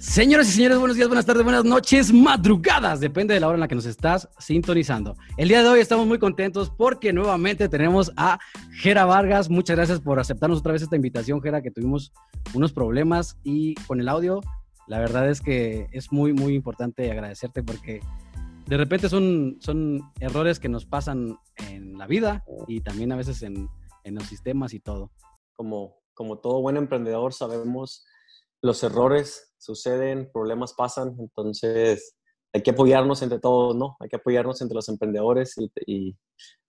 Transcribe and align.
Señoras 0.00 0.48
y 0.48 0.52
señores, 0.52 0.78
buenos 0.78 0.96
días, 0.96 1.08
buenas 1.08 1.26
tardes, 1.26 1.44
buenas 1.44 1.62
noches, 1.62 2.10
madrugadas, 2.10 3.00
depende 3.00 3.34
de 3.34 3.40
la 3.40 3.48
hora 3.48 3.56
en 3.56 3.60
la 3.60 3.68
que 3.68 3.74
nos 3.74 3.84
estás 3.84 4.30
sintonizando. 4.38 5.14
El 5.36 5.48
día 5.48 5.62
de 5.62 5.68
hoy 5.68 5.80
estamos 5.80 6.06
muy 6.06 6.18
contentos 6.18 6.70
porque 6.70 7.12
nuevamente 7.12 7.68
tenemos 7.68 8.10
a 8.16 8.38
Gera 8.72 9.04
Vargas. 9.04 9.50
Muchas 9.50 9.76
gracias 9.76 10.00
por 10.00 10.18
aceptarnos 10.18 10.60
otra 10.60 10.72
vez 10.72 10.80
esta 10.80 10.96
invitación, 10.96 11.42
Gera, 11.42 11.60
que 11.60 11.70
tuvimos 11.70 12.14
unos 12.54 12.72
problemas 12.72 13.36
y 13.44 13.74
con 13.86 14.00
el 14.00 14.08
audio, 14.08 14.40
la 14.86 15.00
verdad 15.00 15.28
es 15.28 15.42
que 15.42 15.88
es 15.92 16.10
muy, 16.10 16.32
muy 16.32 16.54
importante 16.54 17.10
agradecerte 17.10 17.62
porque 17.62 18.00
de 18.68 18.76
repente 18.78 19.10
son, 19.10 19.58
son 19.60 20.00
errores 20.18 20.58
que 20.58 20.70
nos 20.70 20.86
pasan 20.86 21.36
en 21.68 21.98
la 21.98 22.06
vida 22.06 22.42
y 22.68 22.80
también 22.80 23.12
a 23.12 23.16
veces 23.16 23.42
en, 23.42 23.68
en 24.04 24.14
los 24.14 24.24
sistemas 24.24 24.72
y 24.72 24.80
todo. 24.80 25.10
Como, 25.52 25.98
como 26.14 26.38
todo 26.38 26.62
buen 26.62 26.78
emprendedor 26.78 27.34
sabemos 27.34 28.06
los 28.62 28.82
errores 28.82 29.54
suceden, 29.58 30.30
problemas 30.32 30.74
pasan, 30.74 31.16
entonces 31.18 32.16
hay 32.52 32.62
que 32.62 32.70
apoyarnos 32.70 33.22
entre 33.22 33.38
todos, 33.38 33.76
¿no? 33.76 33.96
Hay 34.00 34.08
que 34.08 34.16
apoyarnos 34.16 34.60
entre 34.60 34.74
los 34.74 34.88
emprendedores 34.88 35.54
y, 35.86 36.16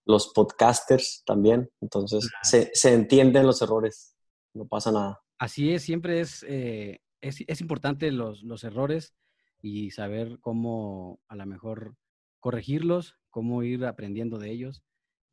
los 0.04 0.32
podcasters 0.32 1.22
también, 1.24 1.70
entonces 1.80 2.28
se, 2.42 2.72
se, 2.74 2.92
entienden 2.92 3.46
los 3.46 3.62
errores, 3.62 4.16
no 4.52 4.66
pasa 4.66 4.90
nada. 4.90 5.20
Así 5.38 5.72
es, 5.72 5.84
siempre 5.84 6.18
es, 6.18 6.44
eh, 6.48 7.00
es, 7.20 7.44
es, 7.46 7.60
importante 7.60 8.10
los, 8.10 8.42
los 8.42 8.64
errores 8.64 9.14
y 9.60 9.92
saber 9.92 10.40
cómo 10.40 11.20
a 11.28 11.36
lo 11.36 11.46
mejor 11.46 11.94
corregirlos, 12.40 13.16
cómo 13.30 13.62
ir 13.62 13.84
aprendiendo 13.84 14.38
de 14.38 14.50
ellos 14.50 14.82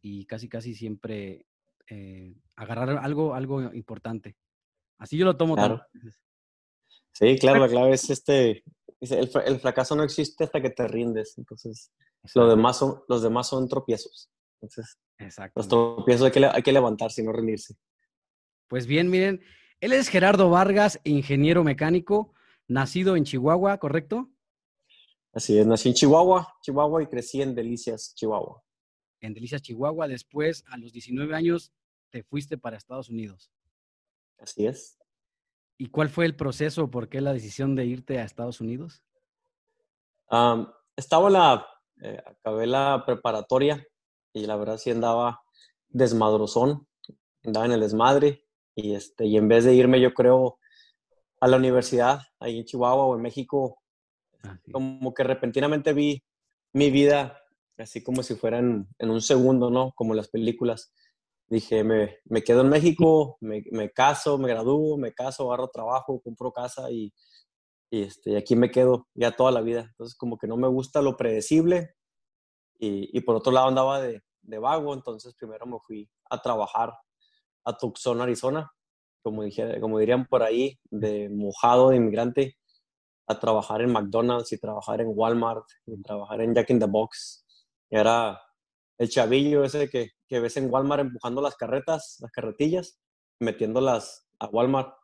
y 0.01 0.27
casi, 0.27 0.47
casi 0.47 0.75
siempre 0.75 1.47
eh, 1.89 2.35
agarrar 2.55 2.99
algo, 3.03 3.33
algo 3.33 3.73
importante. 3.73 4.37
Así 4.99 5.17
yo 5.17 5.25
lo 5.25 5.35
tomo. 5.35 5.55
Claro. 5.55 5.81
Sí, 7.19 7.37
claro, 7.37 7.59
la 7.59 7.67
clave 7.67 7.91
es 7.91 8.09
este, 8.09 8.63
el, 9.01 9.29
el, 9.45 9.59
fracaso 9.59 9.93
no 9.93 10.03
existe 10.03 10.45
hasta 10.45 10.61
que 10.61 10.69
te 10.69 10.87
rindes, 10.87 11.37
entonces 11.37 11.91
los 12.33 12.49
demás 12.49 12.77
son, 12.77 13.01
los 13.09 13.21
demás 13.21 13.49
son 13.49 13.67
tropiezos. 13.67 14.29
Entonces, 14.61 14.97
Exacto. 15.17 15.59
los 15.59 15.67
tropiezos 15.67 16.27
hay 16.27 16.31
que, 16.31 16.45
hay 16.45 16.63
que 16.63 16.71
levantarse 16.71 17.21
y 17.21 17.25
no 17.25 17.33
rendirse. 17.33 17.75
Pues 18.69 18.87
bien, 18.87 19.09
miren, 19.09 19.41
él 19.81 19.91
es 19.91 20.07
Gerardo 20.07 20.49
Vargas, 20.49 21.01
ingeniero 21.03 21.65
mecánico, 21.65 22.33
nacido 22.69 23.17
en 23.17 23.25
Chihuahua, 23.25 23.79
¿correcto? 23.79 24.29
Así 25.33 25.59
es, 25.59 25.67
nací 25.67 25.89
en 25.89 25.95
Chihuahua, 25.95 26.55
Chihuahua 26.61 27.03
y 27.03 27.07
crecí 27.07 27.41
en 27.41 27.53
Delicias, 27.53 28.15
Chihuahua. 28.15 28.63
En 29.19 29.33
Delicias, 29.33 29.61
Chihuahua, 29.61 30.07
después 30.07 30.63
a 30.67 30.77
los 30.77 30.93
19 30.93 31.35
años 31.35 31.73
te 32.11 32.23
fuiste 32.23 32.57
para 32.57 32.77
Estados 32.77 33.09
Unidos. 33.09 33.51
Así 34.37 34.65
es. 34.65 34.98
¿Y 35.81 35.87
cuál 35.87 36.09
fue 36.09 36.25
el 36.25 36.35
proceso? 36.35 36.91
¿Por 36.91 37.07
qué 37.07 37.21
la 37.21 37.31
decisión 37.31 37.73
de 37.73 37.85
irte 37.85 38.19
a 38.19 38.25
Estados 38.25 38.59
Unidos? 38.61 39.01
estaba 40.95 41.29
la, 41.31 41.65
eh, 42.01 42.21
acabé 42.23 42.67
la 42.67 43.01
preparatoria 43.03 43.83
y 44.31 44.45
la 44.45 44.57
verdad 44.57 44.77
sí 44.77 44.91
andaba 44.91 45.41
desmadrozón, 45.87 46.85
andaba 47.43 47.65
en 47.65 47.71
el 47.71 47.79
desmadre 47.79 48.45
y, 48.75 48.93
este, 48.93 49.25
y 49.25 49.37
en 49.37 49.47
vez 49.47 49.63
de 49.63 49.73
irme 49.73 49.99
yo 49.99 50.13
creo 50.13 50.59
a 51.39 51.47
la 51.47 51.57
universidad 51.57 52.21
ahí 52.39 52.59
en 52.59 52.65
Chihuahua 52.65 53.05
o 53.05 53.15
en 53.15 53.23
México, 53.23 53.81
ah, 54.43 54.59
como 54.71 55.15
que 55.15 55.23
repentinamente 55.23 55.93
vi 55.93 56.21
mi 56.73 56.91
vida 56.91 57.41
así 57.79 58.03
como 58.03 58.21
si 58.21 58.35
fuera 58.35 58.59
en, 58.59 58.87
en, 58.99 59.09
un 59.09 59.21
segundo, 59.21 59.71
¿no? 59.71 59.93
Como 59.95 60.13
las 60.13 60.27
películas 60.27 60.93
dije, 61.49 61.83
me, 61.83 62.17
me 62.25 62.43
quedo 62.43 62.61
en 62.61 62.69
México, 62.69 63.37
me, 63.41 63.63
me, 63.71 63.91
caso, 63.91 64.37
me 64.37 64.49
gradúo, 64.49 64.97
me 64.97 65.13
caso, 65.13 65.47
agarro 65.47 65.69
trabajo, 65.69 66.21
compro 66.21 66.51
casa 66.51 66.91
y, 66.91 67.13
y 67.91 68.03
este, 68.03 68.37
aquí 68.37 68.55
me 68.55 68.71
quedo 68.71 69.07
ya 69.13 69.31
toda 69.31 69.51
la 69.51 69.61
vida. 69.61 69.81
Entonces, 69.81 70.15
como 70.17 70.37
que 70.37 70.47
no 70.47 70.57
me 70.57 70.67
gusta 70.67 71.01
lo 71.01 71.17
predecible 71.17 71.95
y, 72.79 73.17
y 73.17 73.21
por 73.21 73.35
otro 73.35 73.51
lado 73.51 73.67
andaba 73.67 74.01
de, 74.01 74.21
de, 74.41 74.59
vago, 74.59 74.93
entonces 74.93 75.35
primero 75.35 75.65
me 75.65 75.79
fui 75.85 76.09
a 76.29 76.41
trabajar 76.41 76.93
a 77.65 77.77
Tucson, 77.77 78.21
Arizona, 78.21 78.71
como, 79.21 79.43
dije, 79.43 79.79
como 79.81 79.99
dirían 79.99 80.25
por 80.27 80.43
ahí, 80.43 80.79
de 80.89 81.29
mojado 81.29 81.89
de 81.89 81.97
inmigrante, 81.97 82.57
a 83.27 83.39
trabajar 83.39 83.81
en 83.81 83.91
McDonald's 83.91 84.51
y 84.53 84.57
trabajar 84.57 85.01
en 85.01 85.11
Walmart 85.13 85.65
y 85.85 86.01
trabajar 86.01 86.41
en 86.41 86.55
Jack 86.55 86.69
in 86.71 86.79
the 86.79 86.85
Box. 86.85 87.45
Y 87.89 87.97
era 87.97 88.41
el 88.97 89.09
chavillo 89.09 89.63
ese 89.63 89.89
que, 89.89 90.09
que 90.29 90.39
ves 90.39 90.55
en 90.57 90.71
Walmart 90.71 91.01
empujando 91.01 91.41
las 91.41 91.55
carretas, 91.55 92.17
las 92.21 92.31
carretillas, 92.31 92.99
metiéndolas 93.39 94.27
a 94.39 94.47
Walmart. 94.47 94.95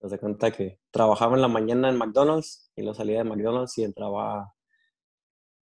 Das 0.00 0.18
cuenta 0.18 0.50
que 0.50 0.80
trabajaba 0.90 1.36
en 1.36 1.42
la 1.42 1.48
mañana 1.48 1.90
en 1.90 1.98
McDonald's 1.98 2.72
y 2.74 2.82
lo 2.82 2.94
salía 2.94 3.18
de 3.18 3.24
McDonald's 3.24 3.76
y 3.76 3.84
entraba 3.84 4.54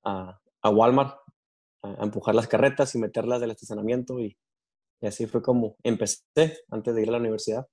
a, 0.04 0.40
Walmart 0.64 1.18
a, 1.82 2.04
empujar 2.04 2.36
las 2.36 2.48
carretas 2.48 2.94
y 2.94 3.00
meterlas 3.00 3.42
del 3.42 3.50
estacionamiento 3.50 4.20
y, 4.20 4.38
y 5.02 5.08
así 5.08 5.26
fue 5.26 5.42
como 5.42 5.76
empecé 5.82 6.60
antes 6.70 6.94
de 6.94 7.02
ir 7.02 7.10
a 7.10 7.14
la 7.14 7.18
universidad. 7.18 7.68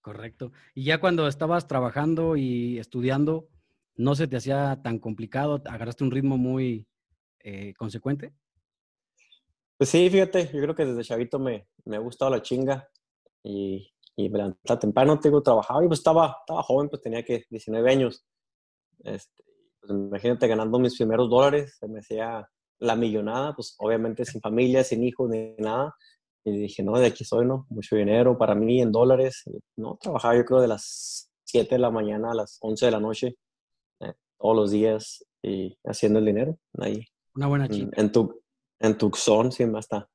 Correcto. 0.00 0.52
Y 0.74 0.84
ya 0.84 0.98
cuando 1.00 1.28
estabas 1.28 1.68
trabajando 1.68 2.36
y 2.36 2.78
estudiando, 2.78 3.48
¿no 3.94 4.14
se 4.14 4.26
te 4.26 4.36
hacía 4.38 4.80
tan 4.82 4.98
complicado? 4.98 5.62
¿Agarraste 5.66 6.04
un 6.04 6.10
ritmo 6.10 6.38
muy 6.38 6.88
eh, 7.40 7.74
consecuente? 7.74 8.32
Pues 9.80 9.88
sí, 9.88 10.10
fíjate, 10.10 10.50
yo 10.52 10.60
creo 10.60 10.74
que 10.74 10.84
desde 10.84 11.04
chavito 11.04 11.38
me, 11.38 11.66
me 11.86 11.96
ha 11.96 12.00
gustado 12.00 12.30
la 12.30 12.42
chinga 12.42 12.86
y, 13.42 13.90
y 14.14 14.28
me 14.28 14.36
levantaba 14.36 14.78
temprano, 14.78 15.18
tengo 15.18 15.42
trabajaba 15.42 15.82
y 15.82 15.88
pues 15.88 16.00
estaba, 16.00 16.36
estaba 16.38 16.62
joven, 16.62 16.90
pues 16.90 17.00
tenía 17.00 17.24
que 17.24 17.44
19 17.48 17.90
años. 17.90 18.22
Este, 19.02 19.42
pues 19.80 19.90
imagínate 19.90 20.46
ganando 20.48 20.78
mis 20.78 20.98
primeros 20.98 21.30
dólares, 21.30 21.78
se 21.80 21.88
me 21.88 22.00
hacía 22.00 22.46
la 22.78 22.94
millonada, 22.94 23.54
pues 23.56 23.74
obviamente 23.78 24.26
sin 24.26 24.42
familia, 24.42 24.84
sin 24.84 25.02
hijos, 25.02 25.30
ni 25.30 25.54
nada. 25.56 25.96
Y 26.44 26.58
dije, 26.58 26.82
no, 26.82 26.98
de 26.98 27.06
aquí 27.06 27.24
soy, 27.24 27.46
¿no? 27.46 27.64
Mucho 27.70 27.96
dinero 27.96 28.36
para 28.36 28.54
mí 28.54 28.82
en 28.82 28.92
dólares. 28.92 29.44
No, 29.76 29.96
trabajaba 29.98 30.36
yo 30.36 30.44
creo 30.44 30.60
de 30.60 30.68
las 30.68 31.30
7 31.44 31.76
de 31.76 31.78
la 31.78 31.90
mañana 31.90 32.32
a 32.32 32.34
las 32.34 32.58
11 32.60 32.84
de 32.84 32.92
la 32.92 33.00
noche, 33.00 33.38
eh, 34.00 34.12
todos 34.38 34.54
los 34.54 34.72
días 34.72 35.24
y 35.42 35.74
haciendo 35.86 36.18
el 36.18 36.26
dinero 36.26 36.58
ahí. 36.78 37.02
Una 37.34 37.46
buena 37.46 37.66
chica. 37.66 37.98
En, 37.98 38.12
tu, 38.12 38.42
en 38.80 38.98
Tucson, 38.98 39.52
sí, 39.52 39.64
hasta 39.76 40.08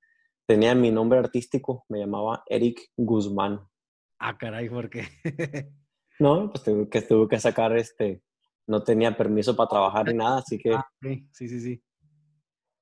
tenía 0.45 0.75
mi 0.75 0.91
nombre 0.91 1.19
artístico, 1.19 1.85
me 1.89 1.99
llamaba 1.99 2.43
Eric 2.47 2.91
Guzmán. 2.97 3.61
Ah, 4.19 4.37
caray, 4.37 4.69
¿por 4.69 4.89
qué? 4.89 5.03
no, 6.19 6.51
pues 6.51 6.63
tuve 6.63 6.89
que, 6.89 7.01
tuve 7.01 7.27
que 7.27 7.39
sacar 7.39 7.75
este, 7.77 8.21
no 8.67 8.83
tenía 8.83 9.15
permiso 9.15 9.55
para 9.55 9.69
trabajar 9.69 10.07
ni 10.07 10.15
nada, 10.15 10.39
así 10.39 10.57
que... 10.57 10.73
Ah, 10.73 10.87
sí, 11.01 11.27
sí, 11.31 11.59
sí. 11.59 11.83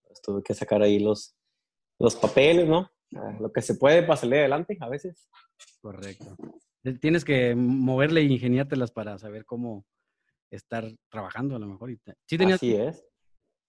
Pues 0.07 0.21
tuve 0.21 0.41
que 0.43 0.53
sacar 0.53 0.81
ahí 0.81 0.99
los, 0.99 1.35
los 1.99 2.15
papeles, 2.15 2.67
¿no? 2.67 2.89
Ah, 3.15 3.37
lo 3.39 3.51
que 3.51 3.61
se 3.61 3.75
puede 3.75 4.03
para 4.03 4.17
salir 4.17 4.39
adelante 4.39 4.77
a 4.79 4.89
veces. 4.89 5.29
Correcto. 5.81 6.35
Tienes 6.99 7.23
que 7.23 7.55
moverle 7.55 8.21
e 8.21 8.25
ingeniártelas 8.25 8.91
para 8.91 9.17
saber 9.17 9.45
cómo 9.45 9.85
estar 10.51 10.85
trabajando 11.09 11.55
a 11.55 11.59
lo 11.59 11.67
mejor. 11.67 11.95
¿Sí 12.25 12.37
tenías... 12.37 12.57
Así 12.57 12.75
es. 12.75 13.05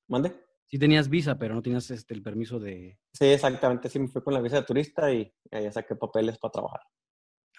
¿Mande? 0.09 0.33
Sí 0.67 0.79
tenías 0.79 1.09
visa, 1.09 1.39
pero 1.39 1.55
no 1.55 1.63
tenías 1.63 1.91
este, 1.91 2.15
el 2.15 2.23
permiso 2.23 2.59
de... 2.59 2.99
Sí, 3.13 3.27
exactamente. 3.27 3.89
Sí, 3.89 3.99
me 3.99 4.09
fui 4.09 4.23
con 4.23 4.35
la 4.35 4.41
visa 4.41 4.57
de 4.57 4.63
turista 4.65 5.13
y 5.13 5.33
ahí 5.51 5.71
saqué 5.71 5.95
papeles 5.95 6.39
para 6.39 6.53
trabajar. 6.53 6.81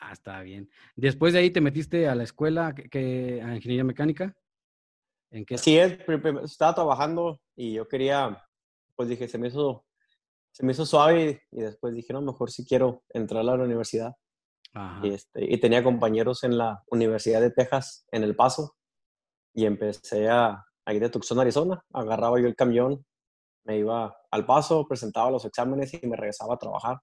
Ah, 0.02 0.12
está 0.12 0.42
bien. 0.42 0.70
Después 0.96 1.34
de 1.34 1.40
ahí 1.40 1.52
te 1.52 1.62
metiste 1.62 2.08
a 2.08 2.16
la 2.16 2.24
escuela 2.24 2.74
que, 2.76 3.42
a 3.42 3.56
ingeniería 3.56 3.84
mecánica. 3.84 4.36
¿En 5.32 5.46
qué? 5.46 5.58
Sí, 5.58 5.78
estaba 5.78 6.76
trabajando 6.76 7.42
y 7.56 7.74
yo 7.74 7.88
quería, 7.88 8.44
pues 8.96 9.10
dije, 9.10 9.28
se 9.28 9.38
me 9.38 9.48
hizo, 9.48 9.86
se 10.52 10.66
me 10.66 10.74
hizo 10.74 10.86
suave 10.86 11.44
y, 11.52 11.62
después 11.62 11.94
dije, 11.96 12.14
no, 12.14 12.22
mejor 12.22 12.52
si 12.52 12.66
quiero 12.66 13.04
entrar 13.10 13.42
a 13.42 13.44
la 13.44 13.64
universidad. 13.64 14.14
Y, 15.04 15.14
este, 15.14 15.54
y 15.54 15.58
tenía 15.58 15.82
compañeros 15.82 16.44
en 16.44 16.58
la 16.58 16.84
Universidad 16.88 17.40
de 17.40 17.50
Texas, 17.50 18.06
en 18.12 18.24
El 18.24 18.36
Paso, 18.36 18.76
y 19.54 19.66
empecé 19.66 20.28
a, 20.28 20.66
ahí 20.86 21.00
de 21.00 21.10
Tucson, 21.10 21.40
Arizona. 21.40 21.84
Agarraba 21.94 22.40
yo 22.40 22.48
el 22.48 22.56
camión, 22.56 23.06
me 23.64 23.78
iba 23.80 24.16
al 24.32 24.46
paso, 24.46 24.88
presentaba 24.88 25.32
los 25.32 25.46
exámenes 25.46 25.94
y 25.94 26.08
me 26.08 26.16
regresaba 26.16 26.56
a 26.56 26.58
trabajar 26.58 26.98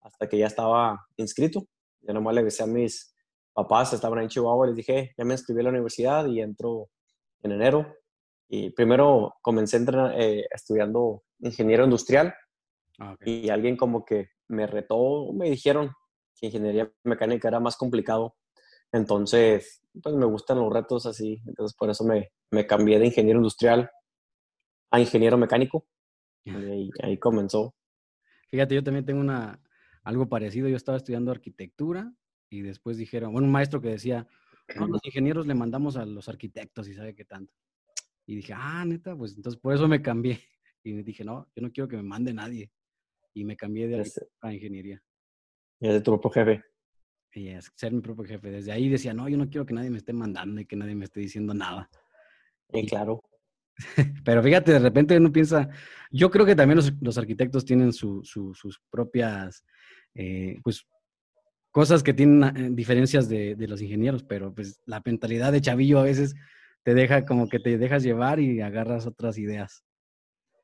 hasta 0.00 0.28
que 0.28 0.38
ya 0.38 0.46
estaba 0.46 1.06
inscrito. 1.16 1.66
Ya 2.02 2.14
nomás 2.14 2.34
le 2.34 2.40
avisé 2.40 2.62
a 2.62 2.66
mis 2.66 3.14
papás, 3.52 3.92
estaban 3.92 4.20
en 4.20 4.28
Chihuahua, 4.28 4.66
les 4.66 4.76
dije, 4.76 5.12
ya 5.16 5.24
me 5.24 5.34
inscribí 5.34 5.60
a 5.60 5.64
la 5.64 5.70
universidad 5.70 6.26
y 6.26 6.40
entro 6.40 6.88
en 7.42 7.52
enero. 7.52 7.94
Y 8.48 8.70
primero 8.70 9.34
comencé 9.42 9.84
eh, 10.14 10.46
estudiando 10.50 11.22
ingeniero 11.38 11.84
industrial 11.84 12.34
ah, 12.98 13.16
y 13.24 13.48
alguien 13.48 13.76
como 13.76 14.04
que 14.04 14.30
me 14.48 14.66
retó, 14.66 15.32
me 15.32 15.48
dijeron 15.48 15.92
que 16.34 16.46
ingeniería 16.46 16.90
mecánica 17.04 17.48
era 17.48 17.60
más 17.60 17.76
complicado. 17.76 18.34
Entonces, 18.92 19.82
pues 20.02 20.14
me 20.14 20.26
gustan 20.26 20.58
los 20.58 20.72
retos 20.72 21.06
así. 21.06 21.42
Entonces, 21.46 21.76
por 21.76 21.90
eso 21.90 22.04
me, 22.04 22.32
me 22.50 22.66
cambié 22.66 22.98
de 22.98 23.06
ingeniero 23.06 23.38
industrial 23.38 23.90
a 24.90 25.00
ingeniero 25.00 25.38
mecánico. 25.38 25.86
Y 26.44 26.90
ahí, 27.02 27.18
comenzó. 27.18 27.74
Fíjate, 28.48 28.74
yo 28.74 28.82
también 28.82 29.04
tengo 29.04 29.20
una, 29.20 29.60
algo 30.02 30.28
parecido. 30.28 30.68
Yo 30.68 30.76
estaba 30.76 30.98
estudiando 30.98 31.30
arquitectura 31.30 32.12
y 32.48 32.62
después 32.62 32.96
dijeron, 32.96 33.32
bueno, 33.32 33.46
un 33.46 33.52
maestro 33.52 33.80
que 33.80 33.90
decía, 33.90 34.26
no, 34.76 34.88
los 34.88 35.00
ingenieros 35.04 35.46
le 35.46 35.54
mandamos 35.54 35.96
a 35.96 36.04
los 36.04 36.28
arquitectos 36.28 36.88
y 36.88 36.94
sabe 36.94 37.14
qué 37.14 37.24
tanto. 37.24 37.54
Y 38.26 38.36
dije, 38.36 38.52
ah, 38.56 38.84
neta, 38.84 39.16
pues 39.16 39.36
entonces 39.36 39.60
por 39.60 39.74
eso 39.74 39.88
me 39.88 40.02
cambié. 40.02 40.40
Y 40.82 41.02
dije, 41.02 41.26
no, 41.26 41.46
yo 41.54 41.60
no 41.60 41.70
quiero 41.70 41.88
que 41.88 41.96
me 41.96 42.02
mande 42.02 42.32
nadie. 42.32 42.72
Y 43.34 43.44
me 43.44 43.54
cambié 43.54 43.86
de 43.86 44.10
a 44.40 44.54
ingeniería. 44.54 45.02
Y 45.78 45.88
de 45.88 46.00
tu 46.00 46.18
propio 46.18 46.30
jefe. 46.30 46.64
Y 47.32 47.48
es 47.48 47.70
ser 47.74 47.92
mi 47.92 48.00
propio 48.00 48.24
jefe. 48.24 48.50
Desde 48.50 48.72
ahí 48.72 48.88
decía, 48.88 49.14
no, 49.14 49.28
yo 49.28 49.36
no 49.36 49.48
quiero 49.48 49.66
que 49.66 49.74
nadie 49.74 49.90
me 49.90 49.98
esté 49.98 50.12
mandando 50.12 50.60
y 50.60 50.66
que 50.66 50.76
nadie 50.76 50.94
me 50.94 51.04
esté 51.04 51.20
diciendo 51.20 51.54
nada. 51.54 51.88
Y, 52.72 52.86
claro. 52.86 53.22
Pero 54.24 54.42
fíjate, 54.42 54.72
de 54.72 54.78
repente 54.78 55.16
uno 55.16 55.32
piensa, 55.32 55.68
yo 56.10 56.30
creo 56.30 56.44
que 56.44 56.56
también 56.56 56.76
los, 56.76 56.92
los 57.00 57.18
arquitectos 57.18 57.64
tienen 57.64 57.92
su, 57.92 58.22
sus 58.24 58.82
propias, 58.90 59.64
eh, 60.14 60.58
pues, 60.62 60.86
cosas 61.70 62.02
que 62.02 62.12
tienen 62.12 62.56
eh, 62.56 62.68
diferencias 62.72 63.28
de, 63.28 63.54
de, 63.54 63.68
los 63.68 63.80
ingenieros, 63.80 64.24
pero 64.24 64.52
pues 64.52 64.80
la 64.86 65.00
mentalidad 65.04 65.52
de 65.52 65.60
chavillo 65.60 66.00
a 66.00 66.04
veces 66.04 66.34
te 66.82 66.94
deja 66.94 67.24
como 67.24 67.48
que 67.48 67.60
te 67.60 67.78
dejas 67.78 68.02
llevar 68.02 68.40
y 68.40 68.60
agarras 68.60 69.06
otras 69.06 69.38
ideas. 69.38 69.84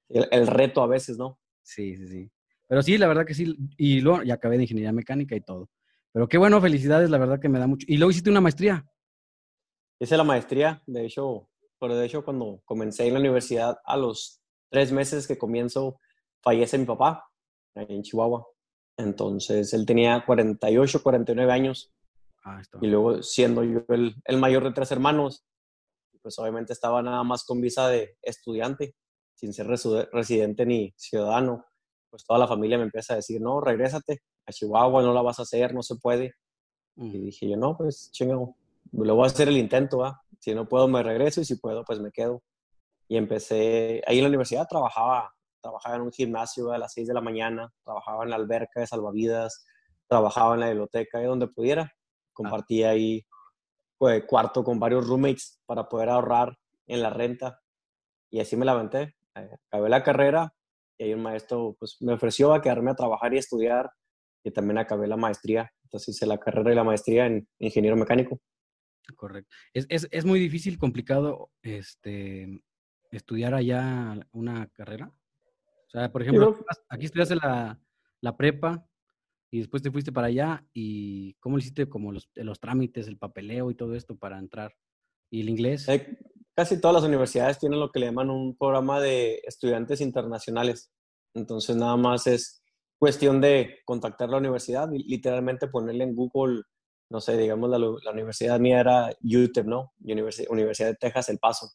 El, 0.08 0.46
reto 0.46 0.82
a 0.82 0.86
veces, 0.86 1.19
¿no? 1.19 1.38
Sí, 1.62 1.96
sí, 1.96 2.06
sí. 2.06 2.30
Pero 2.69 2.82
sí, 2.82 2.96
la 2.98 3.08
verdad 3.08 3.26
que 3.26 3.34
sí. 3.34 3.56
Y 3.76 4.00
luego 4.00 4.22
ya 4.22 4.34
acabé 4.34 4.56
de 4.56 4.64
ingeniería 4.64 4.92
mecánica 4.92 5.34
y 5.34 5.40
todo. 5.40 5.69
Pero 6.16 6.28
qué 6.28 6.38
bueno, 6.38 6.62
felicidades, 6.62 7.10
la 7.10 7.18
verdad 7.18 7.38
que 7.38 7.50
me 7.50 7.58
da 7.58 7.66
mucho. 7.66 7.84
Y 7.90 7.98
luego 7.98 8.10
hiciste 8.10 8.30
una 8.30 8.40
maestría. 8.40 8.86
Hice 10.00 10.16
la 10.16 10.24
maestría, 10.24 10.82
de 10.86 11.04
hecho, 11.04 11.50
pero 11.78 11.94
de 11.94 12.06
hecho 12.06 12.24
cuando 12.24 12.62
comencé 12.64 13.06
en 13.06 13.12
la 13.12 13.20
universidad, 13.20 13.76
a 13.84 13.98
los 13.98 14.40
tres 14.70 14.92
meses 14.92 15.26
que 15.26 15.36
comienzo, 15.36 16.00
fallece 16.42 16.78
mi 16.78 16.86
papá, 16.86 17.28
en 17.74 18.02
Chihuahua. 18.02 18.46
Entonces, 18.96 19.74
él 19.74 19.84
tenía 19.84 20.24
48, 20.24 21.02
49 21.02 21.52
años. 21.52 21.92
Ah, 22.46 22.62
y 22.80 22.86
luego, 22.86 23.22
siendo 23.22 23.62
yo 23.62 23.84
el, 23.90 24.14
el 24.24 24.38
mayor 24.38 24.64
de 24.64 24.72
tres 24.72 24.90
hermanos, 24.92 25.44
pues 26.22 26.38
obviamente 26.38 26.72
estaba 26.72 27.02
nada 27.02 27.24
más 27.24 27.44
con 27.44 27.60
visa 27.60 27.90
de 27.90 28.16
estudiante 28.22 28.94
sin 29.34 29.52
ser 29.52 29.66
residente 29.66 30.64
ni 30.64 30.94
ciudadano, 30.96 31.66
pues 32.08 32.24
toda 32.24 32.38
la 32.38 32.48
familia 32.48 32.78
me 32.78 32.84
empieza 32.84 33.12
a 33.12 33.16
decir, 33.16 33.38
no, 33.38 33.60
regrésate 33.60 34.22
a 34.46 34.52
Chihuahua, 34.52 35.02
no 35.02 35.12
la 35.12 35.22
vas 35.22 35.38
a 35.38 35.43
hacer, 35.43 35.75
no 35.75 35.82
se 35.82 35.96
puede. 35.96 36.34
Y 36.96 37.19
dije 37.19 37.48
yo, 37.48 37.56
no, 37.56 37.76
pues 37.76 38.10
chingo, 38.12 38.56
lo 38.93 39.14
voy 39.14 39.25
a 39.25 39.26
hacer 39.26 39.48
el 39.48 39.56
intento, 39.56 39.98
¿va? 39.98 40.22
Si 40.38 40.54
no 40.54 40.69
puedo, 40.69 40.88
me 40.88 41.02
regreso 41.02 41.40
y 41.40 41.44
si 41.44 41.56
puedo, 41.56 41.84
pues 41.84 42.00
me 42.00 42.10
quedo. 42.10 42.43
Y 43.08 43.16
empecé, 43.16 44.02
ahí 44.06 44.19
en 44.19 44.25
la 44.25 44.28
universidad 44.28 44.66
trabajaba, 44.66 45.34
trabajaba 45.60 45.96
en 45.96 46.02
un 46.02 46.12
gimnasio 46.12 46.72
a 46.72 46.78
las 46.78 46.93
6 46.93 47.08
de 47.08 47.14
la 47.14 47.20
mañana, 47.20 47.72
trabajaba 47.84 48.25
en 48.25 48.31
la 48.31 48.37
alberca 48.37 48.81
de 48.81 48.87
salvavidas, 48.87 49.66
trabajaba 50.08 50.54
en 50.54 50.60
la 50.60 50.69
biblioteca, 50.69 51.19
ahí 51.19 51.25
donde 51.25 51.48
pudiera. 51.48 51.93
Compartía 52.32 52.90
ahí 52.90 53.26
pues, 53.98 54.25
cuarto 54.26 54.64
con 54.64 54.78
varios 54.78 55.06
roommates 55.06 55.60
para 55.66 55.88
poder 55.88 56.08
ahorrar 56.08 56.56
en 56.87 57.02
la 57.02 57.10
renta. 57.10 57.60
Y 58.31 58.40
así 58.40 58.56
me 58.56 58.64
la 58.64 58.72
aventé 58.72 59.16
acabé 59.70 59.88
la 59.88 60.02
carrera 60.02 60.54
y 60.98 61.04
ahí 61.04 61.14
un 61.14 61.22
maestro 61.22 61.76
pues, 61.78 61.96
me 62.00 62.14
ofreció 62.14 62.54
a 62.54 62.62
quedarme 62.62 62.90
a 62.90 62.96
trabajar 62.96 63.34
y 63.34 63.38
estudiar 63.38 63.90
y 64.46 64.52
también 64.52 64.78
acabé 64.78 65.08
la 65.08 65.16
maestría. 65.16 65.72
Entonces 65.82 66.14
hice 66.14 66.26
la 66.26 66.38
carrera 66.38 66.72
y 66.72 66.76
la 66.76 66.84
maestría 66.84 67.26
en 67.26 67.48
ingeniero 67.58 67.96
mecánico. 67.96 68.40
Correcto. 69.16 69.54
Es, 69.75 69.87
es, 69.88 70.08
es 70.10 70.25
muy 70.25 70.38
difícil, 70.38 70.78
complicado 70.78 71.50
este, 71.62 72.60
estudiar 73.10 73.54
allá 73.54 74.14
una 74.32 74.69
carrera. 74.69 75.12
O 75.87 75.90
sea, 75.90 76.12
por 76.12 76.22
ejemplo, 76.22 76.58
aquí 76.88 77.06
estudiaste 77.06 77.37
la, 77.37 77.81
la, 78.20 78.37
prepa 78.37 78.87
y 79.50 79.58
después 79.58 79.82
te 79.82 79.90
fuiste 79.90 80.12
para 80.12 80.28
allá 80.28 80.64
y 80.72 81.34
¿cómo 81.34 81.58
hiciste 81.58 81.88
como 81.88 82.12
los, 82.12 82.28
los 82.34 82.60
trámites, 82.60 83.08
el 83.08 83.19
papeleo 83.19 83.70
y 83.70 83.75
todo 83.75 83.94
esto 83.94 84.16
para 84.16 84.38
entrar? 84.38 84.76
¿Y 85.31 85.40
el 85.40 85.48
inglés? 85.48 85.88
Eh, 85.88 86.19
casi 86.54 86.81
todas 86.81 86.94
las 86.94 87.04
universidades 87.04 87.58
tienen 87.58 87.81
lo 87.81 87.90
que 87.90 88.00
le 88.00 88.06
llaman 88.06 88.31
un 88.31 88.56
programa 88.56 89.00
de 89.00 89.40
estudiantes 89.44 90.00
internacionales. 90.00 90.93
Entonces 91.34 91.76
nada 91.76 91.96
más 91.96 92.26
es 92.26 92.62
cuestión 92.98 93.40
de 93.40 93.78
contactar 93.84 94.28
la 94.28 94.38
universidad 94.38 94.90
y 94.93 95.02
literalmente 95.04 95.69
ponerle 95.69 96.04
en 96.04 96.14
Google, 96.14 96.62
no 97.10 97.20
sé, 97.20 97.37
digamos 97.37 97.70
la, 97.70 97.78
la 97.78 98.10
universidad 98.12 98.58
mía 98.58 98.81
era 98.81 99.10
UTEP, 99.22 99.66
¿no? 99.66 99.93
Universidad, 100.00 100.88
de 100.88 100.94
Texas, 100.94 101.28
El 101.28 101.38
Paso. 101.38 101.70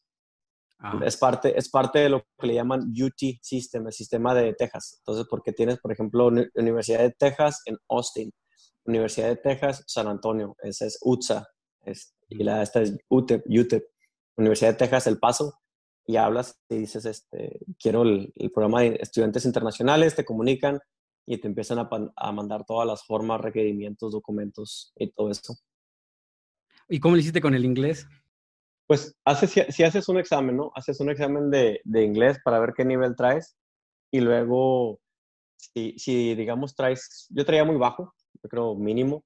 Ah. 0.80 1.00
Es, 1.06 1.16
parte, 1.16 1.58
es 1.58 1.70
parte 1.70 2.00
de 2.00 2.10
lo 2.10 2.24
que 2.40 2.48
le 2.48 2.56
llaman 2.56 2.92
UT 2.92 3.40
System, 3.42 3.86
el 3.88 3.94
sistema 3.94 4.34
de 4.34 4.54
Texas. 4.54 4.98
Entonces, 5.00 5.28
porque 5.30 5.54
tienes, 5.54 5.80
por 5.80 5.92
ejemplo, 5.92 6.32
Universidad 6.56 7.00
de 7.00 7.12
Texas 7.12 7.62
en 7.66 7.78
Austin, 7.90 8.32
Universidad 8.86 9.28
de 9.28 9.36
Texas 9.36 9.84
San 9.86 10.08
Antonio, 10.08 10.56
esa 10.64 10.88
es 10.88 10.98
UTSA, 11.02 11.48
y 12.30 12.44
la, 12.44 12.62
esta 12.62 12.82
es 12.82 12.98
UTEP, 13.10 13.44
UTEP. 13.48 13.84
Universidad 14.38 14.72
de 14.72 14.78
Texas 14.78 15.08
El 15.08 15.20
Paso 15.20 15.54
y 16.06 16.16
hablas 16.16 16.60
y 16.70 16.78
dices, 16.78 17.06
este, 17.06 17.60
quiero 17.80 18.04
el, 18.04 18.34
programa 18.54 18.82
de 18.82 18.98
estudiantes 19.02 19.46
internacionales, 19.46 20.16
te 20.16 20.26
comunican 20.26 20.80
y 21.26 21.38
te 21.40 21.48
empiezan 21.48 21.80
a, 21.80 22.32
mandar 22.32 22.66
todas 22.66 22.88
las 22.88 23.06
formas, 23.06 23.42
requerimientos, 23.42 24.12
documentos 24.12 24.94
y 24.98 25.12
todo 25.12 25.30
eso. 25.30 25.56
¿Y 26.90 27.00
cómo 27.00 27.16
lo 27.16 27.22
hiciste 27.22 27.42
con 27.42 27.54
el 27.54 27.66
inglés? 27.66 28.08
Pues 28.88 29.16
haces, 29.26 29.52
si, 29.70 29.84
haces 29.84 30.10
un 30.10 30.18
examen, 30.18 30.58
¿no? 30.58 30.72
Haces 30.76 31.00
un 31.00 31.10
examen 31.10 31.50
de, 31.50 31.80
de, 31.86 32.04
inglés 32.04 32.40
para 32.44 32.60
ver 32.60 32.74
qué 32.76 32.84
nivel 32.84 33.16
traes 33.16 33.56
y 34.12 34.20
luego, 34.20 35.00
si, 35.58 35.98
si 35.98 36.36
digamos 36.36 36.76
traes, 36.76 37.28
yo 37.30 37.46
traía 37.46 37.64
muy 37.64 37.78
bajo, 37.78 38.14
yo 38.44 38.50
creo 38.50 38.76
mínimo, 38.76 39.24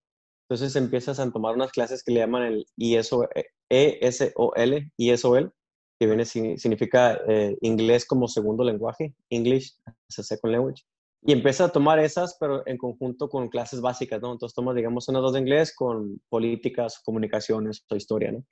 entonces 0.48 0.76
empiezas 0.76 1.20
a 1.20 1.32
tomar 1.32 1.56
unas 1.56 1.72
clases 1.72 2.04
que 2.04 2.12
le 2.12 2.20
llaman 2.20 2.44
el 2.44 2.66
ISO, 2.78 3.28
ESOL, 3.70 4.92
ISOL, 4.98 5.54
que 6.00 6.06
viene, 6.06 6.26
significa 6.26 7.20
eh, 7.28 7.58
inglés 7.62 8.06
como 8.06 8.28
segundo 8.28 8.64
lenguaje, 8.64 9.16
English 9.30 9.76
as 9.86 10.20
a 10.20 10.24
second 10.24 10.52
language. 10.54 10.84
Y 11.28 11.32
empiezas 11.32 11.70
a 11.70 11.72
tomar 11.72 11.98
esas, 11.98 12.38
pero 12.40 12.62
en 12.68 12.78
conjunto 12.78 13.30
con 13.30 13.50
clases 13.50 13.82
básicas, 13.82 14.22
¿no? 14.22 14.34
Entonces 14.34 14.54
tomas, 14.54 14.76
digamos, 14.76 15.08
unas 15.10 15.24
dos 15.24 15.34
de 15.34 15.40
inglés 15.40 15.74
con 15.76 16.22
políticas, 16.30 17.02
comunicaciones 17.04 17.84
o 17.90 17.96
historia, 17.96 18.32
¿no? 18.32 18.46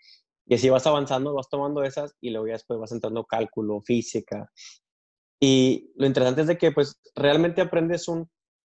Y 0.47 0.55
así 0.55 0.69
vas 0.69 0.87
avanzando, 0.87 1.35
vas 1.35 1.49
tomando 1.49 1.83
esas 1.83 2.15
y 2.19 2.31
luego 2.31 2.47
ya 2.47 2.53
después 2.53 2.79
vas 2.79 2.91
entrando 2.91 3.25
cálculo, 3.25 3.81
física. 3.81 4.49
Y 5.39 5.91
lo 5.97 6.07
interesante 6.07 6.41
es 6.41 6.47
de 6.47 6.57
que, 6.57 6.71
pues, 6.71 6.99
realmente 7.15 7.61
aprendes 7.61 8.07
un, 8.07 8.27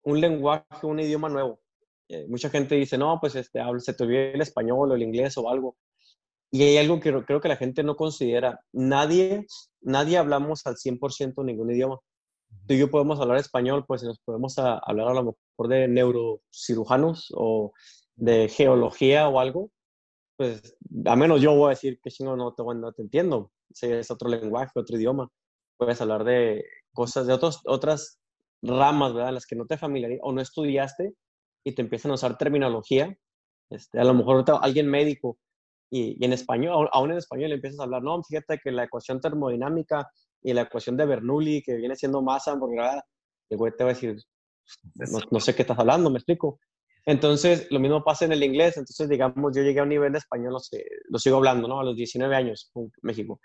un 0.04 0.20
lenguaje, 0.20 0.64
un 0.84 1.00
idioma 1.00 1.28
nuevo. 1.28 1.60
Eh, 2.08 2.26
mucha 2.28 2.50
gente 2.50 2.76
dice, 2.76 2.96
no, 2.98 3.18
pues, 3.20 3.34
este, 3.34 3.60
se 3.78 3.94
te 3.94 4.04
olvidó 4.04 4.20
el 4.20 4.40
español 4.40 4.92
o 4.92 4.94
el 4.94 5.02
inglés 5.02 5.36
o 5.38 5.50
algo. 5.50 5.76
Y 6.52 6.62
hay 6.62 6.78
algo 6.78 7.00
que 7.00 7.12
creo 7.24 7.40
que 7.40 7.48
la 7.48 7.56
gente 7.56 7.82
no 7.82 7.96
considera. 7.96 8.60
Nadie, 8.72 9.46
nadie 9.80 10.18
hablamos 10.18 10.66
al 10.66 10.76
100% 10.76 11.44
ningún 11.44 11.70
idioma. 11.72 11.98
Tú 12.66 12.74
y 12.74 12.78
yo 12.78 12.90
podemos 12.90 13.20
hablar 13.20 13.38
español, 13.38 13.84
pues 13.86 14.02
nos 14.02 14.18
podemos 14.20 14.58
hablar 14.58 15.08
a 15.08 15.14
lo 15.14 15.24
mejor 15.24 15.68
de 15.68 15.88
neurocirujanos 15.88 17.32
o 17.34 17.72
de 18.16 18.48
geología 18.48 19.28
o 19.28 19.40
algo. 19.40 19.70
Pues 20.36 20.76
a 21.06 21.16
menos 21.16 21.40
yo 21.40 21.54
voy 21.54 21.66
a 21.66 21.70
decir 21.70 21.98
que 22.02 22.10
chingo 22.10 22.36
no 22.36 22.54
te, 22.54 22.62
no 22.62 22.92
te 22.92 23.02
entiendo. 23.02 23.50
Si 23.72 23.86
es 23.86 24.10
otro 24.10 24.28
lenguaje, 24.28 24.72
otro 24.74 24.96
idioma. 24.96 25.28
Puedes 25.76 26.00
hablar 26.00 26.24
de 26.24 26.64
cosas, 26.92 27.26
de 27.26 27.32
otros, 27.32 27.60
otras 27.64 28.20
ramas, 28.62 29.14
¿verdad? 29.14 29.30
En 29.30 29.34
las 29.34 29.46
que 29.46 29.56
no 29.56 29.66
te 29.66 29.78
familiarizas 29.78 30.22
o 30.24 30.32
no 30.32 30.40
estudiaste 30.40 31.14
y 31.64 31.72
te 31.72 31.82
empiezan 31.82 32.10
a 32.10 32.14
usar 32.14 32.36
terminología. 32.38 33.16
Este, 33.70 34.00
a 34.00 34.04
lo 34.04 34.14
mejor 34.14 34.44
alguien 34.62 34.88
médico 34.88 35.38
y, 35.90 36.22
en 36.24 36.32
español, 36.32 36.88
aún 36.92 37.12
en 37.12 37.18
español 37.18 37.52
empiezas 37.52 37.80
a 37.80 37.84
hablar, 37.84 38.02
no, 38.02 38.22
fíjate 38.22 38.58
que 38.62 38.72
la 38.72 38.84
ecuación 38.84 39.20
termodinámica 39.20 40.08
y 40.42 40.52
la 40.52 40.62
ecuación 40.62 40.96
de 40.96 41.06
Bernoulli, 41.06 41.62
que 41.62 41.76
viene 41.76 41.96
siendo 41.96 42.22
masa, 42.22 42.56
porque 42.58 42.76
el 43.50 43.56
güey 43.58 43.72
te 43.76 43.84
va 43.84 43.90
a 43.90 43.94
decir, 43.94 44.16
no, 45.30 45.40
sé 45.40 45.54
qué 45.54 45.62
estás 45.62 45.78
hablando, 45.78 46.10
me 46.10 46.18
explico. 46.18 46.60
Entonces, 47.04 47.66
lo 47.70 47.80
mismo 47.80 48.04
pasa 48.04 48.26
en 48.26 48.32
el 48.32 48.42
inglés. 48.42 48.76
Entonces, 48.76 49.08
digamos, 49.08 49.56
yo 49.56 49.62
llegué 49.62 49.80
a 49.80 49.84
un 49.84 49.88
nivel 49.88 50.12
de 50.12 50.18
español, 50.18 50.52
lo, 50.52 50.58
sé, 50.58 50.84
lo 51.08 51.18
sigo 51.18 51.36
hablando, 51.36 51.66
¿no? 51.66 51.80
A 51.80 51.84
los 51.84 51.96
19 51.96 52.34
años 52.36 52.70
en 52.74 52.90
México. 53.02 53.40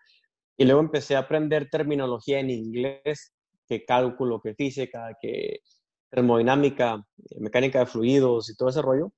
Y 0.57 0.65
luego 0.65 0.81
empecé 0.81 1.15
a 1.15 1.19
aprender 1.19 1.69
terminología 1.69 2.39
en 2.39 2.49
inglés, 2.49 3.33
que 3.67 3.85
cálculo, 3.85 4.41
que 4.41 4.53
física, 4.53 5.15
que 5.21 5.61
termodinámica, 6.09 7.03
mecánica 7.39 7.79
de 7.79 7.85
fluidos 7.85 8.49
y 8.49 8.55
todo 8.55 8.69
ese 8.69 8.81
rollo. 8.81 9.13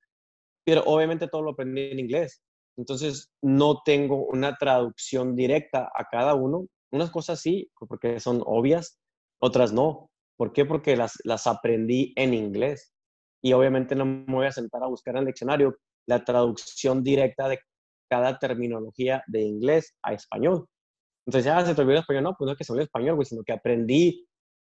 Pero 0.63 0.83
obviamente 0.85 1.27
todo 1.27 1.41
lo 1.41 1.51
aprendí 1.51 1.91
en 1.91 1.99
inglés. 1.99 2.41
Entonces, 2.77 3.31
no 3.41 3.81
tengo 3.83 4.25
una 4.25 4.55
traducción 4.55 5.35
directa 5.35 5.89
a 5.93 6.05
cada 6.09 6.35
uno. 6.35 6.67
Unas 6.91 7.11
cosas 7.11 7.39
sí, 7.39 7.71
porque 7.89 8.19
son 8.19 8.41
obvias, 8.45 8.99
otras 9.41 9.73
no. 9.73 10.09
¿Por 10.37 10.53
qué? 10.53 10.65
Porque 10.65 10.95
las, 10.95 11.13
las 11.23 11.47
aprendí 11.47 12.13
en 12.15 12.33
inglés. 12.33 12.93
Y 13.43 13.53
obviamente 13.53 13.95
no 13.95 14.05
me 14.05 14.25
voy 14.33 14.47
a 14.47 14.51
sentar 14.51 14.83
a 14.83 14.87
buscar 14.87 15.15
en 15.15 15.21
el 15.21 15.25
diccionario 15.27 15.77
la 16.07 16.23
traducción 16.23 17.03
directa 17.03 17.47
de 17.47 17.59
cada 18.09 18.37
terminología 18.37 19.23
de 19.27 19.41
inglés 19.41 19.95
a 20.03 20.13
español. 20.13 20.67
Entonces, 21.25 21.45
ya 21.45 21.65
se 21.65 21.73
te 21.73 21.81
olvidó 21.81 21.99
español. 21.99 22.23
No, 22.23 22.35
pues 22.37 22.45
no 22.45 22.51
es 22.51 22.57
que 22.57 22.63
se 22.63 22.71
olvidó 22.71 22.85
español, 22.85 23.25
sino 23.25 23.43
que 23.43 23.53
aprendí 23.53 24.27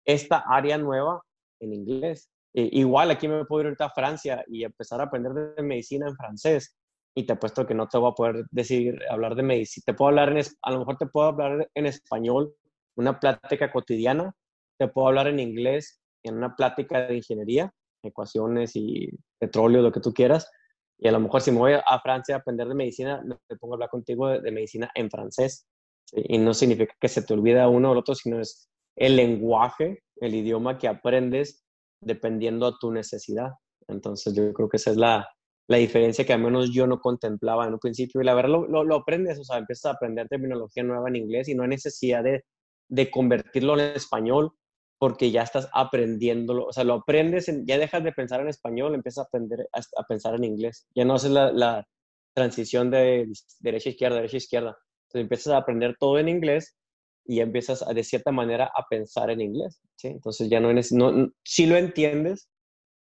esta 0.07 0.45
área 0.49 0.79
nueva 0.79 1.23
en 1.61 1.75
inglés. 1.75 2.31
E, 2.55 2.69
igual 2.73 3.11
aquí 3.11 3.29
me 3.29 3.45
puedo 3.45 3.63
ir 3.63 3.67
ahorita 3.67 3.87
a 3.87 3.91
Francia 3.91 4.45
y 4.49 4.65
empezar 4.65 5.01
a 5.01 5.05
aprender 5.05 5.33
de 5.33 5.63
medicina 5.63 6.09
en 6.09 6.17
francés 6.17 6.78
y 7.19 7.25
te 7.27 7.33
apuesto 7.33 7.67
que 7.67 7.75
no 7.75 7.89
te 7.89 7.99
voy 7.99 8.13
a 8.13 8.15
poder 8.15 8.47
decir, 8.53 8.97
hablar 9.11 9.35
de 9.35 9.43
medicina. 9.43 9.83
Te 9.85 9.95
puedo 9.95 10.11
hablar 10.11 10.29
en, 10.37 10.45
a 10.63 10.71
lo 10.71 10.79
mejor 10.79 10.99
te 10.99 11.07
puedo 11.07 11.27
hablar 11.27 11.69
en 11.75 11.87
español, 11.87 12.55
una 12.97 13.19
plática 13.19 13.73
cotidiana, 13.73 14.33
te 14.79 14.87
puedo 14.87 15.09
hablar 15.09 15.27
en 15.27 15.41
inglés, 15.41 16.01
en 16.23 16.37
una 16.37 16.55
plática 16.55 17.09
de 17.09 17.17
ingeniería, 17.17 17.73
ecuaciones 18.05 18.77
y 18.77 19.09
petróleo, 19.37 19.83
lo 19.83 19.91
que 19.91 19.99
tú 19.99 20.15
quieras. 20.15 20.49
Y 20.97 21.09
a 21.09 21.13
lo 21.13 21.19
mejor 21.19 21.41
si 21.41 21.51
me 21.51 21.59
voy 21.59 21.73
a 21.73 22.01
Francia 22.01 22.37
a 22.37 22.39
aprender 22.39 22.69
de 22.69 22.77
medicina, 22.77 23.21
me 23.25 23.57
pongo 23.57 23.75
a 23.75 23.77
hablar 23.77 23.91
contigo 23.91 24.29
de, 24.29 24.53
medicina 24.53 24.89
en 24.95 25.11
francés. 25.11 25.67
Y 26.13 26.39
no 26.39 26.55
significa 26.55 26.95
que 27.01 27.09
se 27.09 27.23
te 27.23 27.35
olvide 27.35 27.67
uno 27.67 27.89
o 27.89 27.93
el 27.95 27.99
otro, 27.99 28.15
sino 28.15 28.41
es 28.41 28.69
el 28.95 29.17
lenguaje, 29.17 30.05
el 30.21 30.37
idioma 30.37 30.79
que 30.79 30.87
aprendes 30.87 31.65
dependiendo 32.01 32.65
a 32.69 32.79
tu 32.79 32.93
necesidad. 32.93 33.51
Entonces 33.89 34.35
yo 34.35 34.53
creo 34.53 34.69
que 34.69 34.77
esa 34.77 34.93
es 34.93 34.97
la, 34.97 35.29
la 35.69 35.77
diferencia 35.77 36.25
que 36.25 36.33
al 36.33 36.41
menos 36.41 36.73
yo 36.73 36.87
no 36.87 36.99
contemplaba 36.99 37.67
en 37.67 37.75
un 37.75 37.79
principio. 37.79 38.21
Y 38.21 38.25
la 38.25 38.35
verdad 38.35 38.51
lo, 38.69 38.85
lo, 38.85 38.97
aprendes, 38.97 39.39
o 39.39 39.45
sea, 39.45 39.59
empiezas 39.59 39.87
a 39.87 39.95
aprender 39.95 40.29
terminología 40.29 40.83
nueva 40.83 41.09
en 41.09 41.17
inglés 41.17 41.49
y 41.49 41.55
no 41.55 41.63
hay 41.63 41.69
necesidad 41.69 42.25
de, 42.25 42.45
de 42.89 43.11
convertirlo 43.11 43.75
en 43.75 43.95
español 43.95 44.53
porque 44.99 45.31
ya 45.31 45.43
estás 45.43 45.69
aprendiéndolo, 45.73 46.67
o 46.67 46.73
sea, 46.73 46.83
lo 46.83 46.95
aprendes, 46.95 47.47
ya 47.65 47.79
dejas 47.79 48.03
de 48.03 48.13
pensar 48.13 48.41
en 48.41 48.49
español, 48.49 48.95
empiezas 48.95 49.25
a 49.25 49.29
aprender 49.29 49.69
a, 49.73 50.03
pensar 50.05 50.35
en 50.35 50.45
inglés. 50.45 50.89
Ya 50.95 51.05
no 51.05 51.15
haces 51.15 51.31
la, 51.31 51.53
la 51.53 51.87
transición 52.35 52.91
de 52.91 53.31
derecha 53.61 53.91
izquierda, 53.91 54.17
derecha 54.17 54.39
izquierda. 54.39 54.77
Entonces 55.07 55.23
empiezas 55.23 55.53
a 55.53 55.59
aprender 55.59 55.97
todo 56.01 56.19
en 56.19 56.29
inglés 56.29 56.77
y 57.25 57.41
empiezas 57.41 57.85
de 57.87 58.05
cierta 58.05 58.33
manera 58.33 58.73
a 58.75 58.87
pensar 58.89 59.31
en 59.31 59.41
inglés. 59.41 59.81
¿sí? 59.97 60.09
Entonces 60.09 60.49
ya 60.49 60.61
no, 60.61 60.73
no, 60.73 61.33
si 61.45 61.67
lo 61.67 61.77
entiendes, 61.77 62.49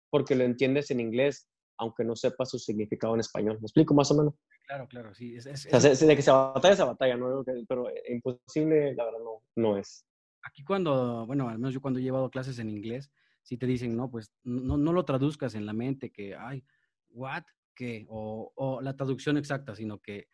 porque 0.09 0.35
lo 0.35 0.43
entiendes 0.43 0.91
en 0.91 0.99
inglés, 0.99 1.47
aunque 1.77 2.03
no 2.03 2.15
sepa 2.15 2.45
su 2.45 2.57
significado 2.57 3.13
en 3.13 3.19
español. 3.19 3.57
¿Me 3.59 3.65
explico 3.65 3.93
más 3.93 4.09
o 4.11 4.15
menos? 4.15 4.33
Claro, 4.65 4.87
claro, 4.87 5.13
sí. 5.13 5.35
Es, 5.35 5.47
o 5.71 5.79
sea, 5.79 5.93
de 5.93 6.15
que 6.15 6.21
se 6.21 6.31
batalla, 6.31 6.75
se 6.75 6.83
batalla, 6.83 7.17
¿no? 7.17 7.43
pero 7.67 7.87
imposible, 8.09 8.95
la 8.95 9.05
verdad, 9.05 9.19
no, 9.23 9.43
no 9.55 9.77
es. 9.77 10.05
Aquí 10.43 10.63
cuando, 10.63 11.25
bueno, 11.25 11.49
al 11.49 11.57
menos 11.57 11.73
yo 11.73 11.81
cuando 11.81 11.99
he 11.99 12.03
llevado 12.03 12.29
clases 12.29 12.59
en 12.59 12.69
inglés, 12.69 13.11
si 13.41 13.57
te 13.57 13.65
dicen, 13.65 13.95
no, 13.95 14.09
pues 14.09 14.31
no, 14.43 14.77
no 14.77 14.93
lo 14.93 15.05
traduzcas 15.05 15.55
en 15.55 15.65
la 15.65 15.73
mente, 15.73 16.11
que, 16.11 16.35
ay, 16.35 16.63
what, 17.09 17.43
qué, 17.75 18.05
o, 18.09 18.51
o 18.55 18.81
la 18.81 18.95
traducción 18.95 19.37
exacta, 19.37 19.75
sino 19.75 19.99
que 19.99 20.27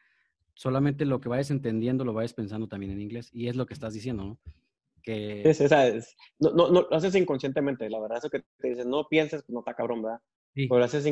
solamente 0.54 1.06
lo 1.06 1.20
que 1.20 1.30
vayas 1.30 1.52
entendiendo 1.52 2.06
lo 2.06 2.14
vayas 2.14 2.34
pensando 2.34 2.68
también 2.68 2.92
en 2.92 3.02
inglés. 3.02 3.30
Y 3.34 3.48
es 3.48 3.56
lo 3.56 3.66
que 3.66 3.74
estás 3.74 3.94
diciendo, 3.94 4.24
¿no? 4.24 4.40
Que... 5.02 5.42
Es, 5.50 5.60
esa 5.60 5.88
es, 5.88 6.16
no, 6.40 6.52
no, 6.52 6.70
no, 6.70 6.82
lo 6.82 6.94
haces 6.96 7.16
inconscientemente, 7.16 7.90
la 7.90 8.00
verdad, 8.00 8.20
eso 8.20 8.30
que 8.30 8.44
te 8.60 8.70
dicen, 8.70 8.90
no 8.90 9.08
pienses, 9.10 9.44
no 9.50 9.60
está 9.60 9.74
cabrón, 9.74 10.04
¿verdad? 10.04 10.22
Sí. 10.54 10.68
Pero 10.68 10.84
haces 10.84 11.06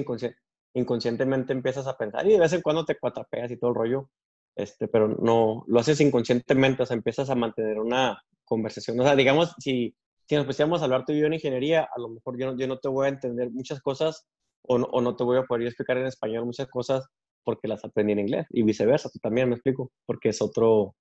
inconscientemente 0.73 1.53
empiezas 1.53 1.87
a 1.87 1.97
pensar 1.97 2.27
y 2.27 2.31
de 2.31 2.39
vez 2.39 2.53
en 2.53 2.61
cuando 2.61 2.85
te 2.85 2.97
cuatrapeas 2.97 3.51
y 3.51 3.57
todo 3.57 3.71
el 3.71 3.75
rollo, 3.75 4.09
este, 4.55 4.87
pero 4.87 5.07
no, 5.07 5.63
lo 5.67 5.79
haces 5.79 6.01
inconscientemente, 6.01 6.83
o 6.83 6.85
sea, 6.85 6.97
empiezas 6.97 7.29
a 7.29 7.35
mantener 7.35 7.79
una 7.79 8.21
conversación. 8.43 8.99
O 8.99 9.03
sea, 9.03 9.15
digamos, 9.15 9.53
si, 9.59 9.95
si 10.27 10.35
nos 10.35 10.45
pusiéramos 10.45 10.81
a 10.81 10.85
hablar 10.85 11.05
tú 11.05 11.13
y 11.13 11.19
yo 11.19 11.27
en 11.27 11.33
ingeniería, 11.33 11.87
a 11.95 11.99
lo 11.99 12.09
mejor 12.09 12.37
yo 12.37 12.47
no, 12.47 12.57
yo 12.57 12.67
no 12.67 12.77
te 12.77 12.89
voy 12.89 13.05
a 13.05 13.09
entender 13.09 13.51
muchas 13.51 13.79
cosas 13.81 14.27
o 14.63 14.77
no, 14.77 14.85
o 14.87 15.01
no 15.01 15.15
te 15.15 15.23
voy 15.23 15.37
a 15.37 15.43
poder 15.43 15.67
explicar 15.67 15.97
en 15.97 16.07
español 16.07 16.45
muchas 16.45 16.67
cosas 16.67 17.07
porque 17.43 17.67
las 17.67 17.83
aprendí 17.85 18.13
en 18.13 18.19
inglés 18.19 18.47
y 18.49 18.63
viceversa, 18.63 19.09
tú 19.09 19.19
también 19.19 19.49
me 19.49 19.55
explico, 19.55 19.91
porque 20.05 20.29
es 20.29 20.41
otro, 20.41 20.95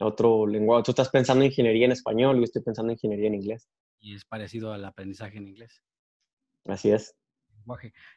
otro 0.00 0.46
lenguaje. 0.46 0.82
Tú 0.82 0.90
estás 0.90 1.08
pensando 1.08 1.44
en 1.44 1.50
ingeniería 1.50 1.86
en 1.86 1.92
español 1.92 2.36
y 2.36 2.40
yo 2.40 2.44
estoy 2.44 2.62
pensando 2.62 2.90
en 2.90 2.96
ingeniería 2.96 3.28
en 3.28 3.34
inglés. 3.34 3.68
Y 4.00 4.14
es 4.14 4.24
parecido 4.24 4.72
al 4.72 4.84
aprendizaje 4.84 5.38
en 5.38 5.48
inglés. 5.48 5.82
Así 6.66 6.90
es. 6.90 7.14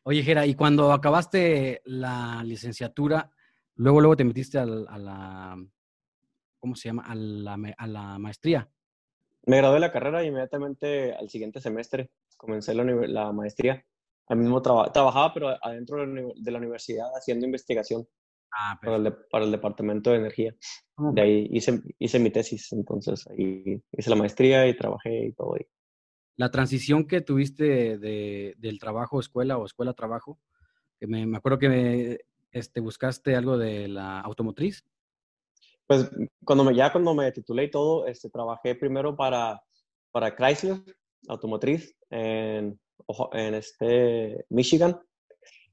Oye, 0.04 0.24
Jera, 0.24 0.46
y 0.46 0.56
cuando 0.56 0.92
acabaste 0.92 1.82
la 1.86 2.44
licenciatura, 2.44 3.32
luego, 3.76 4.02
luego 4.02 4.18
te 4.18 4.24
metiste 4.24 4.60
a 4.60 4.66
la, 4.66 5.56
¿cómo 6.60 6.76
se 6.76 6.90
llama? 6.90 7.04
A 7.06 7.16
la, 7.16 7.58
a 7.78 7.88
la 7.88 8.20
maestría. 8.20 8.70
Me 9.46 9.58
gradué 9.58 9.76
de 9.76 9.80
la 9.80 9.92
carrera 9.92 10.24
y 10.24 10.28
inmediatamente 10.28 11.14
al 11.14 11.30
siguiente 11.30 11.62
semestre 11.62 12.12
comencé 12.36 12.74
la, 12.74 12.84
la 12.84 13.32
maestría. 13.32 13.84
Al 14.28 14.38
mismo 14.38 14.62
trabajaba, 14.62 15.34
pero 15.34 15.50
adentro 15.64 16.06
de 16.06 16.52
la 16.52 16.58
universidad 16.58 17.08
haciendo 17.16 17.46
investigación 17.46 18.06
ah, 18.52 18.78
para, 18.82 18.98
el, 18.98 19.16
para, 19.32 19.46
el, 19.46 19.52
departamento 19.52 20.12
de 20.12 20.18
energía. 20.18 20.54
De 20.98 21.22
ahí 21.22 21.48
hice, 21.52 21.82
hice 21.98 22.20
mi 22.20 22.30
tesis, 22.30 22.74
entonces 22.74 23.26
ahí 23.28 23.82
hice 23.94 24.10
la 24.10 24.18
maestría 24.18 24.68
y 24.68 24.76
trabajé 24.76 25.28
y 25.28 25.32
todo. 25.32 25.56
Ahí 25.56 25.66
la 26.38 26.52
transición 26.52 27.06
que 27.06 27.22
tuviste 27.22 27.98
de, 27.98 28.54
del 28.58 28.80
trabajo 28.80 29.20
escuela 29.20 29.58
o 29.58 29.66
escuela 29.66 29.94
trabajo, 29.94 30.40
que 31.00 31.08
me, 31.08 31.26
me 31.26 31.38
acuerdo 31.38 31.60
que 31.60 32.22
este, 32.52 32.80
buscaste 32.80 33.36
algo 33.36 33.58
de 33.58 33.88
la 33.88 34.22
automotriz. 34.22 34.86
Pues 35.88 36.10
cuando 36.44 36.64
me, 36.64 36.76
ya 36.76 36.92
cuando 36.92 37.14
me 37.14 37.32
titulé 37.32 37.66
y 37.66 37.72
todo, 37.72 38.06
este, 38.08 38.30
trabajé 38.30 38.76
primero 38.76 39.16
para, 39.16 39.62
para 40.12 40.36
Chrysler 40.36 40.78
Automotriz 41.28 41.96
en, 42.10 42.80
en 43.34 43.54
este, 43.56 44.46
Michigan. 44.50 45.00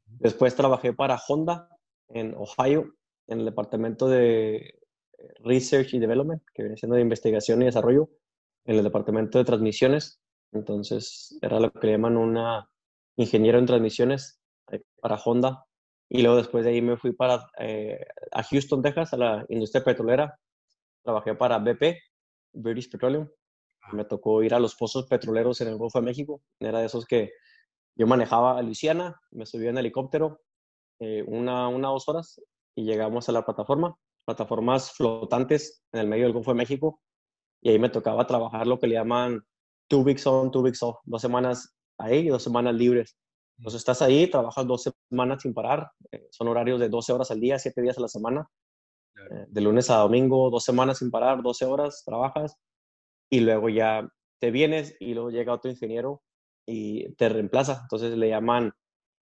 Después 0.06 0.54
trabajé 0.54 0.92
para 0.92 1.20
Honda 1.28 1.68
en 2.08 2.34
Ohio, 2.36 2.94
en 3.26 3.40
el 3.40 3.44
departamento 3.44 4.08
de 4.08 4.78
Research 5.40 5.94
y 5.94 5.98
Development, 5.98 6.42
que 6.54 6.62
viene 6.62 6.76
siendo 6.76 6.96
de 6.96 7.02
investigación 7.02 7.60
y 7.62 7.66
desarrollo, 7.66 8.08
en 8.64 8.76
el 8.76 8.84
departamento 8.84 9.38
de 9.38 9.44
transmisiones. 9.44 10.20
Entonces 10.54 11.36
era 11.42 11.60
lo 11.60 11.70
que 11.72 11.86
le 11.86 11.92
llaman 11.94 12.16
una 12.16 12.68
ingeniero 13.16 13.58
en 13.58 13.66
transmisiones 13.66 14.40
eh, 14.70 14.82
para 15.00 15.16
Honda. 15.16 15.64
Y 16.08 16.22
luego 16.22 16.36
después 16.36 16.64
de 16.64 16.70
ahí 16.70 16.82
me 16.82 16.96
fui 16.96 17.12
para, 17.12 17.46
eh, 17.58 17.98
a 18.32 18.42
Houston, 18.42 18.82
Texas, 18.82 19.12
a 19.12 19.16
la 19.16 19.46
industria 19.48 19.84
petrolera. 19.84 20.38
Trabajé 21.02 21.34
para 21.34 21.58
BP, 21.58 21.98
British 22.52 22.90
Petroleum. 22.90 23.28
Ah. 23.82 23.90
Me 23.92 24.04
tocó 24.04 24.42
ir 24.42 24.54
a 24.54 24.60
los 24.60 24.74
pozos 24.76 25.06
petroleros 25.06 25.60
en 25.60 25.68
el 25.68 25.76
Golfo 25.76 25.98
de 25.98 26.06
México. 26.06 26.42
Era 26.60 26.80
de 26.80 26.86
esos 26.86 27.04
que 27.04 27.32
yo 27.96 28.06
manejaba 28.06 28.58
a 28.58 28.62
Luisiana, 28.62 29.20
me 29.30 29.46
subía 29.46 29.70
en 29.70 29.78
helicóptero 29.78 30.40
eh, 31.00 31.22
una, 31.26 31.68
una 31.68 31.88
dos 31.88 32.08
horas 32.08 32.40
y 32.74 32.84
llegamos 32.84 33.28
a 33.28 33.32
la 33.32 33.44
plataforma, 33.44 33.96
plataformas 34.24 34.92
flotantes 34.92 35.84
en 35.92 36.00
el 36.00 36.08
medio 36.08 36.24
del 36.24 36.32
Golfo 36.32 36.52
de 36.52 36.58
México. 36.58 37.00
Y 37.60 37.70
ahí 37.70 37.78
me 37.78 37.88
tocaba 37.88 38.26
trabajar 38.26 38.66
lo 38.66 38.78
que 38.78 38.88
le 38.88 38.94
llaman 38.94 39.44
two 39.94 40.00
weeks 40.00 40.26
on, 40.26 40.50
two 40.50 40.60
weeks 40.60 40.82
off, 40.82 40.98
dos 41.04 41.22
semanas 41.22 41.72
ahí 41.98 42.26
y 42.26 42.28
dos 42.28 42.42
semanas 42.42 42.74
libres. 42.74 43.16
Entonces 43.58 43.78
estás 43.78 44.02
ahí, 44.02 44.26
trabajas 44.26 44.66
dos 44.66 44.90
semanas 45.08 45.42
sin 45.42 45.54
parar, 45.54 45.88
eh, 46.10 46.26
son 46.30 46.48
horarios 46.48 46.80
de 46.80 46.88
12 46.88 47.12
horas 47.12 47.30
al 47.30 47.38
día, 47.38 47.60
7 47.60 47.80
días 47.80 47.96
a 47.98 48.00
la 48.00 48.08
semana, 48.08 48.48
eh, 49.16 49.46
de 49.46 49.60
lunes 49.60 49.90
a 49.90 49.98
domingo, 49.98 50.50
dos 50.50 50.64
semanas 50.64 50.98
sin 50.98 51.12
parar, 51.12 51.42
12 51.44 51.64
horas 51.64 52.02
trabajas 52.04 52.56
y 53.30 53.38
luego 53.38 53.68
ya 53.68 54.08
te 54.40 54.50
vienes 54.50 54.96
y 54.98 55.14
luego 55.14 55.30
llega 55.30 55.52
otro 55.52 55.70
ingeniero 55.70 56.22
y 56.66 57.14
te 57.14 57.28
reemplaza. 57.28 57.82
Entonces 57.82 58.18
le 58.18 58.30
llaman, 58.30 58.72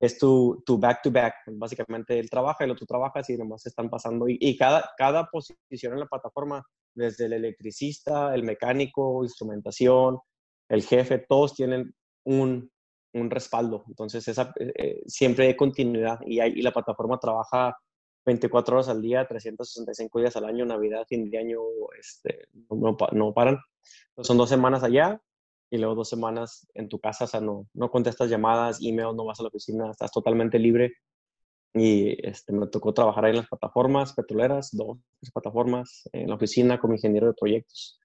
es 0.00 0.18
tu, 0.18 0.62
tu 0.64 0.78
back 0.78 1.02
to 1.02 1.10
back, 1.10 1.34
básicamente 1.48 2.18
él 2.18 2.30
trabaja 2.30 2.64
el 2.64 2.70
otro 2.70 2.86
trabaja 2.86 3.20
y 3.28 3.36
nomás 3.36 3.66
están 3.66 3.90
pasando 3.90 4.26
y, 4.26 4.38
y 4.40 4.56
cada, 4.56 4.90
cada 4.96 5.26
posición 5.26 5.92
en 5.92 6.00
la 6.00 6.06
plataforma, 6.06 6.64
desde 6.94 7.26
el 7.26 7.34
electricista, 7.34 8.34
el 8.34 8.42
mecánico, 8.42 9.22
instrumentación, 9.22 10.18
el 10.72 10.82
jefe, 10.82 11.18
todos 11.18 11.54
tienen 11.54 11.94
un, 12.24 12.70
un 13.12 13.30
respaldo. 13.30 13.84
Entonces, 13.88 14.26
esa, 14.26 14.54
eh, 14.58 14.72
eh, 14.74 15.02
siempre 15.06 15.46
hay 15.46 15.54
continuidad 15.54 16.18
y, 16.24 16.40
y, 16.40 16.62
la 16.62 16.72
plataforma 16.72 17.18
trabaja 17.18 17.76
24 18.24 18.76
horas 18.76 18.88
al 18.88 19.02
día, 19.02 19.26
365 19.28 20.20
días 20.20 20.34
al 20.36 20.46
año, 20.46 20.64
Navidad, 20.64 21.04
fin 21.06 21.28
de 21.28 21.38
año, 21.38 21.60
este, 21.98 22.46
no, 22.70 22.96
no, 23.12 23.34
paran. 23.34 23.58
son 24.22 24.38
dos 24.38 24.48
semanas 24.48 24.82
allá 24.82 25.20
y 25.68 25.76
luego 25.76 25.94
dos 25.94 26.08
semanas 26.08 26.66
en 26.72 26.88
tu 26.88 26.98
casa, 26.98 27.24
o 27.24 27.28
sea, 27.28 27.40
no, 27.40 27.68
no 27.74 27.90
contestas 27.90 28.30
llamadas, 28.30 28.78
emails, 28.82 29.14
no 29.14 29.26
vas 29.26 29.40
a 29.40 29.42
la 29.42 29.48
oficina, 29.48 29.90
estás 29.90 30.10
totalmente 30.10 30.58
libre. 30.58 30.94
Y 31.74 32.16
este, 32.26 32.52
me 32.52 32.66
tocó 32.66 32.94
trabajar 32.94 33.26
ahí 33.26 33.30
en 33.30 33.38
las 33.38 33.48
plataformas 33.48 34.14
petroleras, 34.14 34.70
dos 34.72 34.98
plataformas, 35.34 36.08
en 36.12 36.28
la 36.28 36.36
oficina 36.36 36.78
como 36.78 36.94
ingeniero 36.94 37.26
de 37.26 37.34
proyectos 37.34 37.98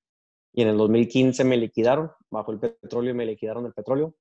y 0.53 0.61
en 0.61 0.69
el 0.69 0.77
2015 0.77 1.43
me 1.43 1.57
liquidaron, 1.57 2.11
bajo 2.31 2.51
el 2.51 2.59
petróleo 2.59 3.13
me 3.13 3.25
liquidaron 3.25 3.65
el 3.65 3.73
petróleo. 3.73 4.15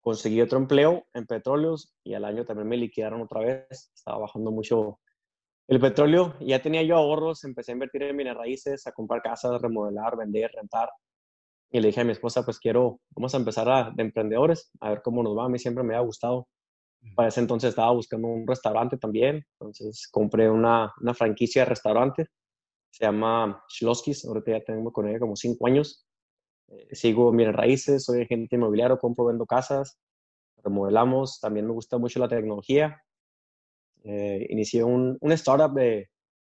Conseguí 0.00 0.40
otro 0.40 0.58
empleo 0.58 1.06
en 1.14 1.26
petróleos 1.26 1.92
y 2.04 2.14
al 2.14 2.24
año 2.24 2.44
también 2.44 2.68
me 2.68 2.76
liquidaron 2.76 3.22
otra 3.22 3.40
vez. 3.40 3.90
Estaba 3.92 4.18
bajando 4.18 4.52
mucho 4.52 5.00
el 5.66 5.80
petróleo. 5.80 6.34
Ya 6.40 6.62
tenía 6.62 6.82
yo 6.84 6.96
ahorros, 6.96 7.42
empecé 7.44 7.72
a 7.72 7.74
invertir 7.74 8.04
en 8.04 8.16
bienes 8.16 8.36
raíces, 8.36 8.86
a 8.86 8.92
comprar 8.92 9.22
casas, 9.22 9.60
remodelar, 9.60 10.16
vender, 10.16 10.50
rentar. 10.54 10.88
Y 11.72 11.80
le 11.80 11.88
dije 11.88 12.02
a 12.02 12.04
mi 12.04 12.12
esposa, 12.12 12.44
pues 12.44 12.60
quiero, 12.60 13.00
vamos 13.10 13.34
a 13.34 13.38
empezar 13.38 13.68
a, 13.68 13.90
de 13.90 14.02
emprendedores, 14.04 14.70
a 14.80 14.90
ver 14.90 15.02
cómo 15.02 15.24
nos 15.24 15.36
va. 15.36 15.46
A 15.46 15.48
mí 15.48 15.58
siempre 15.58 15.82
me 15.82 15.96
ha 15.96 16.00
gustado. 16.00 16.46
Para 17.16 17.28
ese 17.28 17.40
entonces 17.40 17.70
estaba 17.70 17.90
buscando 17.90 18.28
un 18.28 18.46
restaurante 18.46 18.96
también. 18.98 19.44
Entonces 19.58 20.08
compré 20.12 20.48
una, 20.48 20.92
una 21.00 21.14
franquicia 21.14 21.62
de 21.62 21.70
restaurante 21.70 22.28
se 22.96 23.04
llama 23.04 23.62
Schloskis, 23.68 24.24
ahorita 24.24 24.52
ya 24.52 24.64
tengo 24.64 24.90
con 24.90 25.06
ella 25.06 25.18
como 25.18 25.36
cinco 25.36 25.66
años. 25.66 26.06
Eh, 26.68 26.88
sigo 26.92 27.30
en 27.38 27.52
raíces, 27.52 28.04
soy 28.04 28.22
agente 28.22 28.56
inmobiliario, 28.56 28.98
compro, 28.98 29.26
vendo 29.26 29.44
casas, 29.44 29.98
remodelamos, 30.64 31.38
también 31.38 31.66
me 31.66 31.72
gusta 31.72 31.98
mucho 31.98 32.18
la 32.20 32.28
tecnología. 32.28 33.02
eh, 34.04 34.46
inicié 34.48 34.82
un, 34.82 35.18
un, 35.20 35.32
startup 35.32 35.74
de, 35.74 36.08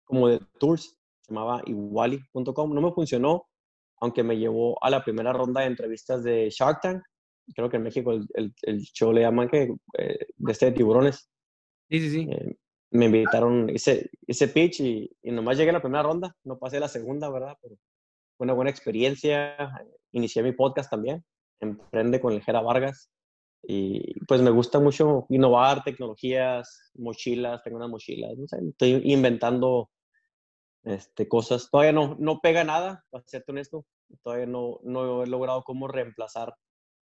como 0.05 0.29
de 0.29 0.41
tours, 0.61 0.97
se 1.23 1.35
llamaba 1.35 1.61
iguali.com. 1.67 2.73
No 2.73 2.83
me 2.83 2.93
funcionó, 2.93 3.49
aunque 4.01 4.23
me 4.23 4.39
llevó 4.39 4.79
a 4.85 4.91
la 4.91 5.03
primera 5.03 5.33
ronda 5.33 5.63
de 5.63 5.67
entrevistas 5.67 6.23
de 6.23 6.51
Shark 6.51 6.81
Tank. 6.83 7.03
Creo 7.53 7.69
que 7.69 7.79
en 7.79 7.83
México 7.83 8.13
el, 8.13 8.55
el, 8.63 8.81
show 8.83 9.13
le 9.13 9.23
llaman 9.23 9.49
que, 9.49 9.75
eh, 9.99 10.27
de 10.37 10.53
este 10.53 10.67
de 10.67 10.73
tiburones. 10.73 11.29
Sí, 11.91 11.99
sí, 11.99 12.11
sí. 12.11 12.29
Me 12.91 13.07
invitaron, 13.07 13.69
hice, 13.71 14.11
hice 14.27 14.49
pitch 14.49 14.81
y, 14.81 15.11
y, 15.23 15.31
nomás 15.31 15.59
llegué 15.59 15.71
a 15.71 15.75
la 15.75 15.83
primera 15.83 16.03
ronda, 16.03 16.35
no 16.45 16.59
pasé 16.59 16.81
la 16.81 16.89
segunda, 16.89 17.29
¿verdad? 17.29 17.57
Pero 17.61 17.77
fue 18.37 18.45
una 18.45 18.55
buena 18.55 18.71
experiencia. 18.71 19.57
Inicié 20.13 20.43
mi 20.43 20.53
podcast 20.53 20.91
también, 20.91 21.25
Emprende 21.61 22.21
con 22.21 22.33
el 22.33 22.43
Jera 22.43 22.63
Vargas. 22.63 23.11
Y 23.63 24.15
pues 24.27 24.41
me 24.41 24.51
gusta 24.51 24.79
mucho 24.79 25.27
innovar 25.29 25.83
tecnologías, 25.83 26.93
mochilas, 26.95 27.63
tengo 27.63 27.77
unas 27.77 27.91
mochilas, 27.91 28.39
no 28.39 28.47
sé, 28.47 28.59
estoy 28.69 29.03
inventando 29.05 29.91
este, 30.85 31.29
cosas. 31.29 31.69
Todavía 31.71 31.93
no, 31.93 32.17
no 32.19 32.41
pega 32.41 32.65
nada, 32.65 33.05
para 33.11 33.25
serte 33.27 33.53
honesto. 33.53 33.85
Todavía 34.23 34.47
no, 34.47 34.79
no 34.85 35.23
he 35.23 35.27
logrado 35.27 35.63
cómo 35.65 35.89
reemplazar 35.89 36.55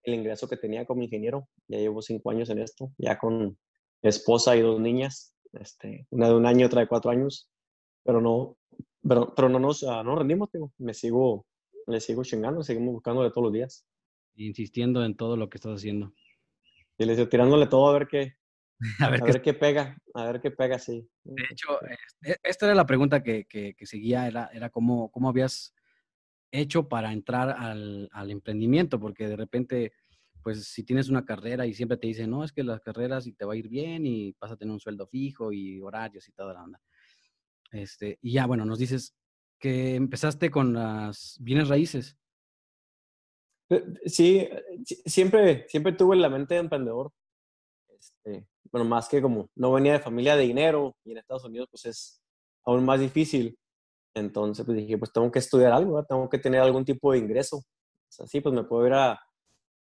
el 0.04 0.16
ingreso 0.16 0.48
que 0.48 0.58
tenía 0.58 0.86
como 0.86 1.04
ingeniero. 1.04 1.48
Ya 1.68 1.78
llevo 1.80 2.02
cinco 2.02 2.32
años 2.32 2.50
en 2.50 2.60
esto, 2.60 2.92
ya 2.98 3.20
con 3.20 3.58
esposa 4.02 4.56
y 4.56 4.62
dos 4.62 4.80
niñas, 4.80 5.36
este, 5.62 6.08
una 6.10 6.28
de 6.28 6.36
un 6.36 6.46
año, 6.46 6.66
otra 6.66 6.82
de 6.82 6.88
cuatro 6.88 7.12
años, 7.12 7.50
pero 8.04 8.22
no, 8.22 8.58
pero, 9.08 9.34
pero 9.36 9.50
no 9.50 9.60
nos 9.60 9.84
no 9.84 10.16
rendimos, 10.16 10.50
tío. 10.52 10.72
me 10.78 10.94
sigo, 10.94 11.46
me 11.86 12.00
sigo 12.00 12.24
chingando, 12.24 12.64
seguimos 12.64 12.94
buscando 12.94 13.24
de 13.24 13.30
todos 13.30 13.44
los 13.44 13.54
días. 13.54 13.86
Insistiendo 14.36 15.04
en 15.04 15.16
todo 15.16 15.36
lo 15.36 15.50
que 15.50 15.58
estás 15.58 15.76
haciendo. 15.76 16.14
Y 16.98 17.06
le 17.06 17.14
estoy 17.14 17.28
tirándole 17.28 17.68
todo 17.68 17.88
a 17.90 17.94
ver 17.94 18.08
qué, 18.08 18.36
a 19.00 19.10
ver, 19.10 19.22
qué, 19.22 19.42
qué, 19.42 19.54
pega, 19.54 19.98
a 20.14 20.26
ver 20.26 20.42
qué 20.42 20.52
pega, 20.52 20.78
sí. 20.78 21.08
De 21.24 21.44
hecho, 21.52 21.80
este, 21.82 22.40
esta 22.44 22.66
era 22.68 22.76
la 22.76 22.86
pregunta 22.86 23.24
que, 23.24 23.46
que, 23.46 23.74
que 23.76 23.86
seguía, 23.86 24.28
era, 24.28 24.50
era 24.54 24.70
cómo, 24.70 25.10
cómo 25.12 25.30
habías 25.30 25.74
hecho 26.52 26.88
para 26.88 27.12
entrar 27.12 27.50
al, 27.50 28.10
al, 28.12 28.32
emprendimiento, 28.32 29.00
porque 29.00 29.28
de 29.28 29.36
repente, 29.36 29.94
pues 30.48 30.64
si 30.64 30.84
tienes 30.84 31.10
una 31.10 31.26
carrera 31.26 31.66
y 31.66 31.74
siempre 31.74 31.98
te 31.98 32.08
dicen, 32.08 32.30
no, 32.30 32.42
es 32.42 32.54
que 32.54 32.64
las 32.64 32.80
carreras 32.80 33.28
y 33.28 33.34
te 33.34 33.44
va 33.44 33.52
a 33.52 33.58
ir 33.58 33.68
bien 33.68 34.06
y 34.06 34.34
vas 34.40 34.50
a 34.50 34.56
tener 34.56 34.72
un 34.72 34.80
sueldo 34.80 35.06
fijo 35.06 35.52
y 35.52 35.82
horarios 35.82 36.26
y 36.30 36.32
toda 36.32 36.54
la 36.54 36.64
onda. 36.64 36.82
Este, 37.70 38.18
y 38.22 38.32
ya, 38.32 38.46
bueno, 38.46 38.64
nos 38.64 38.80
dices 38.80 39.14
que 39.60 39.96
empezaste 39.96 40.50
con 40.50 40.72
las 40.72 41.36
bienes 41.42 41.68
raíces. 41.68 42.18
Eh, 43.70 43.84
sí, 44.06 44.48
siempre, 44.86 45.68
siempre 45.68 45.92
tuve 45.92 46.16
la 46.16 46.30
mente 46.30 46.54
de 46.54 46.62
emprendedor. 46.62 47.12
Este, 47.90 48.48
bueno, 48.72 48.86
más 48.88 49.10
que 49.10 49.22
como 49.22 49.50
no 49.54 49.74
venía 49.74 49.92
de 49.92 50.00
familia 50.00 50.38
de 50.38 50.44
dinero 50.44 50.96
y 51.04 51.12
en 51.12 51.18
Estados 51.18 51.44
Unidos 51.44 51.68
pues 51.70 51.86
es 51.88 52.22
aún 52.64 52.86
más 52.86 53.02
difícil. 53.02 53.60
Entonces 54.14 54.66
pues 54.66 54.78
dije, 54.78 54.98
pues 54.98 55.12
tengo 55.12 55.30
que 55.30 55.40
estudiar 55.40 55.74
algo, 55.74 56.02
tengo 56.06 56.30
que 56.30 56.40
tener 56.40 56.62
algún 56.62 56.86
tipo 56.86 57.12
de 57.12 57.18
ingreso. 57.18 57.66
Así 58.18 58.40
pues 58.40 58.56
me 58.56 58.64
puedo 58.64 58.88
ir 58.88 58.94
a, 58.94 59.27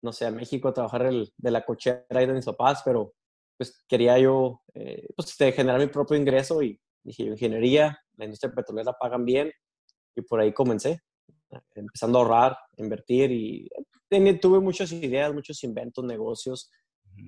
no 0.06 0.14
sé, 0.14 0.26
a 0.26 0.32
México 0.32 0.68
a 0.68 0.74
trabajar 0.74 1.08
el, 1.08 1.34
de 1.36 1.52
la 1.52 1.66
cochera 1.66 2.22
y 2.22 2.26
de 2.26 2.34
mis 2.34 2.46
papás, 2.46 2.82
pero 2.86 3.14
pues 3.58 3.84
quería 3.88 4.20
yo 4.20 4.62
eh, 4.74 5.08
pues 5.16 5.36
generar 5.36 5.80
mi 5.80 5.88
propio 5.88 6.16
ingreso 6.16 6.62
y 6.62 6.80
dije, 7.04 7.24
ingeniería, 7.24 8.00
la 8.16 8.26
industria 8.26 8.54
petrolera 8.54 8.94
pagan 8.94 9.26
bien 9.26 9.52
y 10.16 10.22
por 10.22 10.40
ahí 10.40 10.54
comencé, 10.54 11.02
empezando 11.74 12.20
a 12.20 12.22
ahorrar, 12.22 12.58
invertir 12.78 13.32
y 13.32 13.68
tuve 14.40 14.60
muchas 14.60 14.92
ideas, 14.92 15.34
muchos 15.34 15.64
inventos, 15.64 16.06
negocios. 16.06 16.72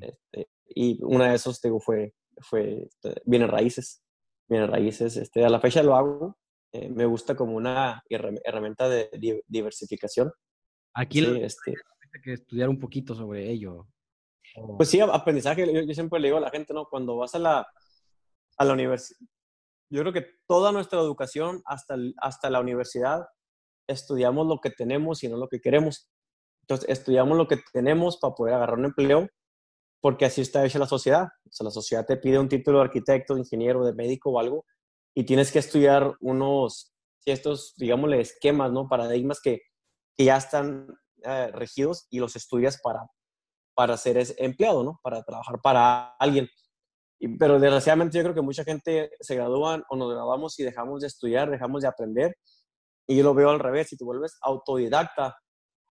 Este, 0.02 0.50
y 0.66 1.00
una 1.04 1.30
de 1.30 1.36
esos 1.36 1.62
digo, 1.62 1.80
fue, 1.80 2.14
fue 2.40 2.88
bienes 3.26 3.50
raíces. 3.50 4.04
Bienes 4.48 4.70
raíces, 4.70 5.18
este, 5.18 5.44
a 5.44 5.50
la 5.50 5.60
fecha 5.60 5.84
lo 5.84 5.96
hago. 5.96 6.38
Eh, 6.72 6.90
me 6.90 7.06
gusta 7.06 7.36
como 7.36 7.56
una 7.56 8.04
herramienta 8.10 8.88
de 8.88 9.10
diversificación. 9.48 10.32
Aquí 10.94 11.20
sí, 11.20 11.40
este, 11.42 11.74
que 12.24 12.34
estudiar 12.34 12.70
un 12.70 12.80
poquito 12.80 13.16
sobre 13.16 13.50
ello. 13.50 13.88
Pues 14.78 14.90
sí, 14.90 15.00
aprendizaje. 15.00 15.86
Yo, 15.86 15.94
siempre 15.94 16.20
le 16.20 16.28
digo 16.30 16.38
a 16.38 16.42
la 16.42 16.50
gente, 16.50 16.74
¿no? 16.74 16.86
Cuando 16.86 17.18
vas 17.18 17.36
a 17.36 17.40
la, 17.40 17.68
a 18.58 18.66
la 18.66 18.74
universidad, 18.74 19.20
yo 19.90 20.02
creo 20.02 20.14
que 20.14 20.26
toda 20.48 20.72
nuestra 20.72 21.00
educación 21.00 21.62
hasta, 21.66 21.96
hasta 22.18 22.50
la 22.50 22.60
universidad 22.60 23.28
estudiamos 23.88 24.48
lo 24.48 24.60
que 24.60 24.70
tenemos 24.70 25.24
y 25.24 25.30
no 25.30 25.38
lo 25.38 25.48
que 25.48 25.62
queremos. 25.62 26.10
Entonces, 26.62 26.90
estudiamos 26.90 27.38
lo 27.38 27.48
que 27.48 27.58
tenemos 27.72 28.18
para 28.18 28.36
poder 28.36 28.56
agarrar 28.56 28.80
un 28.80 28.86
empleo 28.86 29.30
porque 30.02 30.26
así 30.26 30.42
está 30.42 30.66
hecha 30.66 30.80
la 30.80 30.88
sociedad. 30.88 31.28
O 31.46 31.52
sea, 31.52 31.66
la 31.66 31.72
sociedad 31.72 32.06
te 32.06 32.18
pide 32.18 32.40
un 32.40 32.50
título 32.50 32.80
de 32.80 32.86
arquitecto, 32.86 33.34
de 33.34 33.42
ingeniero, 33.42 33.86
de 33.86 33.94
médico 33.94 34.32
o 34.32 34.40
algo, 34.40 34.66
y 35.16 35.26
tienes 35.26 35.52
que 35.52 35.60
estudiar 35.60 36.16
unos, 36.22 36.94
estos, 37.26 37.74
digámosle, 37.78 38.22
esquemas, 38.22 38.72
¿no? 38.72 38.88
Paradigmas 38.88 39.42
que, 39.42 39.62
que 40.16 40.26
ya 40.26 40.38
están 40.38 40.88
eh, 41.28 41.52
regidos 41.52 42.08
y 42.10 42.20
los 42.20 42.36
estudias 42.36 42.80
para, 42.82 43.08
para 43.76 43.98
ser 43.98 44.24
empleado, 44.38 44.84
¿no? 44.84 45.00
Para 45.04 45.24
trabajar 45.24 45.60
para 45.62 46.16
alguien. 46.20 46.48
Pero 47.40 47.60
desgraciadamente 47.60 48.18
yo 48.18 48.24
creo 48.24 48.36
que 48.36 48.42
mucha 48.42 48.64
gente 48.64 49.12
se 49.20 49.36
gradúan 49.36 49.84
o 49.90 49.96
nos 49.96 50.12
graduamos 50.12 50.60
y 50.60 50.64
dejamos 50.64 51.02
de 51.02 51.08
estudiar, 51.08 51.50
dejamos 51.50 51.82
de 51.82 51.88
aprender. 51.88 52.36
Y 53.08 53.18
yo 53.18 53.24
lo 53.24 53.34
veo 53.34 53.50
al 53.50 53.60
revés, 53.60 53.90
si 53.90 53.98
te 53.98 54.04
vuelves 54.04 54.38
autodidacta, 54.42 55.36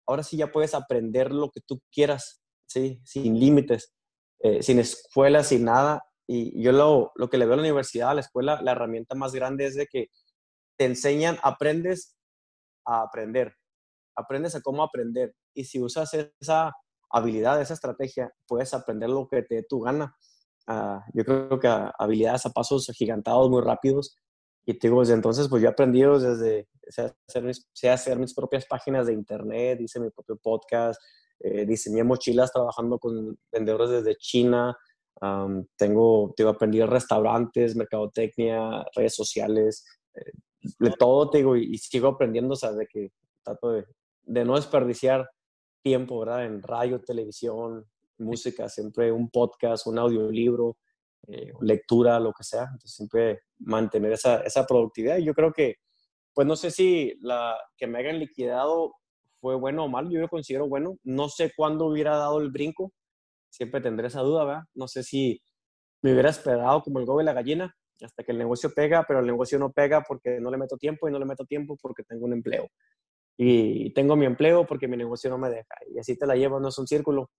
ahora 0.07 0.23
sí 0.23 0.37
ya 0.37 0.53
puedes 0.53 0.75
aprender 0.75 1.33
lo 1.33 1.51
que 1.51 1.61
tú 1.61 1.81
quieras, 1.91 2.43
¿sí? 2.67 3.01
Sin 3.05 3.39
límites. 3.39 3.93
Eh, 4.41 4.63
sin 4.63 4.79
escuela, 4.79 5.43
sin 5.43 5.65
nada. 5.65 6.05
Y 6.27 6.63
yo 6.63 6.73
lo, 6.73 7.13
lo 7.15 7.31
que 7.31 7.39
le 7.39 7.47
veo 7.47 7.55
a 7.55 7.57
la 7.57 7.63
universidad, 7.63 8.11
a 8.11 8.15
la 8.15 8.21
escuela, 8.21 8.61
la 8.63 8.73
herramienta 8.73 9.15
más 9.15 9.33
grande 9.33 9.67
es 9.67 9.75
de 9.75 9.87
que 9.87 10.09
te 10.77 10.85
enseñan, 10.85 11.39
aprendes 11.43 12.17
a 12.85 13.03
aprender, 13.03 13.55
aprendes 14.17 14.55
a 14.55 14.61
cómo 14.61 14.83
aprender. 14.83 15.35
Y 15.55 15.65
si 15.65 15.81
usas 15.81 16.13
esa 16.41 16.73
habilidad, 17.11 17.61
esa 17.61 17.75
estrategia, 17.75 18.33
puedes 18.47 18.75
aprender 18.75 19.11
lo 19.11 19.29
que 19.29 19.43
te 19.43 19.57
dé 19.57 19.63
tu 19.63 19.81
gana. 19.81 20.17
Uh, 20.69 20.99
yo 21.15 21.25
creo 21.25 21.61
que 21.61 21.69
habilidades 21.99 22.47
a 22.47 22.51
pasos 22.51 22.89
agigantados, 22.91 23.49
muy 23.51 23.63
rápidos. 23.63 24.17
Y 24.65 24.75
te 24.79 24.89
digo, 24.89 25.01
desde 25.01 25.15
entonces, 25.15 25.49
pues 25.49 25.63
yo 25.63 25.69
he 25.69 25.73
aprendido 25.73 26.19
desde 26.19 26.69
hacer 26.89 27.43
mis, 27.45 27.69
sé 27.73 27.91
hacer 27.91 28.19
mis 28.19 28.35
propias 28.35 28.67
páginas 28.67 29.07
de 29.07 29.13
internet, 29.13 29.81
hice 29.81 30.01
mi 30.01 30.11
propio 30.11 30.37
podcast, 30.37 31.01
eh, 31.41 31.67
diseñé 31.67 32.03
mochilas 32.03 32.53
trabajando 32.53 32.99
con 32.99 33.39
vendedores 33.53 33.91
desde 33.91 34.17
China. 34.17 34.77
tengo, 35.77 36.35
tengo 36.37 36.51
aprendido 36.51 36.87
restaurantes, 36.87 37.77
mercadotecnia, 37.77 38.85
redes 38.95 39.15
sociales, 39.15 39.85
eh, 40.15 40.33
de 40.79 40.91
todo, 40.99 41.31
te 41.31 41.39
digo, 41.39 41.57
y, 41.57 41.79
sigo 41.79 42.09
aprendiendo, 42.09 42.55
o 42.55 42.57
sea, 42.57 42.73
de 42.73 42.87
que 42.87 43.13
trato 43.45 43.71
de, 43.71 43.87
de, 44.27 44.45
no 44.45 44.57
desperdiciar 44.57 45.29
tiempo, 45.83 46.21
¿verdad? 46.21 46.45
En 46.45 46.63
radio, 46.63 47.01
televisión, 47.01 47.87
música, 48.19 48.69
siempre 48.69 49.11
un 49.13 49.31
podcast, 49.31 49.87
un 49.87 49.99
audiolibro, 49.99 50.77
eh, 51.29 51.53
lectura, 51.61 52.21
lo 52.21 52.33
que 52.33 52.45
sea. 52.45 52.65
Entonces, 52.65 52.93
siempre 52.93 53.41
mantener 53.59 54.13
esa, 54.13 54.41
esa 54.43 54.67
productividad. 54.67 55.19
Y 55.19 55.25
yo 55.25 55.35
creo 55.35 55.53
que, 55.53 55.77
pues 56.35 56.47
no 56.47 56.57
sé 56.57 56.71
si 56.71 57.15
la 57.21 57.57
que 57.77 57.87
me 57.87 57.99
hayan 57.99 58.19
liquidado 58.19 58.95
fue 59.41 59.55
bueno 59.55 59.85
o 59.85 59.89
mal, 59.89 60.11
yo 60.11 60.21
lo 60.21 60.29
considero 60.29 60.69
bueno. 60.69 60.99
No 61.05 61.29
sé 61.29 61.53
cuándo 61.57 61.87
hubiera 61.87 62.17
dado 62.17 62.41
el 62.41 62.51
brinco, 62.51 62.93
siempre 63.49 63.81
tendré 63.81 64.09
esa 64.09 64.21
duda, 64.21 64.45
¿verdad? 64.45 64.63
No 64.75 64.89
sé 64.89 65.03
si 65.03 65.41
me 66.03 66.13
hubiera 66.13 66.31
esperado 66.31 66.83
como 66.83 66.99
el 66.99 67.07
gobe 67.07 67.23
y 67.23 67.27
la 67.27 67.33
gallina 67.33 67.75
hasta 68.05 68.23
que 68.23 68.33
el 68.33 68.39
negocio 68.39 68.71
pega, 68.75 69.05
pero 69.07 69.21
el 69.21 69.27
negocio 69.27 69.59
no 69.59 69.73
pega 69.73 70.03
porque 70.03 70.39
no 70.41 70.51
le 70.51 70.59
meto 70.59 70.77
tiempo 70.77 71.09
y 71.09 71.13
no 71.13 71.19
le 71.19 71.25
meto 71.25 71.45
tiempo 71.45 71.77
porque 71.81 72.03
tengo 72.03 72.27
un 72.27 72.35
empleo. 72.35 72.69
Y 73.37 73.93
tengo 73.93 74.17
mi 74.17 74.27
empleo 74.27 74.67
porque 74.67 74.89
mi 74.89 74.97
negocio 74.97 75.29
no 75.31 75.39
me 75.39 75.51
deja. 75.51 75.75
Y 75.95 75.99
así 75.99 76.17
te 76.17 76.27
la 76.27 76.37
llevo, 76.37 76.59
no 76.59 76.69
es 76.69 76.79
un 76.79 76.87
círculo. 76.87 77.31